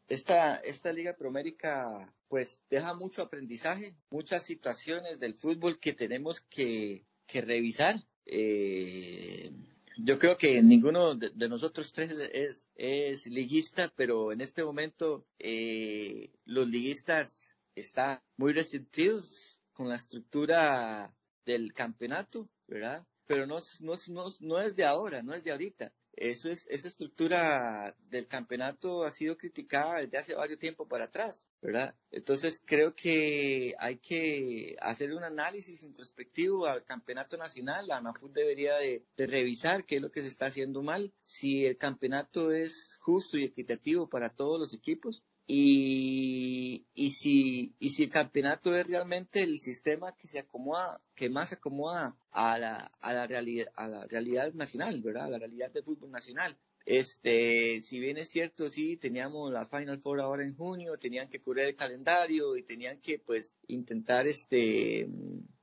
esta, 0.08 0.56
esta 0.58 0.94
Liga 0.94 1.16
Promérica 1.18 2.14
pues 2.30 2.60
deja 2.70 2.94
mucho 2.94 3.22
aprendizaje, 3.22 3.96
muchas 4.10 4.44
situaciones 4.44 5.20
del 5.20 5.36
fútbol 5.36 5.80
que 5.80 5.94
tenemos 5.94 6.42
que, 6.42 7.06
que 7.28 7.42
revisar. 7.42 8.04
Eh, 8.26 9.52
yo 9.98 10.18
creo 10.20 10.38
que 10.38 10.62
ninguno 10.62 11.16
de, 11.16 11.50
nosotros 11.50 11.92
tres 11.94 12.12
es, 12.34 12.68
es, 12.76 13.28
liguista, 13.28 13.94
pero 13.96 14.32
en 14.32 14.42
este 14.42 14.64
momento 14.64 15.26
eh, 15.40 16.32
los 16.46 16.68
liguistas 16.68 17.56
están 17.76 18.22
muy 18.38 18.54
resentidos 18.54 19.60
con 19.74 19.90
la 19.90 19.96
estructura 19.96 21.16
del 21.46 21.74
campeonato, 21.74 22.50
¿verdad? 22.68 23.06
Pero 23.28 23.48
no, 23.48 23.60
no, 23.80 23.94
no, 24.08 24.26
no 24.40 24.60
es 24.60 24.76
de 24.76 24.86
ahora, 24.86 25.24
no 25.24 25.34
es 25.34 25.44
de 25.44 25.52
ahorita. 25.52 25.92
Eso 26.18 26.50
es, 26.50 26.66
esa 26.68 26.88
estructura 26.88 27.94
del 28.10 28.28
campeonato 28.28 29.04
ha 29.04 29.12
sido 29.12 29.38
criticada 29.38 30.00
desde 30.00 30.18
hace 30.18 30.34
varios 30.34 30.60
tiempo 30.60 30.88
para 30.88 31.06
atrás, 31.06 31.46
¿verdad? 31.62 31.94
Entonces 32.10 32.62
creo 32.66 32.96
que 32.96 33.76
hay 33.80 33.98
que 33.98 34.78
hacer 34.80 35.14
un 35.14 35.26
análisis 35.26 35.84
introspectivo 35.84 36.68
al 36.68 36.86
campeonato 36.86 37.36
nacional. 37.36 37.88
La 37.88 37.98
ANAFUT 37.98 38.32
debería 38.32 38.78
de, 38.78 39.04
de 39.18 39.28
revisar 39.28 39.86
qué 39.86 39.98
es 39.98 40.02
lo 40.02 40.12
que 40.12 40.22
se 40.22 40.30
está 40.30 40.46
haciendo 40.46 40.82
mal, 40.84 41.12
si 41.22 41.66
el 41.66 41.78
campeonato 41.78 42.54
es 42.54 42.98
justo 43.02 43.38
y 43.38 43.44
equitativo 43.44 44.08
para 44.08 44.30
todos 44.30 44.58
los 44.58 44.74
equipos 44.74 45.24
y, 45.48 46.65
y, 46.94 47.12
si, 47.12 47.76
y 47.80 47.92
si 47.92 48.04
el 48.04 48.10
campeonato 48.10 48.76
es 48.76 48.88
realmente 48.88 49.44
el 49.44 49.60
sistema 49.60 50.16
que 50.16 50.28
se 50.28 50.40
acomoda, 50.40 51.02
que 51.16 51.30
más 51.30 51.54
acomoda 51.54 52.18
a 52.32 52.58
la, 52.60 52.92
a 53.02 53.14
la 53.14 53.28
realidad, 53.28 53.68
a 53.76 53.88
la 53.88 54.06
realidad 54.08 54.54
nacional, 54.54 55.02
¿verdad? 55.02 55.26
A 55.26 55.30
la 55.30 55.40
realidad 55.40 55.72
del 55.72 55.84
fútbol 55.84 56.12
nacional. 56.12 56.58
Este, 56.86 57.82
si 57.82 58.00
bien 58.00 58.18
es 58.18 58.30
cierto, 58.30 58.70
sí, 58.70 58.96
teníamos 58.98 59.52
la 59.52 59.68
Final 59.68 60.00
Four 60.02 60.22
ahora 60.22 60.44
en 60.44 60.56
junio, 60.56 60.98
tenían 61.00 61.30
que 61.30 61.42
cubrir 61.42 61.66
el 61.66 61.76
calendario 61.76 62.56
y 62.58 62.64
tenían 62.64 63.00
que, 63.02 63.18
pues, 63.18 63.56
intentar, 63.68 64.28
este, 64.28 65.08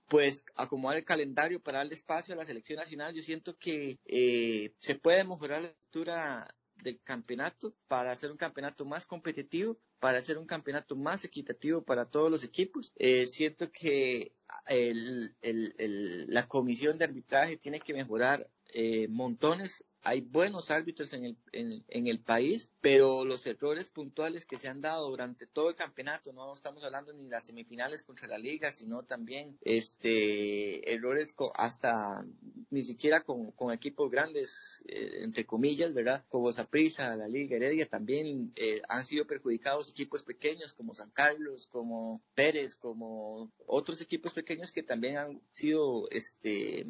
pues 0.09 0.45
acomodar 0.57 0.99
el 0.99 1.05
calendario 1.05 1.63
para 1.63 1.79
darle 1.79 1.95
espacio 1.95 2.35
a 2.35 2.37
la 2.37 2.45
selección 2.45 2.79
nacional. 2.79 3.15
Yo 3.15 3.23
siento 3.23 3.57
que 3.57 3.99
eh, 4.05 4.75
se 4.79 4.97
puede 4.97 5.25
mejorar 5.25 5.63
la 5.63 5.69
lectura 5.69 6.55
del 6.83 7.01
campeonato 7.03 7.73
para 7.89 8.11
hacer 8.11 8.31
un 8.31 8.37
campeonato 8.37 8.85
más 8.85 9.07
competitivo, 9.07 9.79
para 10.03 10.19
hacer 10.19 10.37
un 10.37 10.47
campeonato 10.47 10.97
más 10.97 11.25
equitativo 11.25 11.85
para 11.85 12.07
todos 12.07 12.29
los 12.29 12.43
equipos. 12.43 12.93
Eh, 12.97 13.25
siento 13.27 13.71
que 13.71 14.35
la 16.27 16.49
comisión 16.49 16.99
de 16.99 17.05
arbitraje 17.05 17.57
tiene 17.57 17.79
que 17.79 17.95
mejorar 17.95 18.51
eh, 18.75 19.07
montones 19.07 19.85
hay 20.03 20.21
buenos 20.21 20.71
árbitros 20.71 21.13
en 21.13 21.25
el, 21.25 21.37
en, 21.89 22.07
el 22.07 22.21
país, 22.21 22.71
pero 22.81 23.25
los 23.25 23.47
errores 23.47 23.89
puntuales 23.89 24.47
que 24.47 24.59
se 24.59 24.69
han 24.69 24.81
dado 24.81 25.09
durante 25.09 25.47
todo 25.47 25.71
el 25.71 25.77
campeonato, 25.77 26.33
no 26.33 26.53
estamos 26.53 26.83
hablando 26.83 27.13
ni 27.13 27.29
las 27.29 27.45
semifinales 27.45 28.03
contra 28.03 28.27
la 28.27 28.39
liga, 28.39 28.73
sino 28.73 29.05
también 29.05 29.57
este 29.63 30.93
errores 30.93 31.35
hasta 31.55 32.27
ni 32.71 32.83
siquiera 32.83 33.23
con, 33.23 33.53
equipos 33.73 34.11
grandes, 34.11 34.83
eh, 34.87 35.21
entre 35.23 35.47
comillas, 35.47 35.95
¿verdad? 35.95 36.25
Como 36.29 36.53
Zaprisa, 36.53 37.17
la 37.17 37.29
Liga 37.29 37.57
Heredia, 37.57 37.89
también 37.89 38.53
eh, 38.57 38.83
han 38.89 39.05
sido 39.05 39.27
perjudicados 39.27 39.91
equipos 39.91 40.23
pequeños 40.23 40.73
como 40.73 40.95
San 40.95 41.11
Carlos, 41.11 41.67
como 41.67 42.23
Pérez, 42.35 42.75
como 42.75 43.53
otros 43.67 44.01
equipos 44.01 44.33
pequeños 44.33 44.73
que 44.73 44.83
también 44.83 45.17
han 45.17 45.43
sido 45.53 46.09
este 46.11 46.85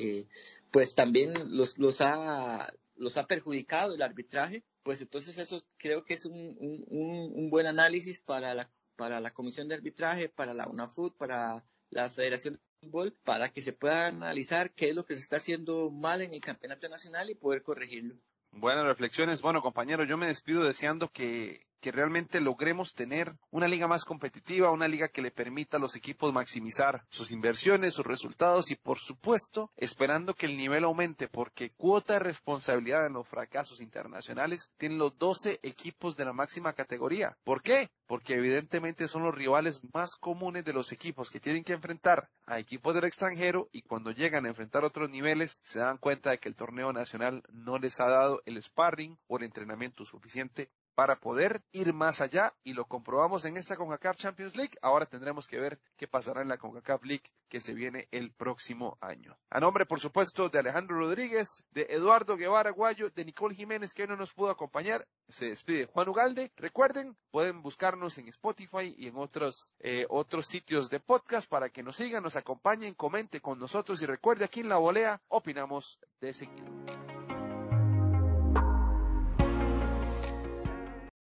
eh, 0.00 0.26
pues 0.70 0.94
también 0.94 1.34
los, 1.56 1.78
los, 1.78 2.00
ha, 2.00 2.72
los 2.96 3.16
ha 3.16 3.26
perjudicado 3.26 3.94
el 3.94 4.02
arbitraje, 4.02 4.64
pues 4.82 5.00
entonces 5.00 5.38
eso 5.38 5.62
creo 5.76 6.04
que 6.04 6.14
es 6.14 6.24
un, 6.24 6.56
un, 6.58 7.50
buen 7.50 7.66
análisis 7.66 8.18
para 8.18 8.54
la, 8.54 8.70
para 8.96 9.20
la 9.20 9.32
Comisión 9.32 9.68
de 9.68 9.74
Arbitraje, 9.74 10.28
para 10.28 10.54
la 10.54 10.68
UNAFUT, 10.68 11.16
para 11.16 11.64
la 11.90 12.10
Federación 12.10 12.54
de 12.54 12.60
Fútbol, 12.80 13.16
para 13.24 13.50
que 13.50 13.62
se 13.62 13.72
pueda 13.72 14.06
analizar 14.06 14.72
qué 14.72 14.90
es 14.90 14.94
lo 14.94 15.04
que 15.04 15.14
se 15.14 15.20
está 15.20 15.36
haciendo 15.36 15.90
mal 15.90 16.22
en 16.22 16.32
el 16.32 16.40
campeonato 16.40 16.88
nacional 16.88 17.28
y 17.30 17.34
poder 17.34 17.62
corregirlo. 17.62 18.16
Buenas 18.52 18.84
reflexiones. 18.84 19.42
Bueno, 19.42 19.62
compañero, 19.62 20.04
yo 20.04 20.16
me 20.16 20.26
despido 20.26 20.64
deseando 20.64 21.08
que, 21.12 21.66
que 21.80 21.92
realmente 21.92 22.40
logremos 22.40 22.94
tener 22.94 23.32
una 23.50 23.66
liga 23.66 23.88
más 23.88 24.04
competitiva, 24.04 24.70
una 24.70 24.88
liga 24.88 25.08
que 25.08 25.22
le 25.22 25.30
permita 25.30 25.78
a 25.78 25.80
los 25.80 25.96
equipos 25.96 26.32
maximizar 26.32 27.04
sus 27.08 27.30
inversiones, 27.32 27.94
sus 27.94 28.06
resultados 28.06 28.70
y, 28.70 28.76
por 28.76 28.98
supuesto, 28.98 29.72
esperando 29.76 30.34
que 30.34 30.46
el 30.46 30.56
nivel 30.56 30.84
aumente, 30.84 31.28
porque 31.28 31.70
cuota 31.70 32.14
de 32.14 32.20
responsabilidad 32.20 33.06
en 33.06 33.14
los 33.14 33.26
fracasos 33.26 33.80
internacionales 33.80 34.70
tienen 34.76 34.98
los 34.98 35.16
12 35.18 35.60
equipos 35.62 36.16
de 36.16 36.24
la 36.24 36.32
máxima 36.32 36.74
categoría. 36.74 37.36
¿Por 37.44 37.62
qué? 37.62 37.90
Porque 38.06 38.34
evidentemente 38.34 39.08
son 39.08 39.22
los 39.22 39.34
rivales 39.34 39.80
más 39.94 40.16
comunes 40.16 40.64
de 40.64 40.72
los 40.72 40.92
equipos 40.92 41.30
que 41.30 41.40
tienen 41.40 41.64
que 41.64 41.72
enfrentar 41.72 42.28
a 42.46 42.58
equipos 42.58 42.94
del 42.94 43.04
extranjero 43.04 43.68
y 43.72 43.82
cuando 43.82 44.10
llegan 44.10 44.44
a 44.44 44.48
enfrentar 44.48 44.84
otros 44.84 45.10
niveles 45.10 45.60
se 45.62 45.78
dan 45.78 45.98
cuenta 45.98 46.30
de 46.30 46.38
que 46.38 46.48
el 46.48 46.56
torneo 46.56 46.92
nacional 46.92 47.42
no 47.52 47.78
les 47.78 48.00
ha 48.00 48.08
dado 48.08 48.42
el 48.44 48.60
sparring 48.62 49.18
o 49.28 49.38
el 49.38 49.44
entrenamiento 49.44 50.04
suficiente 50.04 50.70
para 51.00 51.18
poder 51.18 51.62
ir 51.72 51.94
más 51.94 52.20
allá 52.20 52.52
y 52.62 52.74
lo 52.74 52.84
comprobamos 52.84 53.46
en 53.46 53.56
esta 53.56 53.74
CONCACAF 53.74 54.18
Champions 54.18 54.54
League. 54.54 54.76
Ahora 54.82 55.06
tendremos 55.06 55.48
que 55.48 55.58
ver 55.58 55.80
qué 55.96 56.06
pasará 56.06 56.42
en 56.42 56.48
la 56.48 56.58
CONCACAF 56.58 57.02
League 57.04 57.24
que 57.48 57.58
se 57.58 57.72
viene 57.72 58.06
el 58.10 58.32
próximo 58.32 58.98
año. 59.00 59.34
A 59.48 59.60
nombre, 59.60 59.86
por 59.86 59.98
supuesto, 59.98 60.50
de 60.50 60.58
Alejandro 60.58 60.98
Rodríguez, 60.98 61.64
de 61.70 61.86
Eduardo 61.88 62.36
Guevara 62.36 62.70
Guayo, 62.72 63.08
de 63.08 63.24
Nicole 63.24 63.54
Jiménez, 63.54 63.94
que 63.94 64.02
hoy 64.02 64.08
no 64.08 64.16
nos 64.16 64.34
pudo 64.34 64.50
acompañar, 64.50 65.06
se 65.26 65.46
despide 65.46 65.86
Juan 65.86 66.10
Ugalde. 66.10 66.52
Recuerden, 66.56 67.16
pueden 67.30 67.62
buscarnos 67.62 68.18
en 68.18 68.28
Spotify 68.28 68.94
y 68.94 69.06
en 69.06 69.16
otros, 69.16 69.72
eh, 69.78 70.04
otros 70.10 70.48
sitios 70.48 70.90
de 70.90 71.00
podcast 71.00 71.48
para 71.48 71.70
que 71.70 71.82
nos 71.82 71.96
sigan, 71.96 72.22
nos 72.22 72.36
acompañen, 72.36 72.92
comente 72.92 73.40
con 73.40 73.58
nosotros 73.58 74.02
y 74.02 74.04
recuerde 74.04 74.44
aquí 74.44 74.60
en 74.60 74.68
La 74.68 74.76
Volea, 74.76 75.18
opinamos 75.28 75.98
de 76.20 76.34
seguido. 76.34 77.09